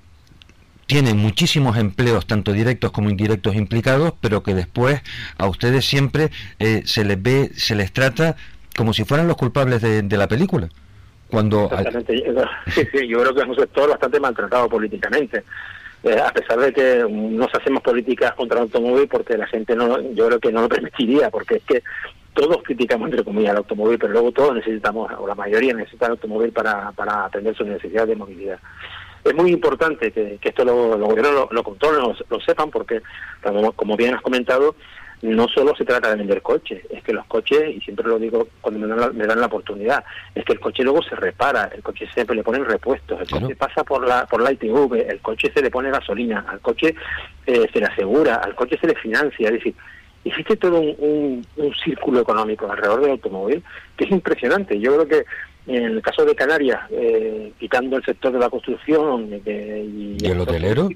[0.87, 5.01] tiene muchísimos empleos, tanto directos como indirectos implicados, pero que después
[5.39, 8.37] a ustedes siempre eh, se les ve, se les trata
[8.77, 10.69] como si fueran los culpables de, de la película.
[11.29, 15.45] Cuando yo creo que es un sector bastante maltratado políticamente.
[16.05, 19.75] Eh, a pesar de que no se hacemos políticas contra el automóvil porque la gente
[19.75, 21.83] no, yo creo que no lo permitiría, porque es que
[22.35, 26.13] todos criticamos entre comillas el automóvil, pero luego todos necesitamos, o la mayoría necesita el
[26.13, 28.59] automóvil para, para atender sus necesidades de movilidad.
[29.25, 32.71] Es muy importante que, que esto lo- los gobiernos lo, lo controlen, lo, lo sepan,
[32.71, 33.01] porque
[33.43, 34.75] como, como bien has comentado,
[35.23, 38.49] no solo se trata de vender coches, es que los coches, y siempre lo digo
[38.61, 40.05] cuando me dan la, me dan la oportunidad,
[40.35, 43.47] es que el coche luego se repara, el coche siempre le ponen repuestos, el Claro.
[43.47, 46.95] coche pasa por la por la ITV, el coche se le pone gasolina, al coche
[47.47, 49.75] eh, se le asegura, al coche se le financia, es decir,
[50.25, 53.63] existe todo un, un- un círculo económico alrededor del automóvil
[53.97, 54.79] que es impresionante.
[54.81, 55.25] Yo creo que
[55.67, 60.27] en el caso de Canarias, eh, quitando el sector de la construcción eh, y, ¿Y
[60.31, 60.89] el hotelero?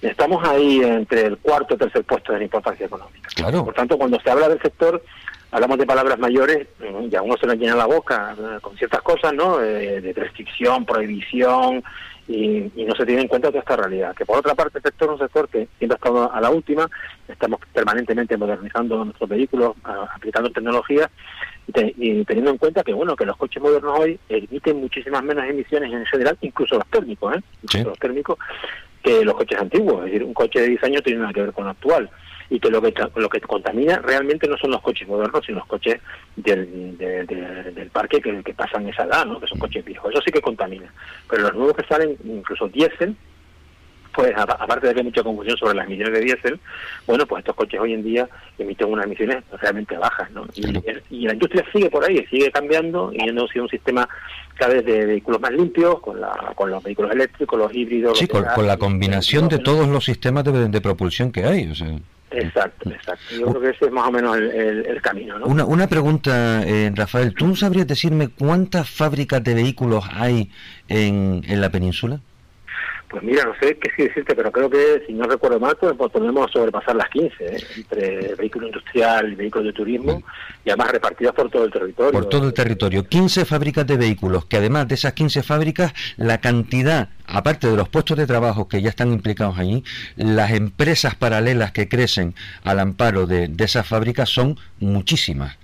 [0.00, 3.28] Estamos ahí entre el cuarto y tercer puesto de la importancia económica.
[3.34, 3.64] Claro.
[3.64, 5.02] Por tanto, cuando se habla del sector,
[5.50, 8.76] hablamos de palabras mayores mm, y a uno se le llena la boca eh, con
[8.78, 9.60] ciertas cosas, ¿no?
[9.62, 11.82] Eh, de restricción, prohibición,
[12.28, 14.14] y, y no se tiene en cuenta toda esta realidad.
[14.14, 16.50] Que por otra parte, el sector es un sector que siempre ha estado a la
[16.50, 16.88] última,
[17.26, 21.10] estamos permanentemente modernizando nuestros vehículos, a- aplicando tecnología
[21.66, 25.22] y, te- y teniendo en cuenta que, bueno, que los coches modernos hoy emiten muchísimas
[25.24, 27.40] menos emisiones en general, incluso los térmicos, ¿eh?
[27.62, 27.88] Incluso Sí.
[27.88, 28.38] los térmicos,
[29.02, 29.98] que los coches antiguos.
[30.00, 32.10] Es decir, un coche de 10 años tiene nada que ver con el actual.
[32.50, 35.66] Y que lo que lo que contamina realmente no son los coches modernos, sino los
[35.68, 36.00] coches
[36.36, 39.38] del, de- de- del parque que, que pasan esa edad, ¿no?
[39.38, 40.10] que son coches viejos.
[40.12, 40.90] Eso sí que contamina.
[41.28, 43.14] Pero los nuevos que salen, incluso diésel,
[44.18, 46.58] pues a- aparte de que hay mucha confusión sobre las emisiones de diésel,
[47.06, 48.28] bueno, pues estos coches hoy en día
[48.58, 50.44] emiten unas emisiones realmente bajas, ¿no?
[50.56, 54.08] Y, la industria sigue por ahí, sigue cambiando y yendo hacia un sistema
[54.56, 58.18] cada vez de vehículos más limpios, con, la, con los vehículos eléctricos, los híbridos...
[58.18, 61.44] sí, con, de gas, con la combinación de todos los sistemas de, de propulsión que
[61.44, 61.68] hay.
[61.70, 61.86] O sea.
[62.32, 63.22] Exacto, exacto.
[63.38, 65.46] Yo creo que ese es más o menos el, el- el camino, ¿no?
[65.46, 70.50] Una, una pregunta, eh, Rafael, ¿tú sabrías decirme cuántas fábricas de vehículos hay
[70.88, 72.20] en, en la península?
[73.08, 75.94] Pues mira, no sé qué sí decirte, pero creo que, si no recuerdo mal, pues
[75.96, 77.58] pues podemos sobrepasar las 15, ¿eh?
[77.76, 80.22] entre vehículo industrial y vehículos de turismo,
[80.62, 82.12] y además repartidas por todo el territorio.
[82.12, 83.04] Por todo el territorio.
[83.08, 87.88] 15 fábricas de vehículos, que además de esas 15 fábricas, la cantidad, aparte de los
[87.88, 89.84] puestos de trabajo que ya están implicados allí,
[90.16, 95.56] las empresas paralelas que crecen al amparo de, de esas fábricas son muchísimas.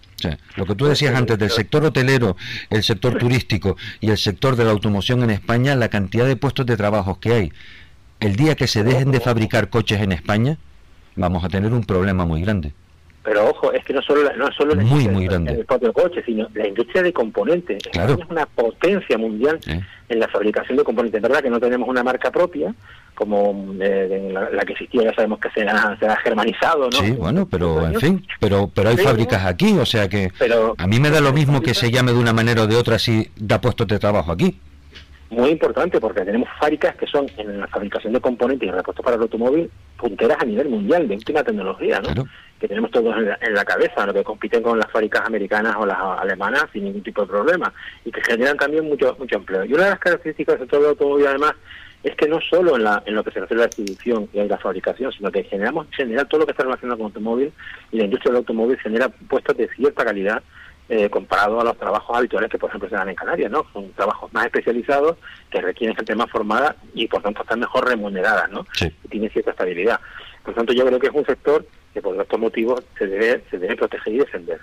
[0.57, 2.37] Lo que tú decías antes del sector hotelero,
[2.71, 6.67] el sector turístico y el sector de la automoción en España, la cantidad de puestos
[6.67, 7.53] de trabajo que hay.
[8.21, 10.59] El día que se dejen de fabricar coches en España,
[11.17, 12.73] vamos a tener un problema muy grande.
[13.25, 15.55] Pero ojo, es que no solo, la- no solo la Muy, industria muy grande.
[15.57, 17.83] del propio coche, sino la industria de componentes.
[17.91, 18.19] Claro.
[18.23, 19.81] Es una potencia mundial ¿eh?
[20.11, 21.19] en la fabricación de componentes.
[21.19, 22.75] Es verdad que no tenemos una marca propia,
[23.15, 26.99] como eh, la, la que existía, ya sabemos que se ha, se ha germanizado, ¿no?
[26.99, 30.87] Sí, bueno, pero en fin, pero pero hay fábricas aquí, o sea que Pero a
[30.87, 33.31] mí me da lo mismo que se llame de una manera o de otra si
[33.37, 34.59] da puestos de trabajo aquí.
[35.35, 39.17] Muy importante porque tenemos fábricas que son en la fabricación de componentes y repuestos para
[39.17, 42.13] el automóvil punteras a nivel mundial de última tecnología, ¿no?
[42.13, 42.25] Claro.
[42.59, 45.77] Que tenemos todos en la, en la cabeza, lo que compiten con las fábricas americanas
[45.79, 47.73] o las alemanas sin ningún tipo de problema
[48.05, 49.65] y que generan también mucho mucho empleo.
[49.65, 51.55] Y una de las características del sector del automóvil además
[52.05, 54.39] es que no solo en, la, en lo que se refiere a la distribución y
[54.39, 57.11] a la fabricación, sino que generamos en general todo lo que está relacionado con el
[57.11, 57.53] automóvil
[57.91, 60.43] y la industria del automóvil genera puestos de cierta calidad
[60.89, 63.65] eh, comparado a los trabajos habituales que, por ejemplo, se dan en Canarias, ¿no?
[63.73, 65.17] Son trabajos más especializados
[65.51, 68.67] que requieren gente más formada y, por tanto, están mejor remuneradas, ¿no?
[68.75, 68.93] Sí.
[69.05, 70.01] Y tienen cierta estabilidad.
[70.45, 73.59] Por tanto, yo creo que es un sector que, por estos motivos, se debe, se
[73.59, 74.61] debe proteger y defender.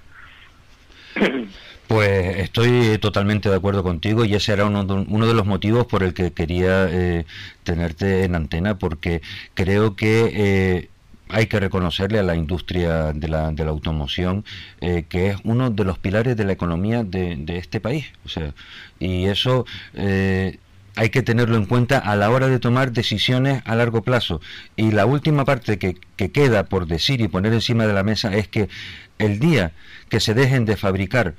[1.87, 5.85] Pues estoy totalmente de acuerdo contigo y ese era uno de, uno de los motivos
[5.87, 7.25] por el que quería eh,
[7.65, 9.21] tenerte en antena porque
[9.55, 10.89] creo que eh,
[11.31, 14.43] hay que reconocerle a la industria de la, de la automoción
[14.81, 18.05] eh, que es uno de los pilares de la economía de, este país.
[18.25, 18.53] O sea,
[18.99, 20.57] y eso eh,
[20.95, 24.41] hay que tenerlo en cuenta a la hora de tomar decisiones a largo plazo.
[24.75, 28.35] Y la última parte que, que queda por decir y poner encima de la mesa
[28.35, 28.69] es que
[29.17, 29.71] el día
[30.09, 31.35] que se dejen de fabricar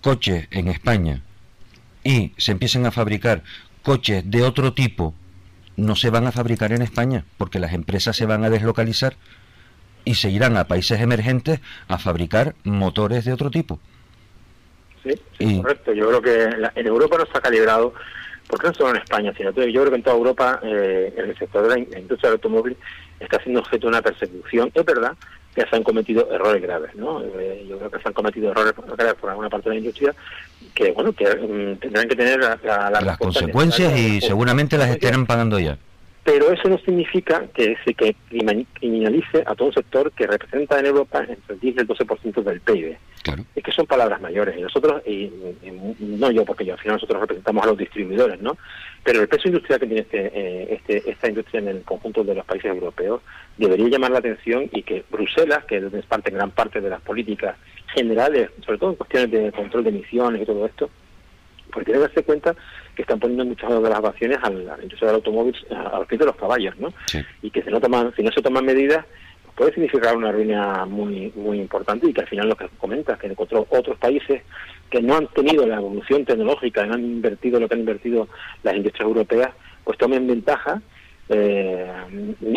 [0.00, 1.22] coches en España
[2.04, 3.42] y se empiecen a fabricar
[3.82, 5.14] coches de otro tipo,
[5.76, 9.16] no se van a fabricar en España porque las empresas se van a deslocalizar
[10.04, 13.78] y se irán a países emergentes a fabricar motores de otro tipo.
[15.02, 15.92] Sí, sí, Y- correcto.
[15.92, 17.92] Yo creo que la- en Europa no está calibrado,
[18.48, 21.62] porque no solo en España, sino yo creo que en toda Europa eh, el sector
[21.68, 22.76] de la industria del automóvil
[23.20, 24.70] está siendo objeto de una persecución.
[24.74, 25.12] Es verdad
[25.56, 27.20] que se han cometido errores graves, ¿no?
[27.22, 30.14] Eh, yo creo que se han cometido errores graves por alguna parte de la industria
[30.74, 34.90] que, bueno, que mm, tendrán que tener la, la- la Las consecuencias y seguramente las
[34.90, 35.78] estarán pagando ya.
[36.22, 40.78] pero eso no significa que se que crimin- criminalice a todo un sector que representa
[40.78, 42.96] en Europa entre el 10 y el 12% del PIB.
[43.26, 43.44] Claro.
[43.56, 44.56] Es que son palabras mayores.
[44.56, 45.24] Y nosotros, y,
[45.64, 48.56] y no yo, porque yo, al final nosotros representamos a los distribuidores, ¿no?
[49.02, 52.36] Pero el peso industrial que tiene este, eh, este, esta industria en el conjunto de
[52.36, 53.22] los países europeos
[53.56, 57.56] debería llamar la atención y que Bruselas, que es parte gran parte de las políticas
[57.92, 60.88] generales, sobre todo en cuestiones de control de emisiones y todo esto,
[61.72, 62.54] porque tiene que darse cuenta
[62.94, 66.20] que están poniendo muchas de las ocasiones a la industria del automóvil a los pies
[66.20, 66.92] de los caballos, ¿no?
[67.06, 67.18] Sí.
[67.42, 69.04] Y que si no toman, si no se toman medidas,
[69.56, 73.26] puede significar una ruina muy muy importante y que al final lo que comentas, que
[73.26, 74.42] encontró otros países
[74.90, 78.28] que no han tenido la evolución tecnológica, no han invertido lo que han invertido
[78.62, 79.50] las industrias europeas,
[79.82, 80.80] pues tomen ventaja
[81.28, 81.90] eh,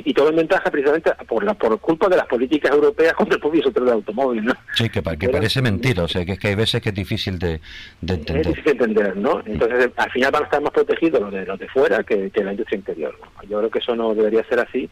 [0.05, 3.63] y tomen ventaja precisamente por la por culpa de las políticas europeas contra el propio
[3.63, 4.53] sector del automóvil, ¿no?
[4.75, 6.89] Sí, que, pa- que Pero- parece mentira, o sea, que es que hay veces que
[6.89, 7.59] es difícil de,
[8.01, 8.45] de Es entender.
[8.47, 9.41] difícil entender, ¿no?
[9.45, 12.43] Entonces, al final van a estar más protegidos los de, los de fuera que, que
[12.43, 13.15] la industria interior.
[13.19, 13.49] ¿no?
[13.49, 14.87] Yo creo que eso no debería ser así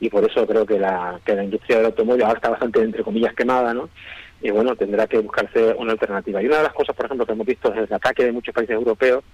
[0.00, 3.02] y por eso creo que la, que la industria del automóvil ahora está bastante, entre
[3.02, 3.88] comillas, quemada, ¿no?
[4.42, 6.42] Y bueno, tendrá que buscarse una alternativa.
[6.42, 8.54] Y una de las cosas, por ejemplo, que hemos visto es el ataque de muchos
[8.54, 9.24] países europeos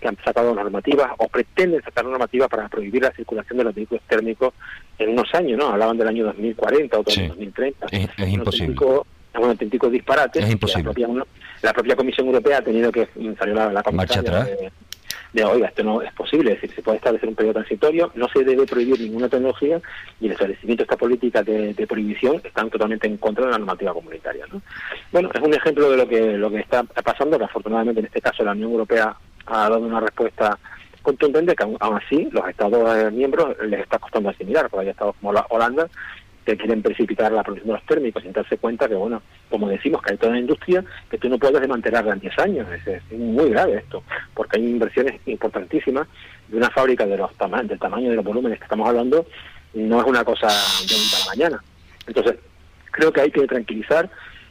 [0.00, 4.02] que han sacado normativas o pretenden sacar normativas para prohibir la circulación de los vehículos
[4.08, 4.52] térmicos
[4.98, 5.68] en unos años, ¿no?
[5.68, 7.20] Hablaban del año 2040, otros Sí.
[7.22, 7.86] del 2030.
[7.90, 8.74] Es, es imposible.
[8.74, 10.40] auténtico- es un auténtico disparate.
[10.40, 10.84] Es imposible.
[10.84, 11.24] La propia,
[11.62, 14.46] la propia Comisión Europea ha tenido que salió la, la Marcha atrás.
[14.46, 14.72] de,
[15.32, 18.28] de, oiga, esto no es posible, es decir, se puede establecer un periodo transitorio, no
[18.28, 19.80] se debe prohibir ninguna tecnología
[20.20, 23.92] y el establecimiento de esta política de, prohibición están totalmente en contra de la normativa
[23.92, 24.46] comunitaria.
[24.52, 24.60] ¿no?
[25.12, 28.20] Bueno, es un ejemplo de lo que lo que está pasando, que afortunadamente en este
[28.20, 29.16] caso la Unión Europea
[29.46, 30.58] ha dado una respuesta
[31.02, 35.16] contundente que aún así los Estados eh, miembros les está costando asimilar, porque hay estados
[35.20, 35.88] como la Holanda
[36.44, 40.02] que quieren precipitar la producción de los térmicos sin darse cuenta que, bueno, como decimos,
[40.02, 42.66] que hay toda una industria que tú no puedes desmantelarla en 10 años.
[42.86, 44.02] Es, muy grave esto,
[44.34, 46.08] porque hay inversiones importantísimas
[46.48, 49.26] de una fábrica de los tama del tamaño de los volúmenes que estamos hablando,
[49.74, 51.64] no es una cosa de un para mañana.
[52.06, 52.36] Entonces,
[52.90, 54.10] creo que hay que tranquilizar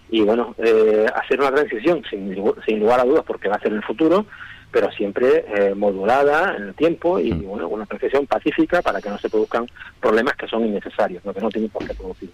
[0.09, 2.35] y, bueno, eh, hacer una transición sin,
[2.65, 4.25] sin lugar a dudas, porque va a ser en el futuro,
[4.71, 9.17] pero siempre eh, modulada en el tiempo y bueno una transición pacífica para que no
[9.17, 9.67] se produzcan
[9.99, 12.29] problemas que son innecesarios, lo que no tienen por qué producir.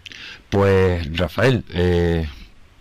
[0.49, 2.27] Pues Rafael, eh,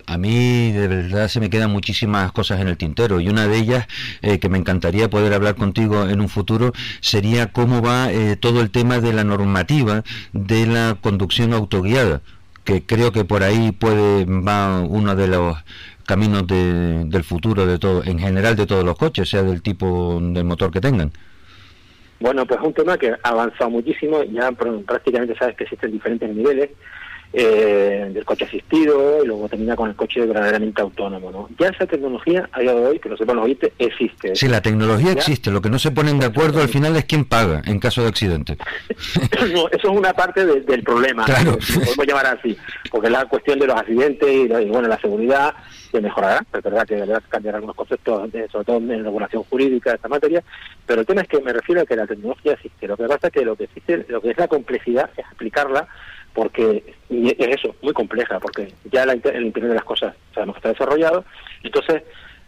[0.07, 3.57] a mí de verdad se me quedan muchísimas cosas en el tintero y una de
[3.57, 3.87] ellas
[4.23, 8.61] eh, que me encantaría poder hablar contigo en un futuro sería cómo va eh, todo
[8.61, 12.21] el tema de la normativa de la conducción autoguiada
[12.65, 15.57] que creo que por ahí puede va uno de los
[16.07, 20.19] caminos de- del futuro de todo en general de todos los coches sea del tipo
[20.21, 21.11] del motor que tengan.
[22.21, 25.93] Bueno, pues es un tema que ha avanzado muchísimo, ya pr- prácticamente sabes que existen
[25.93, 26.71] diferentes niveles
[27.37, 31.33] eh, del coche asistido y luego termina con el coche verdaderamente autónomo.
[31.33, 31.49] ¿no?
[31.59, 34.37] Ya esa tecnología, a día de hoy, que lo sepan los oyentes, existe.
[34.37, 35.19] Sí, la tecnología Ya.
[35.19, 38.03] existe, lo que no se ponen de acuerdo al final es quién paga en caso
[38.03, 38.57] de accidente.
[39.53, 41.59] No, eso es una parte de- del problema, Claro.
[41.61, 42.57] si lo podemos llamar así,
[42.91, 45.55] porque la cuestión de los accidentes y, la- y, bueno, la seguridad
[45.91, 49.97] se mejorará, es verdad que deberá cambiar algunos conceptos, sobre todo en regulación jurídica de
[49.97, 50.43] esta materia,
[50.87, 53.27] pero el tema es que me refiero a que la tecnología existe, lo que pasa
[53.29, 55.87] es que lo que existe, lo que es la complejidad es aplicarla,
[56.35, 60.57] porque y es eso, muy compleja, porque ya la, el Internet de las cosas sabemos
[60.57, 61.25] que está desarrollado,
[61.63, 62.03] entonces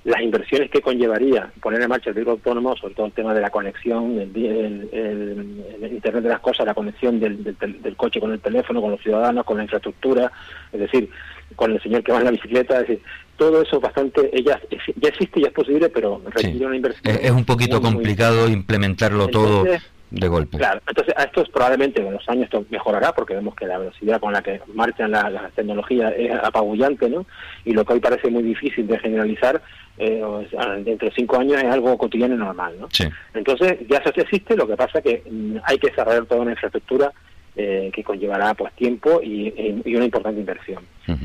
[0.04, 3.40] las inversiones que conllevaría poner en marcha el vehículo autónomo, sobre todo el tema de
[3.40, 7.96] la conexión, el, el- el- el Internet de las cosas, la conexión del, del del
[7.96, 10.30] coche con el teléfono, con los ciudadanos, con la infraestructura,
[10.72, 11.08] es decir,
[11.56, 13.02] con el señor que va en la bicicleta, es decir,
[13.36, 14.60] todo eso bastante, ella
[14.96, 16.64] ya existe y es posible, pero requiere Sí.
[16.64, 17.14] una inversión.
[17.16, 19.64] Es, es un poquito muy, muy- complicado implementarlo todo
[20.11, 20.59] de golpe.
[20.59, 23.78] Claro, entonces a esto es probablemente con los años esto mejorará porque vemos que la
[23.78, 27.27] velocidad con la que marchan la- las tecnologías es apabullante, ¿no?
[27.65, 29.61] Y lo que hoy parece muy difícil de generalizar,
[29.99, 32.89] eh, o sea, dentro de cinco años es algo cotidiano y normal, ¿no?
[32.93, 33.05] Sí.
[33.35, 37.12] Entonces ya eso existe, lo que pasa que mm, hay que desarrollar toda una infraestructura
[37.59, 40.83] eh, que conllevará pues tiempo y, y una importante inversión.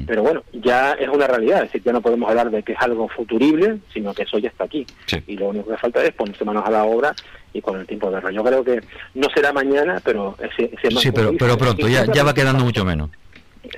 [0.08, 2.78] Pero bueno, ya es una realidad, es decir, ya no podemos hablar de que es
[2.80, 4.86] algo futurible, sino que eso ya está aquí.
[5.08, 5.18] Sí.
[5.28, 7.14] Y lo único que falta es ponerse manos a la obra
[7.54, 8.30] y con el tiempo verlo.
[8.30, 8.82] Yo creo que
[9.16, 12.86] no será mañana, pero ese, ese Sí, pero, pero pronto, ya, ya va quedando mucho
[12.86, 13.10] menos.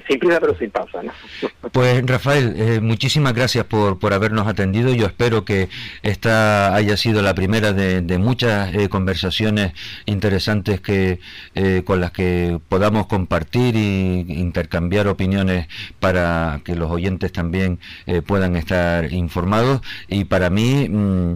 [0.07, 1.11] Sin prisa, pero sin pausa, ¿no?
[1.71, 4.93] Pues Rafael, eh, muchísimas gracias por, por habernos atendido.
[4.93, 5.69] Yo espero que
[6.03, 9.73] esta haya sido la primera de, de muchas eh, conversaciones
[10.05, 11.19] interesantes que
[11.55, 15.67] eh, con las que podamos compartir y intercambiar opiniones
[15.99, 19.81] para que los oyentes también eh, puedan estar informados.
[20.07, 21.33] Y para mí mm,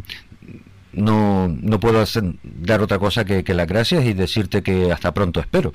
[0.97, 5.13] no, no puedo hacer, dar otra cosa que, que las gracias y decirte que hasta
[5.13, 5.71] pronto espero.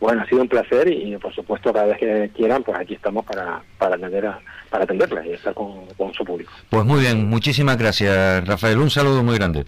[0.00, 3.24] Bueno, ha sido un placer y por supuesto cada vez que quieran, pues aquí estamos
[3.26, 4.40] para, para atender a,
[4.70, 6.50] para atenderlas y estar con, con su público.
[6.70, 8.78] Pues muy bien, muchísimas gracias Rafael.
[8.78, 9.66] Un saludo muy grande.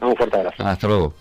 [0.00, 0.64] Un fuerte abrazo.
[0.64, 1.14] Hasta luego.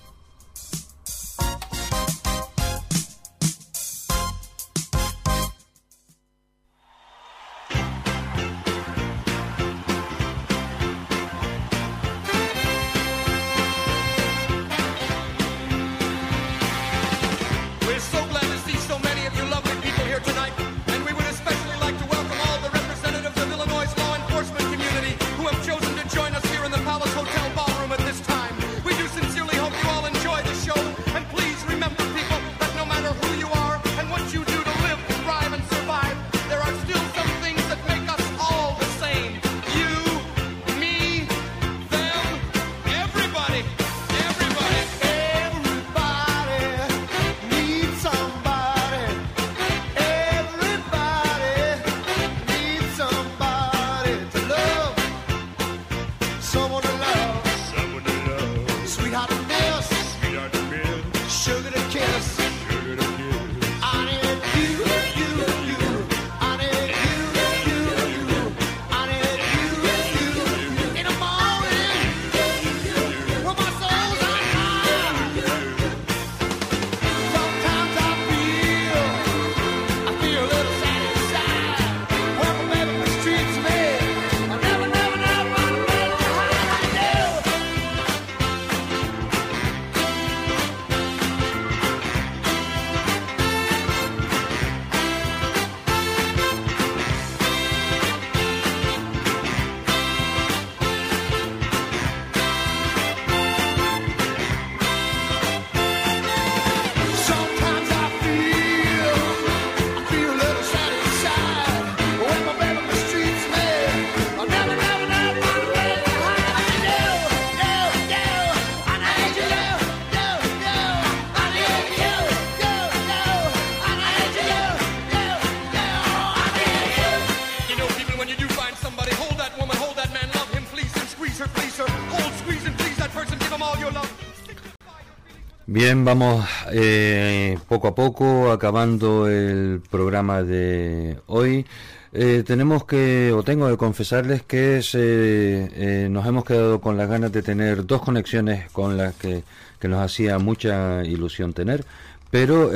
[135.84, 141.66] Bien, vamos eh, poco a poco acabando el programa de hoy.
[142.14, 147.10] Eh, tenemos que, o tengo que confesarles que se, eh, nos hemos quedado con las
[147.10, 149.44] ganas de tener dos conexiones con las que,
[149.80, 151.84] que nos hacía mucha ilusión tener,
[152.30, 152.70] pero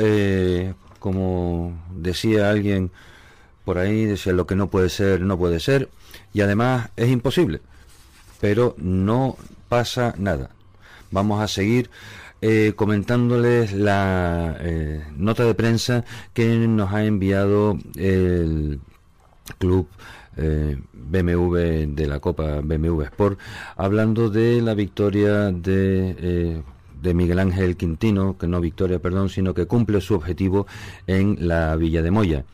[0.98, 2.90] como decía alguien
[3.64, 5.90] por ahí, decía lo que no puede ser, no puede ser,
[6.34, 7.60] y además es imposible,
[8.40, 9.36] pero no
[9.68, 10.50] pasa nada.
[11.12, 11.88] Vamos a seguir
[12.40, 18.80] eh, comentándoles la eh, nota de prensa que nos ha enviado el
[19.58, 19.88] club
[20.36, 21.56] eh, BMW
[21.94, 23.38] de la Copa BMW Sport,
[23.76, 26.62] hablando de la victoria de, eh,
[27.00, 30.66] de Miguel Ángel Quintino, que no victoria, perdón, sino que cumple su objetivo
[31.06, 32.44] en la Villa de Moya.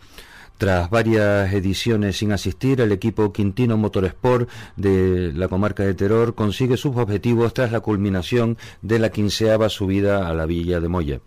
[0.59, 6.77] Tras varias ediciones sin asistir, el equipo Quintino Motorsport de la comarca de Terror consigue
[6.77, 11.21] sus objetivos tras la culminación de la quinceava subida a la Villa de Moya.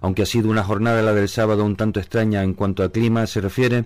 [0.00, 3.26] Aunque ha sido una jornada la del sábado un tanto extraña en cuanto a clima
[3.26, 3.84] se refiere,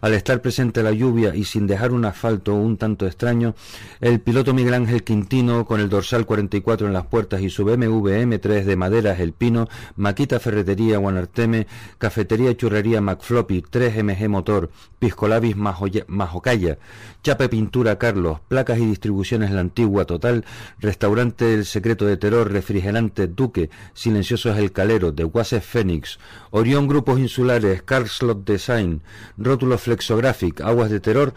[0.00, 3.54] al estar presente la lluvia y sin dejar un asfalto un tanto extraño,
[4.00, 8.08] el piloto Miguel Ángel Quintino, con el dorsal 44 en las puertas y su BMW
[8.08, 11.66] M3 de maderas El Pino, Maquita Ferretería Guanarteme,
[11.98, 16.78] Cafetería Churrería McFloppy, 3MG Motor, Piscolabis Majocaya,
[17.22, 20.44] Chape Pintura Carlos, Placas y Distribuciones La Antigua Total,
[20.80, 26.18] Restaurante El Secreto de Terror, Refrigerante Duque, Silenciosos El Calero, de Wasef Fénix,
[26.50, 29.02] Orión Grupos Insulares, Carslot Design,
[29.36, 31.32] Rótulo Flexographic, Aguas de Terror,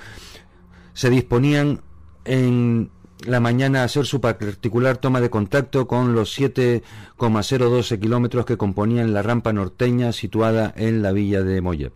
[0.93, 1.79] se disponían
[2.25, 2.91] en
[3.25, 9.13] la mañana a hacer su particular toma de contacto con los 7,012 kilómetros que componían
[9.13, 11.91] la rampa norteña situada en la villa de Moya.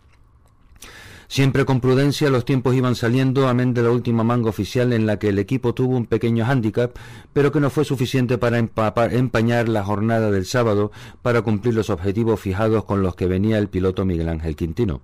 [1.28, 5.18] Siempre con prudencia los tiempos iban saliendo, amén de la última manga oficial en la
[5.18, 6.96] que el equipo tuvo un pequeño hándicap,
[7.32, 10.92] pero que no fue suficiente para empañar la jornada del sábado
[11.22, 15.02] para cumplir los objetivos fijados con los que venía el piloto Miguel Ángel Quintino.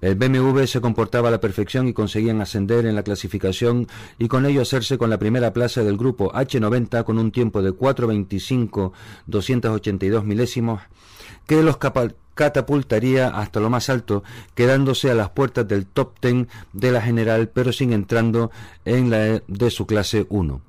[0.00, 3.88] El BMW se comportaba a la perfección y conseguían ascender en la clasificación
[4.18, 7.72] y con ello hacerse con la primera plaza del grupo H90 con un tiempo de
[7.72, 8.92] 4.25
[9.26, 10.82] 282 milésimos
[11.46, 11.78] que los
[12.34, 14.22] catapultaría hasta lo más alto,
[14.54, 18.50] quedándose a las puertas del top 10 de la general, pero sin entrando
[18.84, 20.67] en la de su clase 1.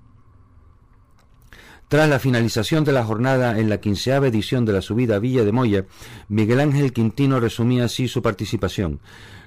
[1.89, 5.43] Tras la finalización de la jornada en la quinceava edición de la subida a Villa
[5.43, 5.85] de Moya,
[6.27, 8.99] Miguel Ángel Quintino resumía así su participación.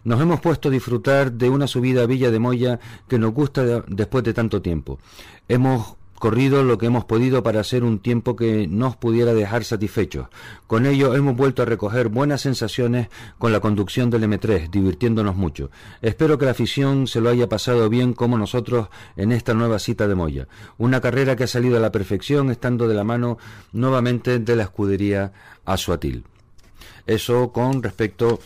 [0.02, 3.64] Nos hemos puesto a disfrutar de una subida a Villa de Moya que nos gusta
[3.64, 4.98] de- después de tanto tiempo.
[5.46, 10.28] Hemos corrido lo que hemos podido para hacer un tiempo que nos pudiera dejar satisfechos.
[10.68, 13.08] Con ello hemos vuelto a recoger buenas sensaciones
[13.38, 15.72] con la conducción del M3, divirtiéndonos mucho.
[16.00, 18.86] Espero que la afición se lo haya pasado bien como nosotros
[19.16, 20.46] en esta nueva cita de Moya.
[20.78, 23.36] Una carrera que ha salido a la perfección estando de la mano
[23.72, 25.32] nuevamente de la escudería
[25.64, 26.22] Asuatil.
[27.04, 28.38] Eso con respecto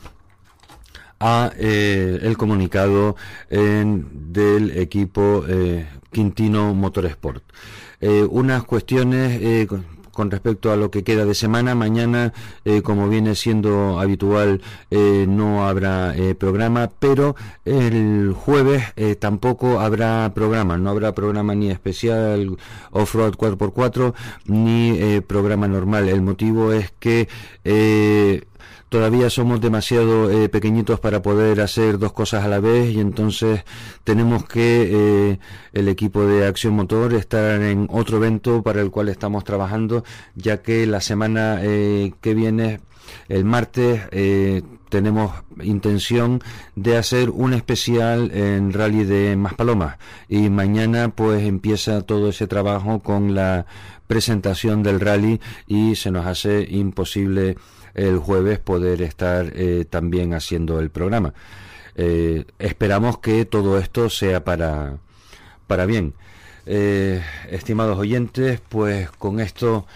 [1.20, 3.16] a eh, el comunicado
[3.50, 5.86] en- del equipo eh,
[6.20, 7.42] Quintino Motorsport.
[8.00, 11.74] Eh, unas cuestiones eh, con- respecto a lo que queda de semana.
[11.74, 12.32] Mañana,
[12.64, 17.36] eh, como viene siendo habitual, no habrá programa, pero
[17.66, 18.82] el jueves
[19.18, 20.78] tampoco habrá programa.
[20.78, 22.56] No habrá programa ni especial
[22.92, 24.14] Off-Road 4x4
[24.46, 26.08] ni programa normal.
[26.08, 27.28] El motivo es que
[28.96, 33.62] todavía somos demasiado eh, pequeñitos para poder hacer dos cosas a la vez y entonces
[34.04, 35.38] tenemos que eh,
[35.74, 40.02] el equipo de Acción Motor estar en otro evento para el cual estamos trabajando
[40.34, 42.80] ya que la semana eh, que viene
[43.28, 45.30] el martes eh, tenemos
[45.62, 46.40] intención
[46.74, 53.00] de hacer un especial en Rally de Maspalomas y mañana pues empieza todo ese trabajo
[53.00, 53.66] con la
[54.06, 57.56] presentación del rally y se nos hace imposible
[57.96, 61.32] el jueves poder estar eh, también haciendo el programa.
[61.96, 64.98] Eh, esperamos que todo esto sea para,
[65.66, 66.12] para bien.
[66.66, 69.86] Eh, estimados oyentes, pues con esto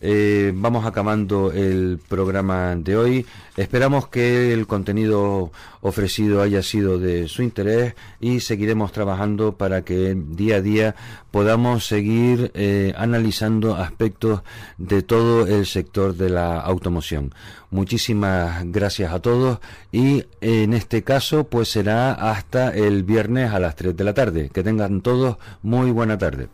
[0.00, 3.26] eh, vamos acabando el programa de hoy.
[3.56, 5.52] Esperamos que el contenido
[5.82, 10.94] ofrecido haya sido de su interés y seguiremos trabajando para que día a día
[11.30, 14.42] podamos seguir eh, analizando aspectos
[14.78, 17.34] de todo el sector de la automoción.
[17.70, 19.58] Muchísimas gracias a todos
[19.92, 24.50] y en este caso pues será hasta el viernes a las 3 de la tarde.
[24.52, 26.48] Que tengan todos muy buena tarde.